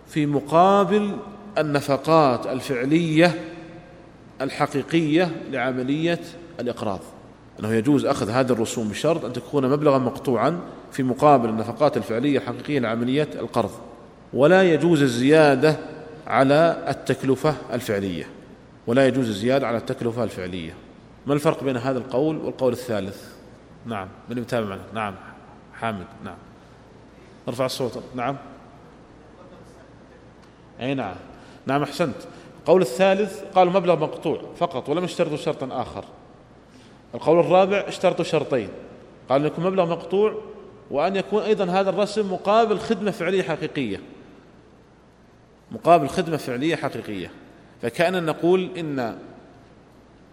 في 0.06 0.26
مقابل 0.26 1.16
النفقات 1.58 2.46
الفعلية 2.46 3.34
الحقيقية 4.40 5.30
لعملية 5.50 6.20
الإقراض. 6.60 7.00
أنه 7.60 7.72
يجوز 7.72 8.04
أخذ 8.04 8.30
هذه 8.30 8.52
الرسوم 8.52 8.88
بشرط 8.88 9.24
أن 9.24 9.32
تكون 9.32 9.70
مبلغا 9.70 9.98
مقطوعا 9.98 10.60
في 10.92 11.02
مقابل 11.02 11.48
النفقات 11.48 11.96
الفعلية 11.96 12.38
الحقيقية 12.38 12.78
لعملية 12.78 13.28
القرض. 13.34 13.70
ولا 14.32 14.62
يجوز 14.62 15.02
الزيادة 15.02 15.76
على 16.26 16.84
التكلفة 16.88 17.54
الفعلية. 17.72 18.35
ولا 18.86 19.06
يجوز 19.06 19.28
الزيادة 19.28 19.66
على 19.66 19.76
التكلفة 19.76 20.24
الفعلية. 20.24 20.74
ما 21.26 21.34
الفرق 21.34 21.64
بين 21.64 21.76
هذا 21.76 21.98
القول 21.98 22.36
والقول 22.36 22.72
الثالث؟ 22.72 23.32
نعم. 23.86 24.08
من 24.30 24.38
يتابع 24.38 24.66
معنا؟ 24.66 24.82
نعم. 24.94 25.14
حامد 25.74 26.06
نعم. 26.24 26.36
ارفع 27.48 27.66
الصوت. 27.66 28.02
نعم. 28.14 28.36
أي 30.80 30.94
نعم. 30.94 31.14
نعم 31.66 31.82
أحسنت. 31.82 32.16
القول 32.60 32.82
الثالث 32.82 33.42
قالوا 33.54 33.72
مبلغ 33.72 33.96
مقطوع 33.96 34.40
فقط 34.58 34.88
ولم 34.88 35.04
يشترطوا 35.04 35.36
شرطا 35.36 35.82
آخر. 35.82 36.04
القول 37.14 37.40
الرابع 37.40 37.84
اشترطوا 37.88 38.24
شرطين. 38.24 38.68
قال 39.28 39.40
ان 39.40 39.46
يكون 39.46 39.64
مبلغ 39.64 39.86
مقطوع 39.90 40.34
وأن 40.90 41.16
يكون 41.16 41.42
أيضا 41.42 41.64
هذا 41.64 41.90
الرسم 41.90 42.32
مقابل 42.32 42.78
خدمة 42.78 43.10
فعلية 43.10 43.42
حقيقية. 43.42 44.00
مقابل 45.72 46.08
خدمة 46.08 46.36
فعلية 46.36 46.76
حقيقية. 46.76 47.30
فكأننا 47.82 48.20
نقول 48.20 48.70
إن 48.78 49.18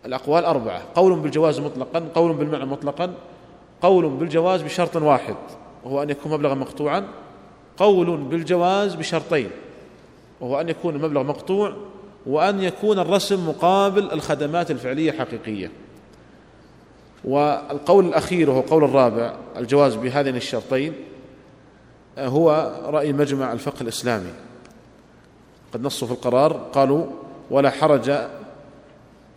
الأقوال 0.06 0.46
أربعة. 0.46 0.84
قول 0.96 1.20
بالجواز 1.20 1.60
مطلقا 1.60 2.08
قول 2.16 2.34
بالمعنى 2.34 2.66
مطلقا 2.66 3.14
قول 3.82 4.10
بالجواز 4.10 4.62
بشرط 4.62 4.96
واحد 4.96 5.36
وهو 5.84 6.04
أن 6.04 6.10
يكون 6.10 6.32
مبلغا 6.32 6.54
مقطوعا. 6.54 7.08
قول 7.78 8.18
بالجواز 8.18 8.96
بشرطين 8.96 9.50
وهو 10.42 10.62
أن 10.62 10.70
يكون 10.70 10.96
المبلغ 10.96 11.24
مقطوع 11.24 11.74
وأن 12.26 12.64
يكون 12.64 13.00
الرسم 13.00 13.50
مقابل 13.50 14.12
الخدمات 14.12 14.72
الفعلية 14.72 15.12
حقيقية 15.12 15.72
والقول 17.24 18.06
الأخير 18.06 18.50
وهو 18.50 18.62
قول 18.62 18.84
الرابع 18.84 19.36
الجواز 19.58 19.96
بهذين 19.96 20.36
الشرطين 20.36 20.94
هو 22.18 22.74
رأي 22.86 23.14
مجمع 23.14 23.54
الفقه 23.54 23.82
الإسلامي. 23.82 24.34
قد 25.74 25.82
نصوا 25.82 26.08
في 26.08 26.14
القرار 26.14 26.54
قالوا 26.54 27.06
ولا 27.52 27.70
حرج 27.70 28.12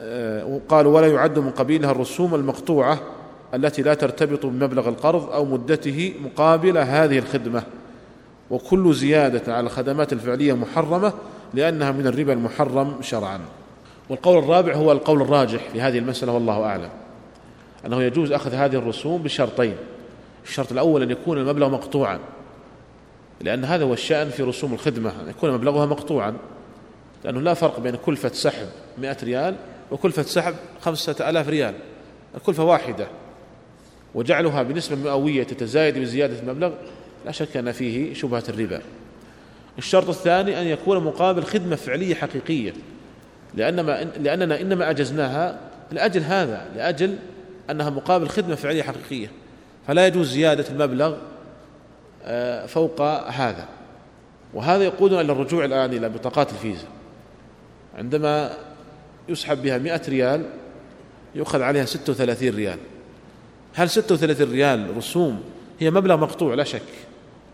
آه، 0.01 0.61
قالوا 0.69 0.97
ولا 0.97 1.07
يعد 1.07 1.39
من 1.39 1.51
قبيلها 1.51 1.91
الرسوم 1.91 2.35
المقطوعة 2.35 3.01
التي 3.55 3.83
لا 3.83 3.95
ترتبط 3.95 4.47
بمبلغ 4.47 4.89
القرض 4.89 5.31
أو 5.31 5.45
مدته 5.45 6.15
مقابل 6.25 6.79
هذه 6.79 7.19
الخدمة. 7.19 7.63
وكل 8.51 8.95
زيادة 8.95 9.55
على 9.55 9.67
الخدمات 9.67 10.13
الفعلية 10.13 10.53
محرمة 10.53 11.13
لأنها 11.55 11.93
من 11.93 12.07
الربا 12.07 12.33
المحرم 12.33 13.03
شرعا. 13.03 13.41
والقول 14.09 14.39
الرابع 14.39 14.75
هو 14.75 14.93
القول 14.93 15.23
الراجح 15.23 15.69
في 15.73 15.81
هذه 15.81 15.99
المسألة 15.99 16.33
والله 16.33 16.65
أعلم. 16.65 16.91
أنه 17.87 18.03
يجوز 18.03 18.33
أخذ 18.33 18.55
هذه 18.55 18.77
الرسوم 18.77 19.23
بشرطين. 19.23 19.77
الشرط 20.45 20.73
الأول 20.73 21.03
أن 21.03 21.11
يكون 21.11 21.39
المبلغ 21.39 21.69
مقطوعا 21.69 22.19
لأن 23.41 23.65
هذا 23.65 23.85
هو 23.85 23.93
الشأن 23.93 24.29
في 24.29 24.43
رسوم 24.43 24.75
الخدمة 24.75 25.11
أن 25.11 25.29
يكون 25.29 25.53
مبلغها 25.53 25.87
مقطوعا. 25.87 26.37
لأنه 27.27 27.41
لا 27.41 27.55
فرق 27.55 27.81
بين 27.81 27.97
كلفة 27.97 28.29
سحب 28.29 28.67
مئة 28.99 29.17
ريال 29.23 29.55
وكلفة 29.91 30.23
سحب 30.23 30.55
خمسة 30.81 31.31
ألاف 31.31 31.49
ريال. 31.49 31.75
الكلفة 32.35 32.65
واحدة 32.65 33.07
وجعلها 34.15 34.63
بنسبة 34.63 34.97
مئوية 34.97 35.43
تتزايد 35.43 35.99
بزيادة 35.99 36.39
المبلغ 36.41 36.73
لا 37.25 37.33
شك 37.33 37.57
أن 37.57 37.73
فيه 37.73 38.15
شبهة 38.15 38.43
الربا. 38.49 38.81
الشرط 39.79 40.09
الثاني 40.09 40.61
أن 40.61 40.67
يكون 40.67 41.05
مقابل 41.05 41.43
خدمة 41.43 41.77
فعلية 41.77 42.15
حقيقية 42.15 42.73
لأنما 43.55 44.05
لأننا 44.05 44.61
إنما 44.61 44.91
أجزناها 44.91 45.59
لأجل 45.93 46.23
هذا 46.23 46.67
لأجل 46.77 47.17
أنها 47.71 47.91
مقابل 47.91 48.29
خدمة 48.29 48.55
فعلية 48.55 48.83
حقيقية. 48.83 49.31
فلا 49.87 50.07
يجوز 50.07 50.31
زيادة 50.31 50.65
المبلغ 50.69 51.17
آه، 52.25 52.67
فوق 52.67 53.03
هذا. 53.31 53.69
وهذا 54.55 54.85
يقودنا 54.85 55.21
إلى 55.21 55.33
الرجوع 55.33 55.65
الآن 55.65 55.93
إلى 55.93 56.09
بطاقات 56.09 56.53
الفيزا. 56.53 56.96
عندما 57.97 58.57
يسحب 59.29 59.63
بها 59.63 59.79
مئة 59.79 60.03
ريال 60.09 60.47
يؤخذ 61.35 61.63
عليها 61.63 61.85
ستة 61.85 62.13
وثلاثين 62.13 62.55
ريال. 62.55 62.79
هل 63.75 63.91
ستة 63.91 64.15
وثلاثين 64.15 64.51
ريال 64.51 64.97
رسوم 64.97 65.43
هي 65.81 65.91
مبلغ 65.91 66.17
مقطوع؟ 66.17 66.55
لا 66.55 66.65
شك. 66.65 66.83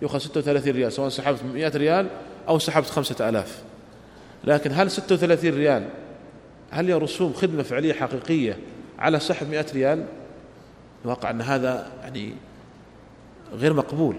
يؤخذ 0.02 0.18
ستة 0.18 0.40
وثلاثين 0.40 0.74
ريال 0.74 0.92
سواء 0.92 1.08
سحبت 1.08 1.42
مئة 1.54 1.76
ريال 1.76 2.06
أو 2.48 2.58
سحبت 2.58 2.86
خمسة 2.86 3.28
آلاف. 3.28 3.62
لكن 4.44 4.72
هل 4.72 4.90
ستة 4.90 5.14
وثلاثين 5.14 5.54
ريال 5.54 5.88
هل 6.70 6.86
هي 6.86 6.94
رسوم 6.94 7.32
خدمة 7.32 7.62
فعلية 7.62 7.92
حقيقية 7.92 8.58
على 8.98 9.20
سحب 9.20 9.50
مئة 9.50 9.66
ريال؟ 9.74 10.04
الواقع 11.04 11.30
أن 11.30 11.40
هذا 11.40 11.92
يعني 12.02 12.34
غير 13.52 13.72
مقبول. 13.72 14.16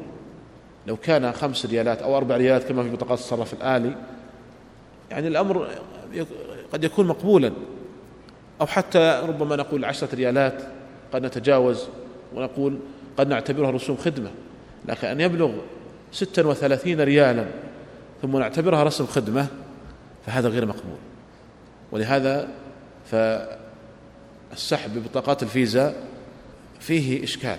لو 0.87 0.97
كان 0.97 1.31
خمس 1.31 1.65
ريالات 1.65 2.01
أو 2.01 2.17
أربع 2.17 2.37
ريالات 2.37 2.63
كما 2.63 2.83
في 2.83 2.89
بطاقات 2.89 3.19
الصرف 3.19 3.53
الآلي 3.53 3.95
يعني 5.11 5.27
الأمر 5.27 5.67
قد 6.73 6.83
يكون 6.83 7.07
مقبولا. 7.07 7.51
أو 8.61 8.65
حتى 8.65 9.21
ربما 9.27 9.55
نقول 9.55 9.85
عشرة 9.85 10.15
ريالات 10.15 10.63
قد 11.13 11.25
نتجاوز 11.25 11.87
ونقول 12.35 12.79
قد 13.17 13.27
نعتبرها 13.27 13.71
رسوم 13.71 13.97
خدمة. 13.97 14.31
لكن 14.85 15.07
أن 15.07 15.21
يبلغ 15.21 15.51
ستا 16.11 16.47
وثلاثين 16.47 17.01
ريالا 17.01 17.45
ثم 18.21 18.37
نعتبرها 18.37 18.83
رسم 18.83 19.05
خدمة 19.05 19.47
فهذا 20.25 20.49
غير 20.49 20.65
مقبول. 20.65 20.97
ولهذا 21.91 22.47
فالسحب 23.11 24.97
ببطاقات 24.97 25.43
الفيزا 25.43 25.95
فيه 26.79 27.23
إشكال. 27.23 27.57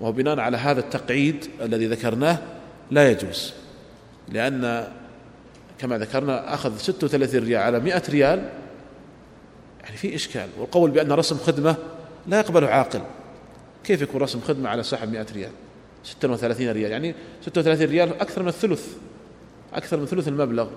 وهو 0.00 0.12
بناء 0.12 0.40
على 0.40 0.56
هذا 0.56 0.80
التقعيد 0.80 1.46
الذي 1.60 1.86
ذكرناه 1.86 2.38
لا 2.90 3.10
يجوز. 3.10 3.52
لأن 4.28 4.88
كما 5.78 5.98
ذكرنا 5.98 6.54
أخذ 6.54 6.78
36 6.78 7.44
ريال 7.44 7.62
على 7.62 7.80
100 7.80 8.02
ريال. 8.08 8.48
يعني 9.82 9.96
في 9.96 10.14
إشكال. 10.14 10.48
والقول 10.58 10.90
بأن 10.90 11.12
رسم 11.12 11.36
خدمة 11.36 11.76
لا 12.26 12.38
يقبله 12.38 12.66
عاقل. 12.66 13.00
كيف 13.84 14.02
يكون 14.02 14.22
رسم 14.22 14.40
خدمة 14.40 14.68
على 14.68 14.82
سحب 14.82 15.12
100 15.12 15.26
ريال؟ 15.34 15.50
36 16.04 16.70
ريال. 16.70 16.90
يعني 16.90 17.14
36 17.42 17.88
ريال 17.88 18.20
أكثر 18.20 18.42
من 18.42 18.48
الثلث. 18.48 18.86
أكثر 19.74 19.96
من 19.96 20.06
ثلث 20.06 20.28
المبلغ. 20.28 20.68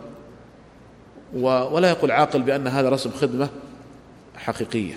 ولا 1.34 1.90
يقول 1.90 2.12
عاقل 2.12 2.42
بأن 2.42 2.68
هذا 2.68 2.90
رسم 2.90 3.12
خدمة 3.12 3.50
حقيقية. 4.36 4.96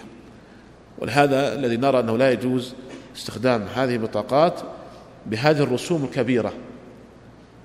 ولهذا 0.99 1.55
الذي 1.55 1.77
نرى 1.77 2.01
أنه 2.01 2.19
لا 2.19 2.33
يجوز 2.33 2.75
استخدام 3.17 3.63
هذه 3.75 3.95
البطاقات 3.95 4.61
بهذه 5.27 5.63
الرسوم 5.63 6.05
الكبيرة. 6.05 6.53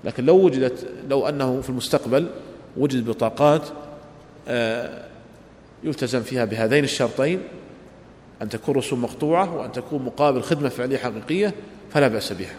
لكن 0.04 0.24
لو 0.24 0.36
وجدت 0.36 0.86
لو 1.08 1.28
أنه 1.28 1.60
في 1.60 1.70
المستقبل 1.70 2.26
وجد 2.76 3.10
بطاقات 3.10 3.62
آه، 4.48 5.04
يلتزم 5.84 6.22
فيها 6.22 6.44
بهذين 6.44 6.84
الشرطين 6.84 7.40
أن 8.42 8.48
تكون 8.48 8.74
رسوم 8.74 9.02
مقطوعة 9.02 9.56
وأن 9.56 9.72
تكون 9.72 10.02
مقابل 10.02 10.42
خدمة 10.42 10.68
فعلية 10.68 10.98
حقيقية 10.98 11.54
فلا 11.90 12.08
بأس 12.08 12.32
بها. 12.32 12.54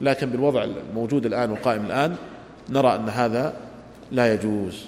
لكن 0.00 0.30
بالوضع 0.30 0.64
الموجود 0.64 1.26
الآن 1.26 1.50
والقائم 1.50 1.86
الآن 1.86 2.16
نرى 2.70 2.94
أن 2.94 3.08
هذا 3.08 3.56
لا 4.12 4.34
يجوز. 4.34 4.84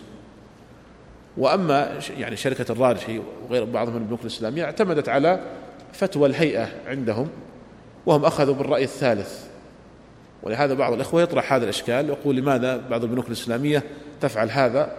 وأما 1.37 1.99
يعني 2.19 2.37
شركة 2.37 2.73
الراجحي 2.73 3.21
وغير 3.49 3.65
بعضهم 3.65 3.95
من 3.95 4.01
البنوك 4.03 4.21
الإسلامية 4.21 4.65
اعتمدت 4.65 5.09
على 5.09 5.41
فتوى 5.93 6.29
الهيئة 6.29 6.69
عندهم 6.87 7.29
وهم 8.07 8.25
أخذوا 8.25 8.55
بالرأي 8.55 8.85
الثالث. 8.85 9.50
ولهذا 10.43 10.75
بعض 10.75 10.93
الإخوة 10.93 11.23
يطرح 11.23 11.53
هذا 11.53 11.65
الإشكال 11.65 12.09
يقول 12.09 12.37
لماذا 12.37 12.77
بعض 12.91 13.03
البنوك 13.03 13.27
الإسلامية 13.27 13.83
تفعل 14.21 14.51
هذا؟ 14.51 14.93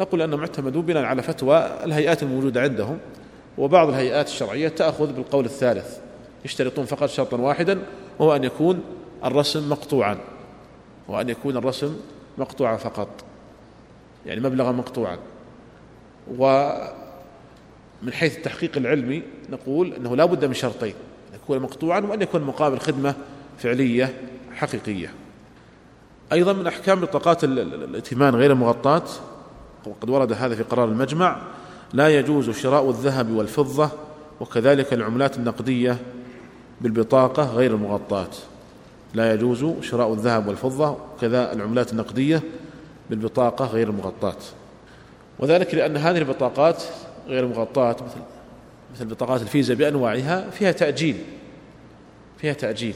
نقول 0.00 0.22
أنهم 0.22 0.40
اعتمدوا 0.40 0.82
بناء 0.82 1.04
على 1.04 1.22
فتوى 1.22 1.70
الهيئات 1.84 2.22
الموجودة 2.22 2.60
عندهم 2.60 2.98
وبعض 3.58 3.88
الهيئات 3.88 4.28
الشرعية 4.28 4.68
تأخذ 4.68 5.12
بالقول 5.12 5.44
الثالث 5.44 5.98
يشترطون 6.44 6.84
فقط 6.84 7.08
شرطا 7.08 7.36
واحدا 7.36 7.78
وهو 8.18 8.36
أن 8.36 8.44
يكون 8.44 8.80
الرسم 9.24 9.70
مقطوعا 9.70 10.18
وأن 11.08 11.28
يكون 11.28 11.56
الرسم 11.56 11.96
مقطوعا 12.38 12.76
فقط 12.76 13.08
يعني 14.26 14.40
مبلغا 14.40 14.72
مقطوعا. 14.72 15.18
ومن 16.38 18.12
حيث 18.12 18.36
التحقيق 18.36 18.76
العلمي 18.76 19.22
نقول 19.50 19.92
أنه 19.92 20.16
لا 20.16 20.24
بد 20.24 20.44
من 20.44 20.54
شرطين 20.54 20.94
أن 21.30 21.38
يكون 21.44 21.58
مقطوعا 21.58 22.00
وأن 22.00 22.22
يكون 22.22 22.42
مقابل 22.42 22.78
خدمة 22.78 23.14
فعلية 23.58 24.14
حقيقية. 24.56 25.12
أيضا 26.32 26.52
من 26.52 26.66
أحكام 26.66 27.00
بطاقات 27.00 27.44
الائتمان 27.44 28.34
غير 28.34 28.52
المغطاة 28.52 29.02
وقد 29.86 30.10
ورد 30.10 30.32
هذا 30.32 30.54
في 30.54 30.62
قرار 30.62 30.88
المجمع 30.88 31.42
لا 31.92 32.08
يجوز 32.08 32.50
شراء 32.50 32.90
الذهب 32.90 33.30
والفضة 33.30 33.90
وكذلك 34.40 34.92
العملات 34.92 35.36
النقدية 35.36 35.98
بالبطاقة 36.80 37.50
غير 37.50 37.74
المغطاة 37.74 38.30
لا 39.14 39.34
يجوز 39.34 39.66
شراء 39.80 40.12
الذهب 40.12 40.48
والفضة 40.48 40.96
وكذا 41.14 41.52
العملات 41.52 41.92
النقدية 41.92 42.42
بالبطاقة 43.10 43.66
غير 43.66 43.88
المغطاة 43.88 44.36
وذلك 45.38 45.74
لأن 45.74 45.96
هذه 45.96 46.18
البطاقات 46.18 46.82
غير 47.28 47.44
المغطاة 47.44 47.92
مثل 47.92 48.20
مثل 48.94 49.04
بطاقات 49.04 49.42
الفيزا 49.42 49.74
بأنواعها 49.74 50.50
فيها 50.50 50.72
تأجيل 50.72 51.16
فيها 52.38 52.52
تأجيل. 52.52 52.94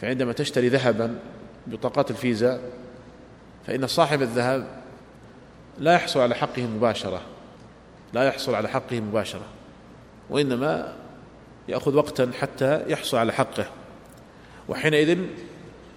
فعندما 0.00 0.32
تشتري 0.32 0.68
ذهبا 0.68 1.18
بطاقات 1.66 2.10
الفيزا 2.10 2.60
فإن 3.66 3.86
صاحب 3.86 4.22
الذهب 4.22 4.66
لا 5.78 5.94
يحصل 5.94 6.20
على 6.20 6.34
حقه 6.34 6.66
مباشرة 6.66 7.20
لا 8.12 8.24
يحصل 8.24 8.54
على 8.54 8.68
حقه 8.68 9.00
مباشرة 9.00 9.44
وإنما 10.30 10.96
يأخذ 11.68 11.94
وقتا 11.94 12.30
حتى 12.40 12.82
يحصل 12.88 13.16
على 13.16 13.32
حقه 13.32 13.66
وحينئذ 14.68 15.18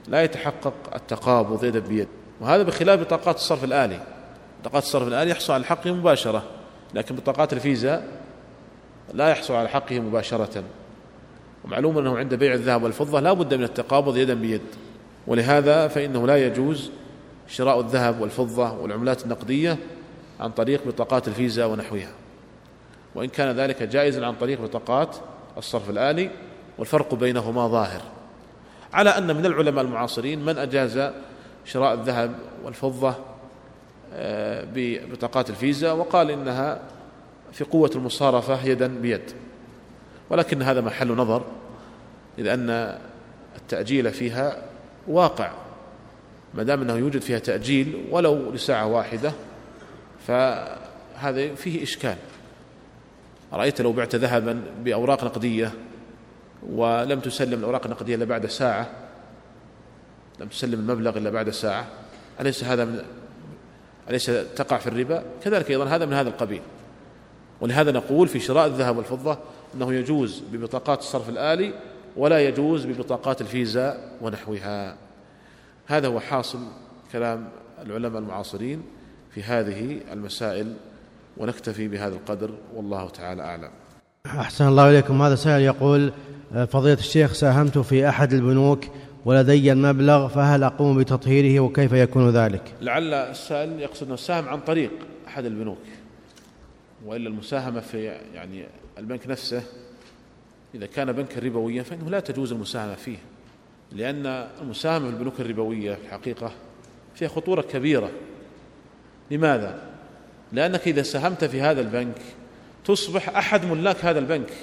لا 0.08 0.24
يتحقق 0.24 0.74
التقابض 0.96 1.64
يدا 1.64 1.80
بيد. 1.80 2.08
وهذا 2.42 2.64
بخلاف 2.64 3.00
بطاقات 3.00 3.36
الصرف 3.36 3.64
الآلي. 3.64 4.00
بطاقات 4.62 4.84
الصرف 4.84 5.08
الآلي 5.08 5.32
يحصل 5.32 5.54
على 5.54 5.64
حقه 5.66 5.92
مباشرة 5.92 6.44
لكن 6.94 7.16
بطاقات 7.16 7.54
الفيزا 7.54 8.04
لا 9.14 9.30
يحصل 9.30 9.54
على 9.54 9.70
حقه 9.70 10.00
مباشرة. 10.00 10.64
ومعلوم 11.64 11.98
أنه 11.98 12.18
عند 12.18 12.34
بيع 12.34 12.54
الذهب 12.54 12.84
والفضة 12.84 13.20
لا 13.20 13.34
بد 13.34 13.54
من 13.54 13.64
التقابض 13.64 14.18
يدا 14.18 14.34
بيد. 14.34 14.62
ولهذا 15.28 15.88
فإنه 15.88 16.28
لا 16.28 16.46
يجوز 16.46 16.92
شراء 17.48 17.80
الذهب 17.80 18.22
والفضة 18.22 18.74
والعملات 18.74 19.24
النقدية 19.24 19.78
عن 20.40 20.52
طريق 20.52 20.88
بطاقات 20.88 21.28
الفيزا 21.28 21.66
ونحوها. 21.66 22.12
وإن 23.16 23.30
كان 23.30 23.56
ذلك 23.56 23.84
جائزا 23.84 24.26
عن 24.26 24.36
طريق 24.36 24.62
بطاقات 24.62 25.16
الصرف 25.58 25.90
الآلي 25.90 26.30
والفرق 26.78 27.16
بينهما 27.16 27.68
ظاهر. 27.68 28.02
على 28.94 29.10
أن 29.10 29.36
من 29.36 29.46
العلماء 29.46 29.86
المعاصرين 29.86 30.46
من 30.46 30.58
أجاز 30.58 31.12
شراء 31.66 31.94
الذهب 31.94 32.36
والفضة 32.64 33.16
آه، 34.14 34.68
ببطاقات 34.74 35.50
الفيزا 35.50 35.92
وقال 35.92 36.32
إنها 36.32 36.82
في 37.52 37.64
قوة 37.64 37.92
المصارفة 37.96 38.66
يدا 38.66 38.88
بيد. 38.88 39.32
ولكن 40.30 40.62
هذا 40.62 40.82
محل 40.82 41.08
نظر 41.08 41.46
إذ 42.40 42.48
أن 42.48 43.00
التأجيل 43.56 44.12
فيها 44.12 44.62
واقع. 45.08 45.52
ما 46.54 46.64
دام 46.64 46.82
أنه 46.82 46.96
يوجد 46.96 47.22
فيها 47.22 47.40
تأجيل 47.40 48.08
ولو 48.12 48.52
لساعة 48.52 48.86
واحدة 48.86 49.32
فهذا 50.28 51.56
فيه 51.56 51.84
إشكال. 51.84 52.16
رأيت 53.54 53.82
لو 53.82 53.94
بعت 53.94 54.16
ذهبا 54.16 54.62
بأوراق 54.84 55.24
نقدية 55.24 55.72
ولم 56.70 57.20
تسلم 57.20 57.60
الأوراق 57.60 57.86
النقدية 57.86 58.16
إلا 58.16 58.26
بعد 58.26 58.46
ساعة 58.46 58.90
لم 60.40 60.48
تسلم 60.48 60.80
المبلغ 60.80 61.18
إلا 61.18 61.30
بعد 61.30 61.50
ساعة 61.50 61.88
أليس 62.40 62.64
هذا 62.64 62.86
من 62.86 63.02
أليس 64.10 64.26
تقع 64.56 64.78
في 64.78 64.88
الربا؟ 64.88 65.24
كذلك 65.44 65.72
أيضا 65.72 65.86
هذا 65.86 66.06
من 66.06 66.14
هذا 66.14 66.30
القبيل. 66.30 66.62
ولهذا 67.62 67.92
نقول 67.92 68.28
في 68.28 68.40
شراء 68.40 68.68
الذهب 68.68 68.98
والفضة 68.98 69.38
أنه 69.76 69.94
يجوز 69.94 70.44
ببطاقات 70.52 71.00
الصرف 71.00 71.30
الآلي 71.30 71.74
ولا 72.18 72.40
يجوز 72.40 72.86
ببطاقات 72.86 73.42
الفيزا 73.42 73.98
ونحوها. 74.22 74.96
هذا 75.86 76.08
هو 76.08 76.20
حاصل 76.20 76.60
كلام 77.12 77.50
العلماء 77.86 78.22
المعاصرين 78.22 78.84
في 79.32 79.44
هذه 79.44 80.00
المسائل 80.12 80.74
ونكتفي 81.38 81.88
بهذا 81.88 82.16
القدر 82.16 82.52
والله 82.76 83.10
تعالى 83.10 83.42
أعلم. 83.42 83.70
أحسن 84.26 84.68
الله 84.68 84.90
إليكم. 84.90 85.22
هذا 85.22 85.36
سائل 85.36 85.62
يقول 85.62 86.12
فضيلة 86.68 87.00
الشيخ 87.00 87.34
ساهمت 87.34 87.78
في 87.78 88.10
أحد 88.10 88.34
البنوك 88.34 88.86
ولدي 89.26 89.72
المبلغ 89.72 90.28
فهل 90.28 90.64
أقوم 90.64 90.98
بتطهيره 90.98 91.60
وكيف 91.60 91.92
يكون 91.92 92.30
ذلك؟ 92.30 92.74
لعل 92.82 93.14
السائل 93.14 93.80
يقصد 93.80 94.08
أنه 94.08 94.16
ساهم 94.16 94.50
عن 94.50 94.60
طريق 94.60 94.92
أحد 95.28 95.46
البنوك 95.46 95.78
وإلا 97.06 97.30
المساهمة 97.30 97.80
في 97.80 98.04
يعني 98.34 98.66
البنك 99.00 99.28
نفسه 99.28 99.64
إذا 100.76 100.86
كان 100.86 101.12
بنكا 101.12 101.40
ربويا 101.40 101.84
فإنه 101.84 102.10
لا 102.10 102.20
تجوز 102.20 102.52
المساهمة 102.52 102.96
فيه 102.96 103.18
لأن 103.92 104.26
المساهمة 104.62 105.08
في 105.10 105.14
البنوك 105.14 105.40
الربوية 105.40 105.94
في 105.94 106.02
الحقيقة 106.02 106.52
فيها 107.16 107.28
خطورة 107.28 107.62
كبيرة. 107.62 108.12
لماذا؟ 109.32 109.82
لأنك 110.52 110.88
إذا 110.88 111.02
ساهمت 111.02 111.46
في 111.46 111.62
هذا 111.62 111.82
البنك 111.82 112.22
تصبح 112.86 113.38
أحد 113.38 113.66
ملاك 113.66 114.06
هذا 114.06 114.20
البنك 114.20 114.54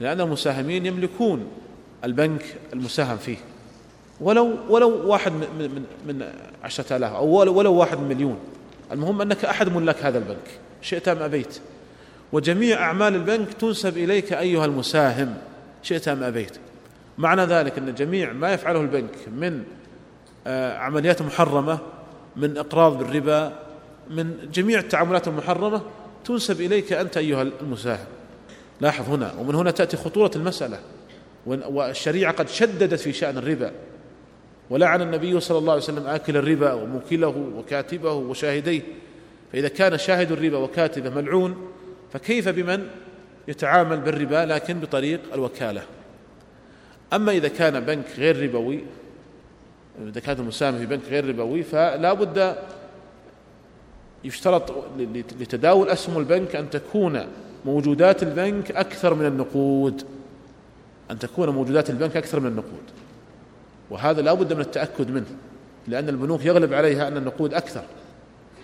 لأن 0.00 0.20
المساهمين 0.20 0.86
يملكون 0.86 1.46
البنك 2.04 2.42
المساهم 2.72 3.16
فيه. 3.16 3.36
ولو 4.20 4.56
ولو 4.68 5.10
واحد 5.10 5.32
من 5.32 5.46
من 5.58 5.84
من 6.06 6.32
عشرة 6.62 6.96
آلاف 6.96 7.12
أو 7.12 7.26
ولو 7.58 7.74
واحد 7.74 7.98
من 7.98 8.08
مليون 8.08 8.38
المهم 8.92 9.20
أنك 9.20 9.44
أحد 9.44 9.68
ملاك 9.68 10.02
هذا 10.02 10.18
البنك 10.18 10.60
شئت 10.82 11.08
أم 11.08 11.22
أبيت. 11.22 11.60
وجميع 12.36 12.82
أعمال 12.82 13.14
البنك 13.14 13.52
تنسب 13.52 13.98
إليك 13.98 14.32
أيها 14.32 14.64
المساهم. 14.64 15.34
شئت 15.82 16.08
أم 16.08 16.22
أبيت؟ 16.22 16.56
معنى 17.18 17.42
ذلك 17.42 17.78
أن 17.78 17.94
جميع 17.94 18.32
ما 18.32 18.52
يفعله 18.52 18.80
البنك 18.80 19.28
من 19.36 19.64
آه، 20.46 20.78
عمليات 20.78 21.22
محرمة 21.22 21.78
من 22.36 22.58
إقراض 22.58 22.98
بالربا 22.98 23.52
من 24.10 24.34
جميع 24.52 24.78
التعاملات 24.78 25.28
المحرمة 25.28 25.82
تنسب 26.24 26.60
إليك 26.60 26.92
أنت 26.92 27.16
أيها 27.16 27.42
المساهم. 27.42 28.06
لاحظ 28.80 29.10
هنا 29.10 29.34
ومن 29.38 29.54
هنا 29.54 29.70
تأتي 29.70 29.96
خطورة 29.96 30.30
المسألة. 30.36 30.78
والشريعة 31.46 32.32
قد 32.32 32.48
شددت 32.48 33.00
في 33.00 33.12
شأن 33.12 33.38
الربا. 33.38 33.72
ولعن 34.70 35.02
النبي 35.02 35.40
صلى 35.40 35.58
الله 35.58 35.72
عليه 35.72 35.82
وسلم 35.82 36.06
آكل 36.06 36.36
الربا 36.36 36.72
وموكله 36.72 37.50
وكاتبه 37.56 38.12
وشاهديه. 38.12 38.82
فإذا 39.52 39.68
كان 39.68 39.98
شاهد 39.98 40.32
الربا 40.32 40.58
وكاتبه 40.58 41.10
ملعون 41.10 41.56
فكيف 42.12 42.48
بمن 42.48 42.88
يتعامل 43.48 44.00
بالربا 44.00 44.46
لكن 44.46 44.80
بطريق 44.80 45.20
الوكالة؟ 45.34 45.82
أما 47.12 47.32
إذا 47.32 47.48
كان 47.48 47.80
بنك 47.80 48.04
غير 48.18 48.42
ربوي 48.42 48.84
إذا 50.02 50.20
كان 50.20 50.36
المساهم 50.38 50.78
في 50.78 50.86
بنك 50.86 51.02
غير 51.08 51.28
ربوي 51.28 51.62
فلا 51.62 52.12
بد 52.12 52.56
يشترط 54.24 54.84
لتداول 55.40 55.88
أسهم 55.88 56.18
البنك 56.18 56.56
أن 56.56 56.70
تكون 56.70 57.26
موجودات 57.64 58.22
البنك 58.22 58.70
أكثر 58.70 59.14
من 59.14 59.26
النقود. 59.26 60.02
أن 61.10 61.18
تكون 61.18 61.48
موجودات 61.48 61.90
البنك 61.90 62.16
أكثر 62.16 62.40
من 62.40 62.46
النقود. 62.46 62.82
وهذا 63.90 64.22
لا 64.22 64.32
بد 64.32 64.52
من 64.52 64.60
التأكد 64.60 65.10
منه 65.10 65.26
لأن 65.88 66.08
البنوك 66.08 66.44
يغلب 66.44 66.72
عليها 66.72 67.08
أن 67.08 67.16
النقود 67.16 67.54
أكثر. 67.54 67.82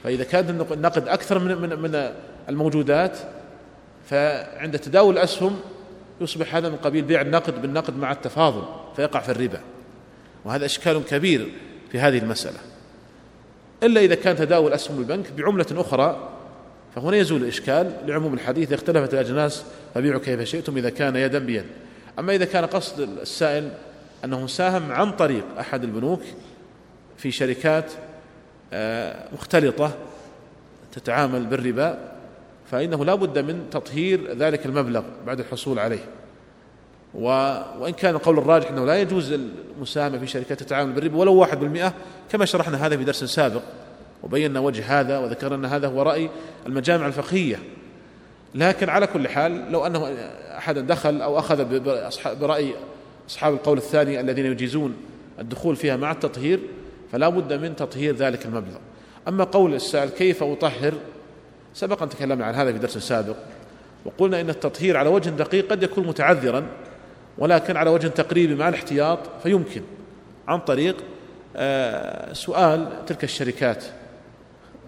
فإذا 0.05 0.24
كان 0.24 0.61
النقد 0.72 1.09
أكثر 1.09 1.38
من 1.38 1.61
من 1.61 1.78
من 1.78 2.12
الموجودات 2.49 3.18
فعند 4.11 4.78
تداول 4.78 5.14
الأسهم 5.14 5.61
يصبح 6.20 6.57
هذا 6.57 6.68
من 6.68 6.76
قبيل 6.76 7.05
بيع 7.05 7.20
النقد 7.20 7.62
بالنقد 7.62 7.97
مع 7.97 8.12
التفاضل 8.12 8.62
فيقع 8.97 9.20
في 9.20 9.28
الربا. 9.28 9.61
وهذا 10.45 10.64
إشكال 10.64 11.05
كبير 11.05 11.49
في 11.93 11.99
هذه 11.99 12.18
المسألة. 12.18 12.59
إلا 13.82 14.01
إذا 14.01 14.14
كان 14.14 14.36
تداول 14.36 14.72
أسهم 14.72 14.99
البنك 14.99 15.32
بعملة 15.32 15.66
أخرى 15.72 16.28
فهنا 16.95 17.16
يزول 17.16 17.43
الإشكال 17.43 17.93
لعموم 18.07 18.34
الحديث 18.34 18.72
اختلفت 18.72 19.14
الأجناس 19.14 19.64
فبيعوا 19.95 20.20
كيف 20.20 20.40
شئتم 20.40 20.76
إذا 20.76 20.90
كان 20.90 21.16
يدا 21.16 21.38
بيد. 21.38 21.64
أما 22.18 22.34
إذا 22.34 22.45
كان 22.45 22.66
قصد 22.66 23.01
السائل 23.01 23.70
أنه 24.24 24.47
ساهم 24.47 24.93
عن 24.93 25.12
طريق 25.12 25.45
أحد 25.61 25.84
البنوك 25.84 26.20
في 27.16 27.30
شركات 27.30 27.93
آه، 28.72 29.28
مختلطة 29.32 29.93
تتعامل 30.93 31.47
بالربا 31.47 32.12
فإنه 32.73 33.05
لا 33.05 33.14
بد 33.14 33.39
من 33.39 33.70
تطهير 33.70 34.35
ذلك 34.37 34.66
المبلغ 34.66 35.03
بعد 35.27 35.41
الحصول 35.41 35.79
عليه. 35.79 36.05
وإن 37.14 37.93
كان 37.93 38.14
القول 38.14 38.39
الراجح 38.39 38.70
أنه 38.70 38.87
لا 38.87 39.01
يجوز 39.01 39.33
المساهمة 39.77 40.18
في 40.18 40.27
شركات 40.27 40.62
تتعامل 40.62 40.93
بالربا 40.93 41.16
ولو 41.16 41.35
واحد 41.35 41.61
بالمئة 41.61 41.95
كما 42.31 42.45
شرحنا 42.45 42.87
هذا 42.87 42.97
في 42.97 43.05
درس 43.05 43.25
سابق 43.25 43.62
وبينا 44.23 44.61
وجه 44.61 45.01
هذا 45.01 45.18
وذكرنا 45.18 45.55
أن 45.55 45.64
هذا 45.64 45.89
هو 45.89 46.03
رأي 46.03 46.31
المجامع 46.66 47.07
الفقهية. 47.07 47.59
لكن 48.55 48.89
على 48.89 49.07
كل 49.07 49.29
حال 49.29 49.73
لو 49.73 49.87
أنه 49.87 50.07
أحد 50.59 50.79
دخل 50.79 51.23
أو 51.23 51.39
أخذ 51.39 51.81
برأي 52.41 52.75
أصحاب 53.29 53.55
القول 53.55 53.79
الثاني 53.79 54.20
الذين 54.20 54.47
يجيزون 54.47 54.97
الدخول 55.39 55.77
فيها 55.77 55.97
مع 55.97 56.12
التطهير 56.12 56.61
فلا 57.12 57.29
بد 57.29 57.53
من 57.53 57.77
تطهير 57.77 58.16
ذلك 58.16 58.47
المبلغ. 58.47 58.79
أما 59.29 59.45
قول 59.45 59.75
السائل 59.75 60.09
كيف 60.09 60.43
أطهر 60.43 60.93
سبق 61.75 62.03
أن 62.03 62.09
تكلمنا 62.09 62.45
عن 62.45 62.55
هذا 62.55 62.73
في 62.73 62.79
درس 62.79 62.99
سابق 62.99 63.37
وقلنا 64.05 64.41
إن 64.41 64.51
التطهير 64.51 64.97
على 64.97 65.09
وجه 65.09 65.31
دقيق 65.31 65.70
قد 65.70 65.83
يكون 65.83 66.07
متعذرا 66.07 66.66
ولكن 67.39 67.77
على 67.77 67.91
وجه 67.91 68.09
تقريبي 68.09 68.55
مع 68.55 68.68
الاحتياط 68.68 69.18
فيمكن. 69.43 69.83
عن 70.49 70.59
طريق 70.59 70.97
آه، 71.57 72.33
سؤال 72.33 73.07
تلك 73.07 73.25
الشركات 73.25 73.85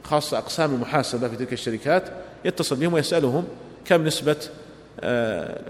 خاصة 0.05 0.39
أقسام 0.39 0.75
المحاسبة 0.75 1.29
في 1.29 1.37
تلك 1.37 1.53
الشركات 1.53 2.05
يتصل 2.45 2.77
بهم 2.77 2.95
ويسألهم 2.95 3.45
كم 3.85 4.05
نسبة 4.05 4.37
آه، 5.01 5.61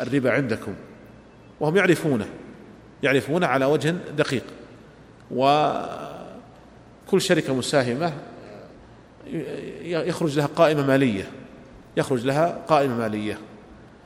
الربا 0.00 0.30
عندكم؟ 0.30 0.74
وهم 1.60 1.76
يعرفونه 1.76 2.26
يعرفونه 3.02 3.46
على 3.46 3.64
وجه 3.64 3.94
دقيق. 4.16 4.44
وكل 5.30 7.20
شركة 7.20 7.54
مساهمة 7.54 8.12
يخرج 9.82 10.38
لها 10.38 10.46
قائمة 10.46 10.86
مالية. 10.86 11.30
يخرج 11.96 12.26
لها 12.26 12.64
قائمة 12.68 12.98
مالية. 12.98 13.38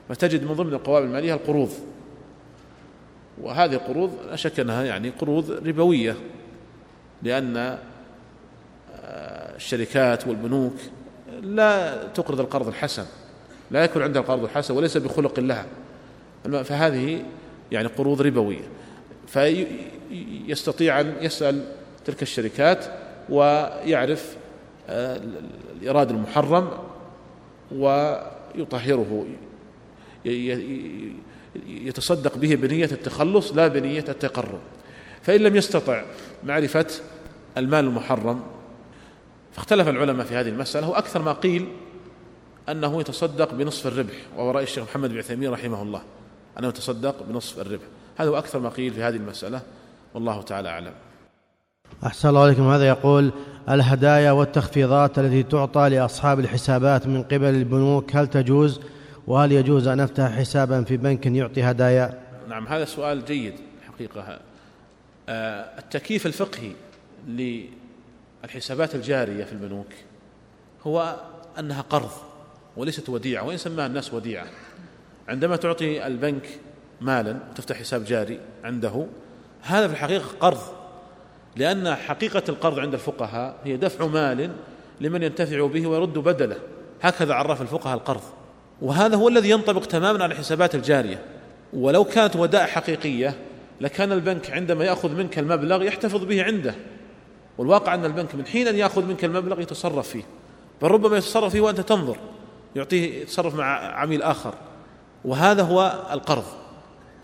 فتجد 0.09 0.45
من 0.45 0.53
ضمن 0.53 0.73
القوائم 0.73 1.07
المالية 1.07 1.35
القروض. 1.35 1.71
وهذه 3.41 3.75
القروض 3.75 4.13
لا 4.31 4.37
شك 4.37 4.61
أنها 4.61 4.85
يعني 4.85 5.11
قروض 5.11 5.51
ربوية 5.51 6.17
لأن 7.23 7.57
آه، 7.57 7.79
الشركات 9.57 10.27
والبنوك 10.27 10.75
لا 11.43 12.05
تقرض 12.07 12.41
القرض 12.41 12.69
الحسن. 12.69 13.05
لا 13.71 13.85
يكون 13.85 14.03
عندها 14.03 14.23
القرض 14.23 14.45
الحسن 14.45 14.75
وليس 14.75 14.97
بخلق 14.97 15.41
لها. 15.41 15.67
فهذه 16.45 17.25
يعني 17.73 17.89
قروض 17.89 18.23
ربوية. 18.23 18.63
فيستطيع 19.27 21.01
أن 21.01 21.15
يسأل 21.21 21.65
تلك 22.05 22.23
الشركات 22.23 22.85
ويعرف 23.29 24.37
الإيراد 24.89 26.11
المحرم 26.11 26.71
ويطهره 27.73 29.27
يتصدق 31.67 32.37
به 32.37 32.55
بنية 32.55 32.85
التخلص 32.93 33.53
لا 33.53 33.69
بنية 33.69 34.05
التقرب. 34.09 34.61
فإن 35.23 35.41
لم 35.41 35.57
يستطع 35.57 36.05
معرفة 36.45 36.87
المال 37.59 37.85
المحرم 37.85 38.43
فاختلف 39.53 39.89
العلماء 39.89 40.27
في 40.27 40.35
هذه 40.35 40.49
المسألة 40.49 40.89
وأكثر 40.89 41.23
ما 41.23 41.33
قيل 41.33 41.69
أنه 42.69 43.01
يتصدق 43.01 43.55
بنصف 43.55 43.87
الربح 43.87 44.15
وهو 44.37 44.51
رأي 44.51 44.63
الشيخ 44.63 44.85
محمد 44.85 45.11
بن 45.11 45.19
عثيمين 45.19 45.51
رحمه 45.51 45.83
الله 45.83 46.03
أنه 46.59 46.69
يتصدق 46.69 47.23
بنصف 47.23 47.61
الربح. 47.61 47.85
هذا 48.17 48.29
هو 48.29 48.39
أكثر 48.39 48.59
ما 48.59 48.69
قيل 48.69 48.93
في 48.93 49.03
هذه 49.03 49.17
المسألة 49.17 49.63
والله 50.15 50.43
تعالى 50.43 50.69
أعلم. 50.69 50.93
أحسن 52.07 52.29
الله 52.29 52.43
عليكم. 52.43 52.69
هذا 52.69 52.89
يقول 52.89 53.33
الهدايا 53.69 54.33
والتخفيضات 54.33 55.19
التي 55.19 55.43
تعطى 55.43 55.89
لأصحاب 55.89 56.41
الحسابات 56.41 57.07
من 57.07 57.23
قبل 57.23 57.45
البنوك 57.45 58.17
هل 58.17 58.27
تجوز؟ 58.27 58.81
وهل 59.27 59.53
يجوز 59.53 59.87
أن 59.87 60.01
أفتح 60.01 60.39
حسابا 60.39 60.85
في 60.85 60.97
بنك 60.97 61.27
يعطي 61.27 61.63
هدايا؟ 61.63 62.21
نعم 62.49 62.67
هذا 62.67 62.85
سؤال 62.85 63.25
جيد 63.25 63.55
حقيقة. 63.89 64.41
آه، 65.29 65.79
التكييف 65.79 66.27
الفقهي 66.27 66.73
للحسابات 67.29 68.95
الجارية 68.95 69.45
في 69.45 69.53
البنوك 69.53 69.87
هو 70.87 71.17
أنها 71.59 71.81
قرض 71.81 72.11
وليست 72.77 73.09
وديعة 73.09 73.47
وإن 73.47 73.57
سماها 73.57 73.87
الناس 73.87 74.15
وديعة. 74.15 74.47
عندما 75.29 75.57
تعطي 75.57 76.07
البنك 76.07 76.49
مالا 77.01 77.37
وتفتح 77.51 77.77
حساب 77.77 78.05
جاري 78.05 78.41
عنده 78.65 79.07
هذا 79.63 79.89
في 79.89 79.93
الحقيقة 79.93 80.25
قرض. 80.41 80.74
لأن 81.57 81.95
حقيقة 81.95 82.43
القرض 82.49 82.79
عند 82.79 82.95
الفقهاء 82.95 83.57
هي 83.65 83.77
دفع 83.77 84.07
مال 84.07 84.51
لمن 85.01 85.23
ينتفع 85.23 85.67
به 85.67 85.87
ويرد 85.87 86.19
بدله. 86.19 86.57
هكذا 87.03 87.35
عرف 87.35 87.63
الفقهاء 87.63 87.95
القرض. 87.95 88.23
وهذا 88.83 89.17
هو 89.17 89.29
الذي 89.29 89.51
ينطبق 89.51 89.85
تماما 89.85 90.25
على 90.25 90.33
الحسابات 90.33 90.75
الجارية. 90.75 91.23
ولو 91.73 92.05
كانت 92.05 92.37
ودائع 92.37 92.67
حقيقية 92.67 93.35
لكان 93.81 94.13
البنك 94.13 94.51
عندما 94.51 94.85
يأخذ 94.85 95.11
منك 95.11 95.39
المبلغ 95.39 95.83
يحتفظ 95.83 96.25
به 96.25 96.45
عنده. 96.45 96.75
والواقع 97.59 97.95
أن 97.95 98.05
البنك 98.05 98.35
من 98.35 98.47
حين 98.47 98.69
أن 98.69 98.77
يأخذ 98.77 99.05
منك 99.05 99.25
المبلغ 99.25 99.61
يتصرف 99.61 100.09
فيه. 100.09 100.23
بل 100.83 100.89
ربما 100.89 101.17
يتصرف 101.17 101.53
فيه 101.53 101.61
وأنت 101.61 101.81
تنظر 101.81 102.17
يعطيه 102.77 103.23
يتصرف 103.23 103.55
مع 103.55 103.65
عميل 103.95 104.23
آخر. 104.23 104.55
وهذا 105.25 105.63
هو 105.63 106.07
القرض. 106.13 106.45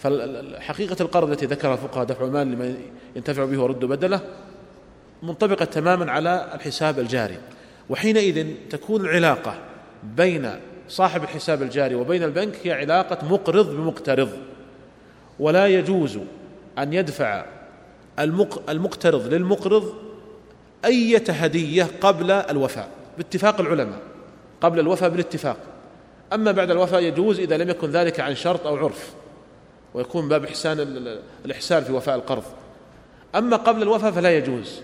فحقيقة 0.00 0.96
القرض 1.00 1.30
التي 1.30 1.46
ذكرها 1.46 1.74
الفقهاء 1.74 2.04
دفع 2.04 2.24
المال 2.24 2.46
لمن 2.46 2.76
ينتفع 3.16 3.44
به 3.44 3.62
ورد 3.62 3.84
بدله 3.84 4.20
منطبقة 5.22 5.64
تماما 5.64 6.12
على 6.12 6.50
الحساب 6.54 6.98
الجاري. 6.98 7.38
وحينئذ 7.90 8.46
تكون 8.70 9.00
العلاقة 9.00 9.54
بين 10.16 10.50
صاحب 10.88 11.22
الحساب 11.22 11.62
الجاري 11.62 11.94
وبين 11.94 12.22
البنك 12.22 12.54
هي 12.62 12.72
علاقة 12.72 13.28
مقرض 13.28 13.76
بمقترض. 13.76 14.30
ولا 15.38 15.66
يجوز 15.66 16.18
أن 16.78 16.92
يدفع 16.92 17.44
المقترض 18.68 19.34
للمقرض 19.34 19.94
أية 20.84 21.24
هدية 21.28 21.86
قبل 22.00 22.30
الوفاء 22.30 22.88
باتفاق 23.16 23.60
العلماء 23.60 24.00
قبل 24.60 24.80
الوفاء 24.80 25.10
بالاتفاق. 25.10 25.56
أما 26.32 26.52
بعد 26.52 26.70
الوفاء 26.70 27.02
يجوز 27.02 27.40
إذا 27.40 27.56
لم 27.56 27.70
يكن 27.70 27.90
ذلك 27.90 28.20
عن 28.20 28.34
شرط 28.34 28.66
أو 28.66 28.76
عرف. 28.76 29.14
ويكون 29.94 30.28
باب 30.28 30.44
إحسان 30.44 30.80
الإحسان 31.44 31.84
في 31.84 31.92
وفاء 31.92 32.14
القرض. 32.14 32.42
أما 33.34 33.56
قبل 33.56 33.82
الوفاء 33.82 34.10
فلا 34.10 34.36
يجوز. 34.36 34.80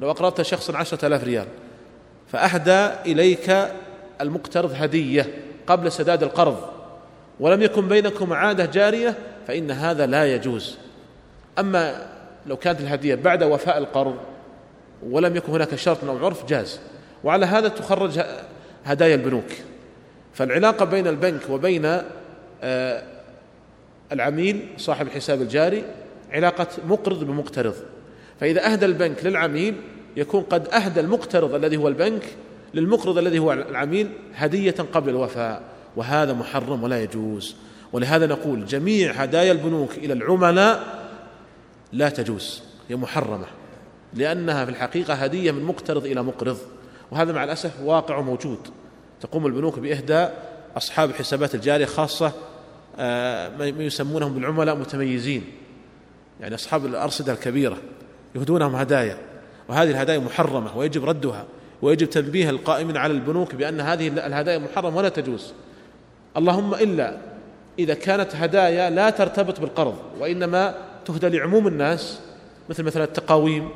لو 0.00 0.10
أقرضت 0.10 0.42
شخصا 0.42 0.76
عشرة 0.76 1.06
آلاف 1.06 1.24
ريال 1.24 1.46
فأهدى 2.28 3.12
إليك 3.12 3.68
المقترض 4.20 4.72
هدية 4.74 5.34
قبل 5.66 5.92
سداد 5.92 6.22
القرض. 6.22 6.58
ولم 7.40 7.62
يكن 7.62 7.88
بينكم 7.88 8.32
عادة 8.32 8.64
جارية 8.64 9.16
فإن 9.46 9.70
هذا 9.70 10.06
لا 10.06 10.34
يجوز. 10.34 10.76
أما 11.58 12.06
لو 12.46 12.56
كانت 12.56 12.80
الهدية 12.80 13.14
بعد 13.14 13.42
وفاء 13.42 13.78
القرض 13.78 14.16
ولم 15.02 15.36
يكن 15.36 15.52
هناك 15.52 15.74
شرط 15.74 16.04
أو 16.04 16.26
عرف 16.26 16.46
جاز. 16.46 16.80
وعلى 17.24 17.46
هذا 17.46 17.68
تخرج 17.68 18.20
هدايا 18.84 19.14
البنوك. 19.14 19.50
فالعلاقة 20.34 20.84
بين 20.84 21.06
البنك 21.06 21.50
وبين 21.50 22.02
آه، 22.62 23.02
العميل 24.12 24.68
صاحب 24.76 25.06
الحساب 25.06 25.42
الجاري 25.42 25.84
علاقة 26.32 26.66
مقرض 26.88 27.24
بمقترض. 27.24 27.74
فإذا 28.40 28.72
أهدى 28.72 28.86
البنك 28.86 29.26
للعميل 29.26 29.74
يكون 30.16 30.42
قد 30.42 30.68
أهدى 30.68 31.00
المقترض 31.00 31.54
الذي 31.54 31.76
هو 31.76 31.88
البنك 31.88 32.22
للمقرض 32.74 33.18
الذي 33.18 33.38
هو 33.38 33.52
العميل 33.52 34.08
هدية 34.34 34.74
قبل 34.92 35.08
الوفاء 35.08 35.62
وهذا 35.96 36.32
محرم 36.32 36.82
ولا 36.82 37.02
يجوز. 37.02 37.56
ولهذا 37.92 38.26
نقول 38.26 38.66
جميع 38.66 39.12
هدايا 39.12 39.52
البنوك 39.52 39.98
إلى 39.98 40.12
العملاء 40.12 41.08
لا 41.92 42.08
تجوز 42.08 42.62
هي 42.88 42.96
محرمة 42.96 43.46
لأنها 44.14 44.64
في 44.64 44.70
الحقيقة 44.70 45.14
هدية 45.14 45.50
من 45.50 45.64
مقترض 45.64 46.06
إلى 46.06 46.22
مقرض. 46.22 46.58
وهذا 47.10 47.32
مع 47.32 47.44
الأسف 47.44 47.80
واقع 47.84 48.20
موجود. 48.20 48.58
تقوم 49.20 49.46
البنوك 49.46 49.78
بإهداء 49.78 50.50
أصحاب 50.76 51.10
الحسابات 51.10 51.54
الجارية 51.54 51.84
خاصة 51.84 52.32
ما 52.98 53.74
يسمونهم 53.78 54.34
بالعملاء 54.34 54.76
متميزين. 54.76 55.44
يعني 56.40 56.54
أصحاب 56.54 56.86
الأرصدة 56.86 57.32
الكبيرة 57.32 57.78
يهدونهم 58.34 58.74
هدايا 58.74 59.18
وهذه 59.68 59.90
الهدايا 59.90 60.18
محرمة 60.18 60.76
ويجب 60.76 61.04
ردها 61.04 61.46
ويجب 61.82 62.10
تنبيه 62.10 62.50
القائمين 62.50 62.96
على 62.96 63.12
البنوك 63.12 63.54
بأن 63.54 63.80
هذه 63.80 64.08
الهدايا 64.08 64.58
محرمة 64.58 64.96
ولا 64.96 65.08
تجوز. 65.08 65.52
اللهم 66.36 66.74
إلا 66.74 67.16
إذا 67.78 67.94
كانت 67.94 68.36
هدايا 68.36 68.90
لا 68.90 69.10
ترتبط 69.10 69.60
بالقرض 69.60 69.96
وإنما 70.18 70.74
تهدى 71.04 71.38
لعموم 71.38 71.66
الناس 71.66 72.20
مثل 72.68 72.82
مثلا 72.82 73.04
التقاويم 73.04 73.68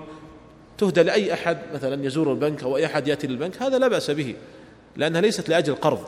تهدى 0.79 1.03
لأي 1.03 1.33
أحد 1.33 1.59
مثلا 1.75 2.07
يزور 2.07 2.33
البنك 2.33 2.63
أو 2.63 2.77
أي 2.77 2.87
أحد 2.87 3.09
يأتي 3.09 3.27
للبنك 3.27 3.63
هذا 3.63 3.79
لا 3.79 3.89
بأس 3.89 4.11
به 4.11 4.35
لأنها 4.97 5.21
ليست 5.21 5.49
لأجل 5.49 5.73
القرض 5.73 6.01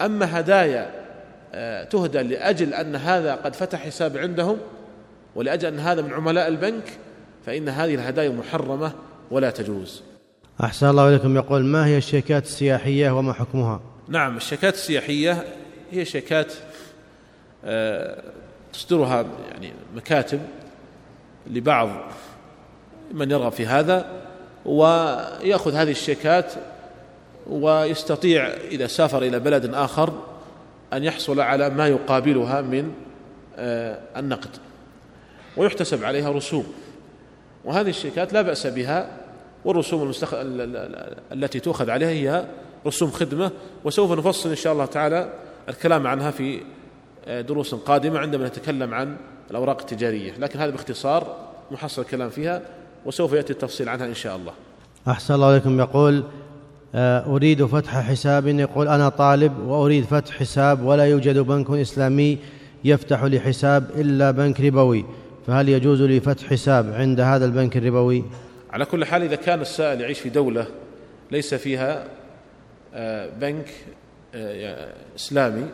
أما 0.00 0.40
هدايا 0.40 0.90
آه، 0.94 0.97
تهدى 1.90 2.22
لأجل 2.22 2.74
أن 2.74 2.96
هذا 2.96 3.34
قد 3.34 3.56
فتح 3.56 3.86
حساب 3.86 4.16
عندهم 4.16 4.58
ولأجل 5.34 5.68
أن 5.68 5.78
هذا 5.78 6.02
من 6.02 6.12
عملاء 6.12 6.48
البنك 6.48 6.84
فإن 7.46 7.68
هذه 7.68 7.94
الهدايا 7.94 8.30
محرمة 8.30 8.92
ولا 9.30 9.50
تجوز. 9.50 10.02
أحسن 10.64 10.90
الله 10.90 11.08
إليكم. 11.08 11.36
يقول 11.36 11.64
ما 11.64 11.86
هي 11.86 11.96
الشيكات 11.96 12.44
السياحية 12.44 13.10
وما 13.10 13.32
حكمها؟ 13.32 13.80
نعم 14.08 14.36
الشيكات 14.36 14.74
السياحية 14.74 15.44
هي 15.90 16.04
شيكات 16.04 16.52
آه، 17.64 18.22
تصدرها 18.72 19.26
يعني 19.50 19.72
مكاتب 19.96 20.40
لبعض 21.46 21.88
من 23.12 23.30
يرغب 23.30 23.52
في 23.52 23.66
هذا 23.66 24.06
ويأخذ 24.64 25.74
هذه 25.74 25.90
الشيكات 25.90 26.52
ويستطيع 27.46 28.46
إذا 28.46 28.86
سافر 28.86 29.22
إلى 29.22 29.38
بلد 29.38 29.74
آخر 29.74 30.12
أن 30.92 31.04
يحصل 31.04 31.40
على 31.40 31.70
ما 31.70 31.88
يقابلها 31.88 32.60
من 32.60 32.92
آه، 33.56 33.98
النقد 34.16 34.50
ويحتسب 35.56 36.04
عليها 36.04 36.30
رسوم. 36.30 36.66
وهذه 37.64 37.88
الشيكات 37.88 38.32
لا 38.32 38.42
بأس 38.42 38.66
بها 38.66 39.18
والرسوم 39.64 40.02
المستخ... 40.02 40.34
التي 41.32 41.60
تؤخذ 41.60 41.90
عليها 41.90 42.08
هي 42.08 42.44
رسوم 42.86 43.10
خدمة. 43.10 43.50
وسوف 43.84 44.12
نفصل 44.12 44.48
إن 44.48 44.56
شاء 44.56 44.72
الله 44.72 44.84
تعالى 44.84 45.32
الكلام 45.68 46.06
عنها 46.06 46.30
في 46.30 46.60
آه، 47.26 47.40
دروس 47.40 47.74
قادمة 47.74 48.18
عندما 48.18 48.48
نتكلم 48.48 48.94
عن 48.94 49.16
الأوراق 49.50 49.80
التجارية. 49.80 50.32
لكن 50.38 50.58
هذا 50.58 50.70
باختصار 50.70 51.36
محصل 51.70 52.02
الكلام 52.02 52.30
فيها 52.30 52.62
وسوف 53.06 53.32
يأتي 53.32 53.52
التفصيل 53.52 53.88
عنها 53.88 54.06
إن 54.06 54.14
شاء 54.14 54.36
الله. 54.36 54.52
أحسن 55.08 55.34
الله 55.34 55.46
عليكم 55.46 55.80
يقول 55.80 56.24
أريد 56.94 57.64
فتح 57.64 58.00
حساب 58.00 58.46
يقول 58.46 58.88
أنا 58.88 59.08
طالب 59.08 59.58
وأريد 59.58 60.04
فتح 60.04 60.38
حساب 60.38 60.84
ولا 60.84 61.04
يوجد 61.04 61.38
بنك 61.38 61.70
إسلامي 61.70 62.38
يفتح 62.84 63.24
لي 63.24 63.40
حساب 63.40 63.90
إلا 63.94 64.30
بنك 64.30 64.60
ربوي 64.60 65.04
فهل 65.46 65.68
يجوز 65.68 66.02
لي 66.02 66.20
فتح 66.20 66.46
حساب 66.46 66.92
عند 66.92 67.20
هذا 67.20 67.44
البنك 67.44 67.76
الربوي؟ 67.76 68.24
على 68.70 68.84
كل 68.84 69.04
حال 69.04 69.22
إذا 69.22 69.36
كان 69.36 69.60
السائل 69.60 70.00
يعيش 70.00 70.20
في 70.20 70.28
دولة 70.28 70.66
ليس 71.30 71.54
فيها 71.54 72.04
آه، 72.94 73.30
بنك 73.40 73.70
آه، 74.34 74.92
إسلامي 75.16 75.66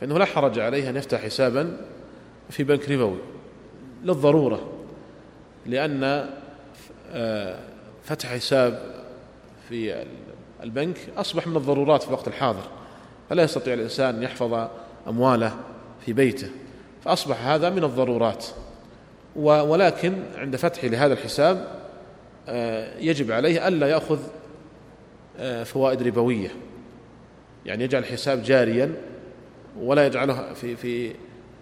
فإنه 0.00 0.18
لا 0.18 0.24
حرج 0.24 0.58
عليه 0.58 0.90
أن 0.90 0.96
يفتح 0.96 1.20
حسابا 1.20 1.76
في 2.50 2.64
بنك 2.64 2.90
ربوي 2.90 3.18
للضرورة 4.04 4.72
لأن 5.66 6.26
فتح 8.04 8.28
حساب 8.28 8.82
في 9.70 10.04
البنك 10.62 10.96
أصبح 11.16 11.46
من 11.46 11.56
الضرورات 11.56 12.02
في 12.02 12.08
الوقت 12.08 12.28
الحاضر. 12.28 12.62
فلا 13.30 13.42
يستطيع 13.42 13.74
الإنسان 13.74 14.14
أن 14.14 14.22
يحفظ 14.22 14.68
أمواله 15.08 15.54
في 16.06 16.12
بيته. 16.12 16.48
فأصبح 17.04 17.46
هذا 17.46 17.70
من 17.70 17.84
الضرورات. 17.84 18.46
ولكن 19.36 20.22
عند 20.36 20.56
فتحه 20.56 20.88
لهذا 20.88 21.12
الحساب 21.12 21.80
آه، 22.48 22.98
يجب 22.98 23.32
عليه 23.32 23.68
ألا 23.68 23.88
يأخذ 23.88 24.18
آه، 25.38 25.64
فوائد 25.64 26.02
ربوية. 26.02 26.50
يعني 27.66 27.84
يجعل 27.84 28.02
الحساب 28.02 28.42
جاريا 28.42 28.94
ولا 29.80 30.06
يجعله 30.06 30.52
في 30.52 30.76
في 30.76 31.12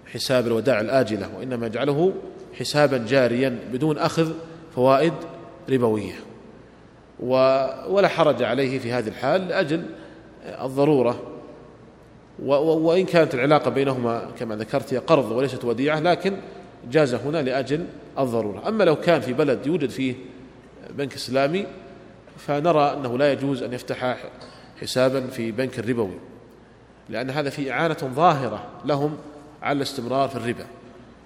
حساب 0.06 0.46
الودائع 0.46 0.80
الآجلة 0.80 1.36
وإنما 1.36 1.66
يجعله 1.66 2.12
حسابا 2.58 2.98
جاريا 3.08 3.58
بدون 3.72 3.98
أخذ 3.98 4.32
فوائد 4.74 5.14
ربوية. 5.70 6.27
ولا 7.20 8.08
حرج 8.08 8.42
عليه 8.42 8.78
في 8.78 8.92
هذه 8.92 9.08
الحال 9.08 9.48
لأجل 9.48 9.82
الضرورة. 10.62 11.22
وإن 12.38 13.04
كانت 13.04 13.34
العلاقة 13.34 13.70
بينهما 13.70 14.22
كما 14.38 14.56
ذكرت 14.56 14.94
هي 14.94 14.98
قرض 14.98 15.30
وليست 15.30 15.64
وديعة 15.64 16.00
لكن 16.00 16.36
جاز 16.90 17.14
هنا 17.14 17.42
لأجل 17.42 17.86
الضرورة. 18.18 18.68
أما 18.68 18.84
لو 18.84 18.96
كان 18.96 19.20
في 19.20 19.32
بلد 19.32 19.66
يوجد 19.66 19.90
فيه 19.90 20.14
بنك 20.90 21.14
إسلامي 21.14 21.66
فنرى 22.38 22.92
أنه 22.92 23.18
لا 23.18 23.32
يجوز 23.32 23.62
أن 23.62 23.72
يفتح 23.72 24.16
حسابا 24.80 25.26
في 25.26 25.52
بنك 25.52 25.78
الربوي 25.78 26.18
لأن 27.08 27.30
هذا 27.30 27.50
في 27.50 27.72
إعانة 27.72 27.96
ظاهرة 28.14 28.66
لهم 28.84 29.16
على 29.62 29.76
الاستمرار 29.76 30.28
في 30.28 30.36
الربا 30.36 30.64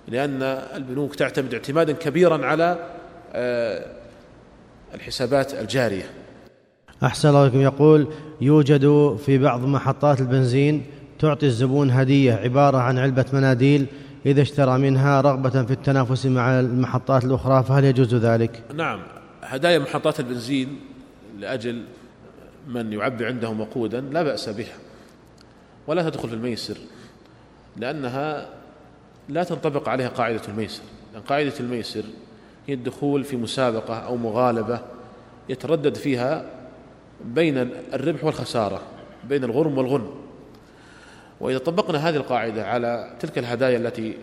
لأن 0.09 0.43
البنوك 0.75 1.15
تعتمد 1.15 1.55
اعتمادا 1.55 1.93
كبيرا 1.93 2.47
على 2.47 2.89
آه، 3.33 3.87
الحسابات 4.95 5.55
الجارية. 5.55 6.05
أحسن 7.03 7.29
الله 7.29 7.47
لكم 7.47 7.61
يقول 7.61 8.09
يوجد 8.41 9.17
في 9.27 9.39
بعض 9.39 9.65
محطات 9.65 10.21
البنزين 10.21 10.85
تعطي 11.19 11.47
الزبون 11.47 11.91
هدية 11.91 12.33
عبارة 12.33 12.79
عن 12.79 12.99
علبة 12.99 13.25
مناديل 13.33 13.87
إذا 14.27 14.43
اشترى 14.43 14.79
منها 14.79 15.21
رغبة 15.21 15.65
في 15.65 15.73
التنافس 15.73 16.27
مع 16.27 16.61
المحطات 16.61 17.25
الأخرى 17.25 17.63
فهل 17.63 17.85
يجوز 17.85 18.15
ذلك؟ 18.15 18.63
نعم. 18.75 19.03
هدايا 19.43 19.79
محطات 19.79 20.21
البنزين 20.21 20.81
لأجل 21.39 21.85
من 22.69 22.93
يعبي 22.93 23.27
عندهم 23.27 23.61
وقودا 23.61 24.01
لا 24.01 24.23
بأس 24.23 24.49
بها 24.49 24.77
ولا 25.87 26.11
تدخل 26.11 26.29
في 26.29 26.35
الميسر 26.35 26.77
لأنها 27.77 28.49
لا 29.29 29.45
تنطبق 29.45 29.89
عليها 29.89 30.09
قاعدة 30.09 30.41
الميسر 30.49 30.83
لأن 31.13 31.23
قاعدة 31.23 31.53
الميسر 31.61 32.03
هي 32.67 32.75
الدخول 32.75 33.25
في 33.25 33.37
مسابقة 33.37 33.95
أو 33.95 34.17
مغالبة 34.17 34.81
يتردد 35.49 35.95
فيها 35.95 36.45
بين 37.25 37.59
الربح 37.93 38.25
والخسارة 38.25 38.83
بين 39.25 39.45
الغرم 39.45 39.79
والغنم 39.79 40.11
وإذا 41.41 41.59
طبقنا 41.59 42.09
هذه 42.09 42.17
القاعدة 42.17 42.67
على 42.67 43.17
تلك 43.21 43.39
الهدايا 43.39 43.77
التي 43.77 44.17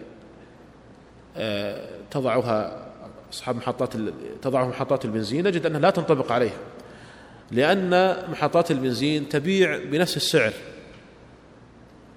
آه، 1.37 1.89
تضعها 2.11 2.89
أصحاب 3.33 3.55
محطات 3.55 3.93
تضعها 4.41 4.67
محطات 4.67 5.05
البنزين 5.05 5.47
نجد 5.47 5.65
أنها 5.65 5.79
لا 5.79 5.89
تنطبق 5.89 6.31
عليها 6.31 6.57
لأن 7.51 8.17
محطات 8.31 8.71
البنزين 8.71 9.29
تبيع 9.29 9.77
بنفس 9.77 10.17
السعر 10.17 10.53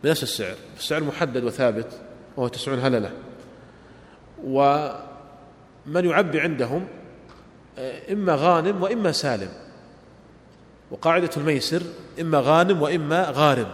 بنفس 0.04 0.22
السعر 0.22 0.54
السعر 0.78 1.04
محدد 1.04 1.44
وثابت 1.44 2.00
وهو 2.36 2.48
تسعون 2.48 2.78
هللة. 2.78 3.10
ومن 5.86 6.04
يعبي 6.04 6.40
عندهم 6.40 6.86
إما 8.10 8.34
غانم 8.34 8.82
وإما 8.82 9.12
سالم. 9.12 9.48
وقاعدة 10.90 11.30
الميسر 11.36 11.82
إما 12.20 12.40
غانم 12.40 12.82
وإما 12.82 13.30
غارم. 13.30 13.68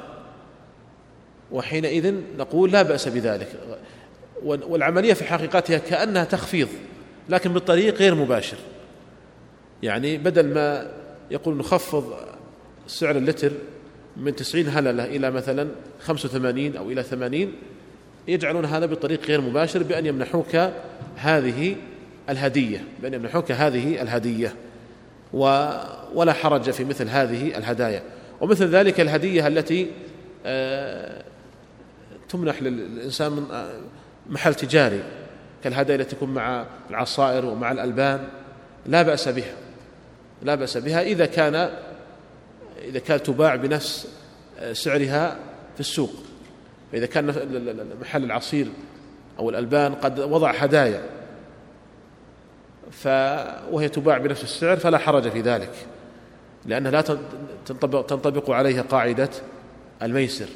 وحينئذ 1.53 2.15
نقول 2.39 2.73
لا 2.73 2.83
بأس 2.83 3.09
بذلك. 3.09 3.49
والعملية 4.43 5.15
في 5.15 5.25
حقيقتها 5.25 5.79
كأنها 5.79 6.25
تخفيض 6.25 6.69
لكن 7.29 7.53
بالطريق 7.53 7.95
غير 7.95 8.15
مباشر. 8.15 8.57
يعني 9.83 10.19
بدل 10.19 10.55
ما 10.55 10.91
يقول 11.31 11.57
نخفض 11.57 12.15
سعر 12.87 13.17
اللتر 13.17 13.53
من 14.17 14.37
تسعين 14.37 14.69
هللة 14.69 15.05
إلى 15.05 15.31
مثلا 15.31 15.69
خمسة 16.01 16.29
وثمانين 16.29 16.77
أو 16.77 16.91
إلى 16.91 17.03
ثمانين 17.03 17.53
يجعلون 18.29 18.65
هذا 18.65 18.87
بطريق 18.87 19.27
غير 19.27 19.41
مباشر 19.41 19.83
بأن 19.83 20.07
يمنحوك 20.07 20.71
هذه 21.17 21.77
الهدية 22.29 22.85
بأن 23.03 23.15
يمنحوك 23.15 23.53
هذه 23.53 24.03
الهدية 24.03 24.55
و 25.33 25.71
ولا 26.15 26.33
حرج 26.33 26.71
في 26.71 26.85
مثل 26.85 27.09
هذه 27.09 27.59
الهدايا. 27.59 28.03
ومثل 28.41 28.69
ذلك 28.69 29.01
الهدية 29.01 29.47
التي 29.47 29.91
آه، 30.47 31.23
تمنح 32.29 32.63
للإنسان 32.63 33.33
من 33.33 33.47
آه، 33.53 33.71
محل 34.31 34.55
تجاري 34.55 35.03
كالهدايا 35.65 36.01
التي 36.01 36.17
تكون 36.17 36.35
مع 36.35 36.67
العصائر 36.91 37.47
ومع 37.47 37.73
الألبان 37.73 38.29
لا 38.87 39.03
بأس 39.03 39.29
بها 39.29 39.55
لا 40.43 40.55
بأس 40.55 40.77
بها 40.77 41.03
إذا 41.03 41.27
كان 41.27 41.71
إذا 42.85 42.99
كانت 42.99 43.27
تباع 43.27 43.57
بنفس 43.57 44.09
آه، 44.59 44.73
سعرها 44.73 45.37
في 45.75 45.81
السوق. 45.81 46.13
فإذا 46.93 47.07
كان 47.07 47.27
محل 48.01 48.25
العصير 48.25 48.69
أو 49.39 49.51
الألبان 49.51 49.95
قد 49.95 50.21
وضع 50.21 50.51
هدايا. 50.51 51.18
ف 52.91 53.07
وهي 53.71 53.89
تباع 53.89 54.19
بنفس 54.19 54.43
السعر 54.43 54.77
فلا 54.77 54.99
حرج 54.99 55.29
في 55.29 55.41
ذلك 55.41 55.71
لأنها 56.67 56.91
لا 56.91 57.01
تنطبق, 57.67 58.07
تنطبق 58.07 58.51
عليها 58.51 58.83
قاعدة 58.83 59.31
الميسر. 60.03 60.49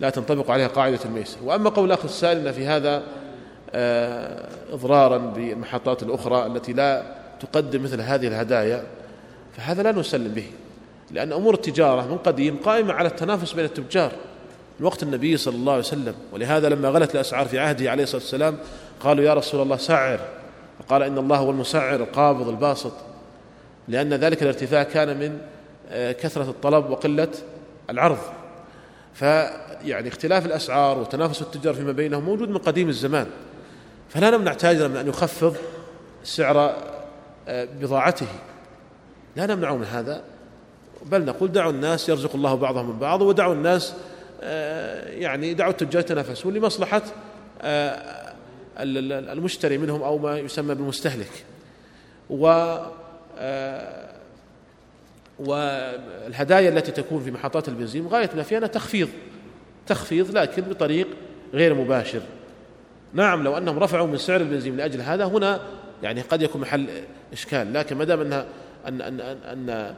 لا 0.00 0.10
تنطبق 0.10 0.50
عليها 0.50 0.68
قاعدة 0.68 0.98
الميسر. 1.04 1.36
وأما 1.44 1.70
قول 1.70 1.86
الأخ 1.86 2.04
السائل 2.04 2.46
أن 2.46 2.52
في 2.52 2.66
هذا 2.66 3.02
آه، 3.70 4.48
إضرارا 4.72 5.18
بالمحطات 5.18 6.02
الأخرى 6.02 6.46
التي 6.46 6.72
لا 6.72 7.02
تقدم 7.40 7.82
مثل 7.82 8.00
هذه 8.00 8.28
الهدايا 8.28 8.86
فهذا 9.56 9.82
لا 9.82 9.92
نسلم 9.92 10.32
به 10.34 10.46
لأن 11.10 11.32
أمور 11.32 11.54
التجارة 11.54 12.06
من 12.06 12.18
قديم 12.18 12.56
قائمة 12.56 12.94
على 12.94 13.08
التنافس 13.08 13.52
بين 13.52 13.64
التجار. 13.64 14.12
من 14.80 14.86
وقت 14.86 15.02
النبي 15.02 15.36
صلى 15.36 15.56
الله 15.56 15.72
عليه 15.72 15.82
وسلم 15.82 16.14
ولهذا 16.32 16.68
لما 16.68 16.88
غلت 16.88 17.14
الأسعار 17.14 17.46
في 17.46 17.58
عهده 17.58 17.90
عليه 17.90 18.02
الصلاة 18.02 18.22
والسلام 18.22 18.58
قالوا 19.00 19.24
يا 19.24 19.34
رسول 19.34 19.62
الله 19.62 19.76
سعر 19.76 20.20
فقال 20.88 21.02
إن 21.02 21.18
الله 21.18 21.36
هو 21.36 21.50
المسعر 21.50 21.94
القابض 21.94 22.48
الباسط. 22.48 22.92
لأن 23.88 24.14
ذلك 24.14 24.42
الارتفاع 24.42 24.82
كان 24.82 25.18
من 25.18 25.38
آه، 25.90 26.12
كثرة 26.12 26.50
الطلب 26.50 26.90
وقلة 26.90 27.28
العرض. 27.90 28.18
فيعني 29.14 30.08
اختلاف 30.08 30.46
الأسعار 30.46 30.98
وتنافس 30.98 31.42
التجار 31.42 31.74
فيما 31.74 31.92
بينهم 31.92 32.24
موجود 32.24 32.48
من 32.48 32.58
قديم 32.58 32.88
الزمان. 32.88 33.26
فلا 34.08 34.30
نمنع 34.30 34.54
تاجرا 34.54 34.88
من 34.88 34.96
أن 34.96 35.08
يخفض 35.08 35.56
سعر 36.24 36.76
آه، 37.48 37.68
بضاعته. 37.80 38.26
لا 39.36 39.46
نمنع 39.46 39.74
من 39.74 39.84
هذا 39.84 40.22
بل 41.06 41.24
نقول 41.24 41.52
دعوا 41.52 41.70
الناس 41.70 42.08
يرزق 42.08 42.34
الله 42.34 42.54
بعضهم 42.54 42.90
من 42.90 42.98
بعض 42.98 43.22
ودعوا 43.22 43.54
الناس 43.54 43.94
آه، 44.42 45.08
يعني 45.08 45.54
دعوا 45.54 45.70
التجار 45.70 46.00
يتنافسون 46.00 46.54
لمصلحة 46.54 47.02
المشتري 48.78 49.78
منهم 49.78 50.02
أو 50.02 50.18
ما 50.18 50.38
يسمى 50.38 50.74
بالمستهلك 50.74 51.44
و 52.30 52.76
والهدايا 55.38 56.68
التي 56.68 56.92
تكون 56.92 57.22
في 57.22 57.30
محطات 57.30 57.68
البنزين 57.68 58.06
غاية 58.06 58.30
ما 58.36 58.42
فيها 58.42 58.66
تخفيض. 58.66 59.08
تخفيض 59.86 60.38
لكن 60.38 60.62
بطريق 60.62 61.08
غير 61.54 61.74
مباشر. 61.74 62.20
نعم 63.14 63.44
لو 63.44 63.58
أنهم 63.58 63.78
رفعوا 63.78 64.06
من 64.06 64.16
سعر 64.16 64.40
البنزين 64.40 64.76
لأجل 64.76 65.00
هذا 65.00 65.24
هنا 65.24 65.60
يعني 66.02 66.20
قد 66.20 66.42
يكون 66.42 66.60
محل 66.60 66.86
إشكال. 67.32 67.72
لكن 67.72 67.96
ما 67.96 68.04
دام 68.04 68.20
أن 68.20 68.44
أن 68.86 69.00
أن, 69.20 69.94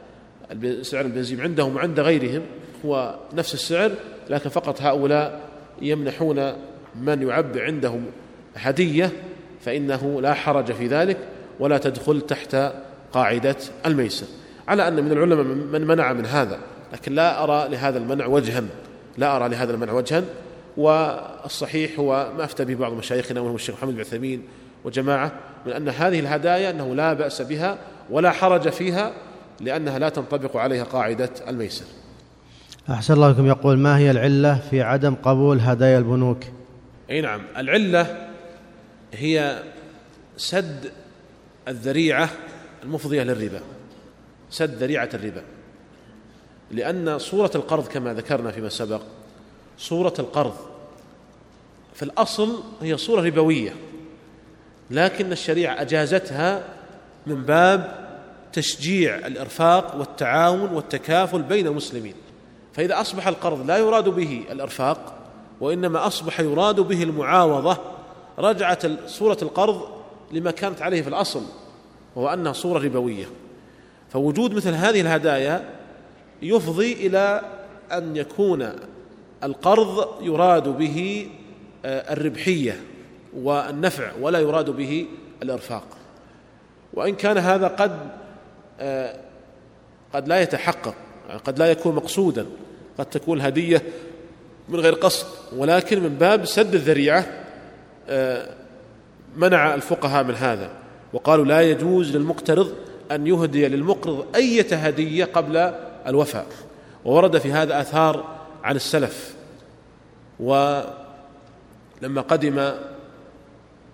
أن 0.51 0.83
سعر 0.83 1.05
البنزين 1.05 1.41
عندهم 1.41 1.75
وعند 1.75 1.99
غيرهم 1.99 2.41
هو 2.85 3.15
نفس 3.33 3.53
السعر 3.53 3.91
لكن 4.29 4.49
فقط 4.49 4.81
هؤلاء 4.81 5.41
يمنحون 5.81 6.53
من 6.95 7.27
يعبي 7.27 7.61
عندهم 7.61 8.05
هدية 8.55 9.11
فإنه 9.61 10.21
لا 10.21 10.33
حرج 10.33 10.71
في 10.71 10.87
ذلك 10.87 11.17
ولا 11.59 11.77
تدخل 11.77 12.21
تحت 12.21 12.57
قاعدة 13.13 13.55
الميسر. 13.85 14.25
على 14.67 14.87
أن 14.87 15.03
من 15.03 15.11
العلماء 15.11 15.43
من 15.43 15.87
منع 15.87 16.13
من 16.13 16.25
هذا 16.25 16.57
لكن 16.93 17.15
لا 17.15 17.43
أرى 17.43 17.69
لهذا 17.69 17.97
المنع 17.97 18.25
وجها 18.25 18.63
لا 19.17 19.35
أرى 19.35 19.49
لهذا 19.49 19.73
المنع 19.73 19.93
وجها. 19.93 20.23
والصحيح 20.77 21.99
هو 21.99 22.31
ما 22.37 22.43
أفتى 22.43 22.65
به 22.65 22.75
بعض 22.75 22.93
مشايخنا 22.93 23.41
وهو 23.41 23.55
الشيخ 23.55 23.75
محمد 23.75 23.93
بن 23.93 23.99
عثيمين 23.99 24.41
وجماعة 24.85 25.31
من 25.65 25.71
أن 25.71 25.89
هذه 25.89 26.19
الهدايا 26.19 26.69
أنه 26.69 26.95
لا 26.95 27.13
بأس 27.13 27.41
بها 27.41 27.77
ولا 28.09 28.31
حرج 28.31 28.69
فيها 28.69 29.11
لأنها 29.61 29.99
لا 29.99 30.09
تنطبق 30.09 30.57
عليها 30.57 30.83
قاعدة 30.83 31.29
الميسر. 31.47 31.85
أحسن 32.89 33.13
الله 33.13 33.31
لكم. 33.31 33.47
يقول 33.47 33.77
ما 33.77 33.97
هي 33.97 34.11
العلة 34.11 34.59
في 34.69 34.81
عدم 34.81 35.15
قبول 35.15 35.59
هدايا 35.59 35.97
البنوك؟ 35.97 36.43
أي 37.09 37.21
نعم. 37.21 37.41
العلة 37.57 38.30
هي 39.13 39.63
سد 40.37 40.91
الذريعة 41.67 42.29
المفضية 42.83 43.23
للربا. 43.23 43.61
سد 44.49 44.75
ذريعة 44.83 45.09
الربا. 45.13 45.43
لأن 46.71 47.19
صورة 47.19 47.51
القرض 47.55 47.87
كما 47.87 48.13
ذكرنا 48.13 48.51
فيما 48.51 48.69
سبق 48.69 49.01
صورة 49.77 50.13
القرض 50.19 50.53
في 51.93 52.03
الأصل 52.03 52.63
هي 52.81 52.97
صورة 52.97 53.21
ربوية 53.21 53.75
لكن 54.91 55.31
الشريعة 55.31 55.81
أجازتها 55.81 56.63
من 57.27 57.43
باب 57.43 58.01
تشجيع 58.53 59.15
الإرفاق 59.15 59.95
والتعاون 59.95 60.73
والتكافل 60.73 61.41
بين 61.41 61.67
المسلمين. 61.67 62.13
فإذا 62.73 63.01
أصبح 63.01 63.27
القرض 63.27 63.67
لا 63.67 63.77
يراد 63.77 64.09
به 64.09 64.43
الإرفاق 64.51 65.13
وإنما 65.61 66.07
أصبح 66.07 66.39
يراد 66.39 66.79
به 66.79 67.03
المعاوضة 67.03 67.77
رجعت 68.39 69.07
صورة 69.07 69.37
القرض 69.41 69.81
لما 70.31 70.51
كانت 70.51 70.81
عليه 70.81 71.01
في 71.01 71.07
الأصل 71.07 71.43
وهو 72.15 72.33
أنها 72.33 72.53
صورة 72.53 72.79
ربوية. 72.79 73.25
فوجود 74.09 74.53
مثل 74.53 74.73
هذه 74.73 75.01
الهدايا 75.01 75.69
يفضي 76.41 76.93
إلى 76.93 77.41
أن 77.91 78.15
يكون 78.15 78.69
القرض 79.43 80.07
يراد 80.21 80.67
به 80.67 81.27
آه، 81.85 82.13
الربحية 82.13 82.81
والنفع 83.37 84.11
ولا 84.21 84.39
يراد 84.39 84.69
به 84.69 85.07
الإرفاق. 85.43 85.83
وإن 86.93 87.15
كان 87.15 87.37
هذا 87.37 87.67
قد 87.67 88.09
آه، 88.79 89.15
قد 90.13 90.27
لا 90.27 90.41
يتحقق 90.41 90.95
قد 91.45 91.59
لا 91.59 91.71
يكون 91.71 91.95
مقصودا 91.95 92.45
قد 92.97 93.05
تكون 93.05 93.41
هدية 93.41 93.81
من 94.69 94.79
غير 94.79 94.93
قصد 94.93 95.27
ولكن 95.57 96.03
من 96.03 96.09
باب 96.09 96.45
سد 96.45 96.75
الذريعة 96.75 97.25
منع 99.35 99.75
الفقهاء 99.75 100.23
من 100.23 100.35
هذا 100.35 100.69
وقالوا 101.13 101.45
لا 101.45 101.61
يجوز 101.61 102.15
للمقترض 102.17 102.73
أن 103.11 103.27
يهدي 103.27 103.67
للمقرض 103.67 104.25
أية 104.35 104.75
هدية 104.75 105.25
قبل 105.25 105.73
الوفاء. 106.07 106.45
وورد 107.05 107.37
في 107.37 107.51
هذا 107.51 107.81
آثار 107.81 108.25
عن 108.63 108.75
السلف. 108.75 109.35
ولما 110.39 112.21
قدم 112.27 112.71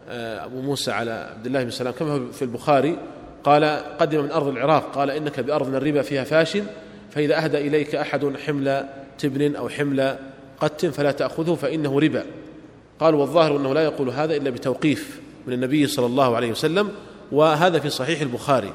آه، 0.09 0.45
أبو 0.45 0.61
موسى 0.61 0.91
على 0.91 1.11
عبد 1.35 1.45
الله 1.45 1.63
بن 1.63 1.69
سلام 1.69 1.93
كما 1.93 2.31
في 2.31 2.41
البخاري 2.41 2.97
قال 3.43 3.63
قدم 3.99 4.23
من 4.23 4.31
أرض 4.31 4.47
العراق 4.47 4.95
قال 4.95 5.11
إنك 5.11 5.39
بأرض 5.39 5.75
الربا 5.75 6.01
فيها 6.01 6.23
فاش 6.23 6.57
فإذا 7.11 7.43
أهدى 7.43 7.57
إليك 7.57 7.95
أحد 7.95 8.37
حمل 8.37 8.85
تبن 9.17 9.55
أو 9.55 9.69
حمل 9.69 10.17
قت 10.59 10.85
فلا 10.85 11.11
تأخذه 11.11 11.55
فإنه 11.55 11.99
ربا. 11.99 12.23
قال 12.99 13.15
والظاهر 13.15 13.57
أنه 13.57 13.73
لا 13.73 13.83
يقول 13.83 14.09
هذا 14.09 14.35
إلا 14.35 14.49
بتوقيف 14.49 15.19
من 15.47 15.53
النبي 15.53 15.87
صلى 15.87 16.05
الله 16.05 16.35
عليه 16.35 16.51
وسلم 16.51 16.89
وهذا 17.31 17.79
في 17.79 17.89
صحيح 17.89 18.21
البخاري. 18.21 18.73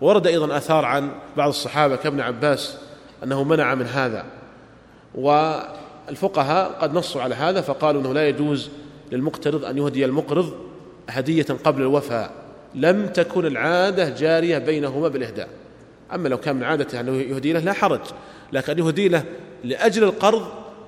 ورد 0.00 0.26
أيضا 0.26 0.56
آثار 0.56 0.84
عن 0.84 1.10
بعض 1.36 1.48
الصحابة 1.48 1.96
كابن 1.96 2.20
عباس 2.20 2.76
أنه 3.24 3.44
منع 3.44 3.74
من 3.74 3.86
هذا. 3.86 4.24
والفقهاء 5.14 6.78
قد 6.80 6.94
نصوا 6.94 7.22
على 7.22 7.34
هذا 7.34 7.60
فقالوا 7.60 8.00
أنه 8.00 8.12
لا 8.12 8.28
يجوز 8.28 8.70
للمقترض 9.12 9.64
أن 9.64 9.78
يهدي 9.78 10.04
المقرض 10.04 10.54
هدية 11.08 11.46
قبل 11.64 11.82
الوفاء 11.82 12.30
لم 12.74 13.06
تكن 13.06 13.46
العادة 13.46 14.08
جارية 14.08 14.58
بينهما 14.58 15.08
بالإهداء. 15.08 15.48
أما 16.14 16.28
لو 16.28 16.36
كان 16.36 16.56
من 16.56 16.64
عادته 16.64 17.00
أنه 17.00 17.12
يهدي 17.12 17.52
له 17.52 17.60
لا 17.60 17.72
حرج 17.72 18.00
لكن 18.52 18.78
يهدي 18.78 19.08
له 19.08 19.24
لأجل 19.64 20.04
القرض 20.04 20.46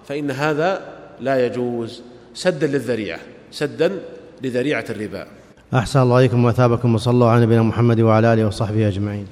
فإن 0.09 0.31
هذا 0.31 0.97
لا 1.21 1.47
يجوز. 1.47 2.03
سدا 2.37 2.67
للذريعة 2.67 3.21
سدا 3.49 3.89
لذريعة 4.45 4.85
الربا. 4.91 5.27
أحسن 5.75 6.01
الله 6.01 6.19
إليكم 6.19 6.45
وأثابكم 6.45 6.95
وصلى 6.95 7.13
الله 7.13 7.31
على 7.31 7.41
نبينا 7.47 7.63
محمد 7.63 8.01
وعلى 8.01 8.33
آله 8.33 8.47
وصحبه 8.47 8.89
أجمعين. 8.89 9.27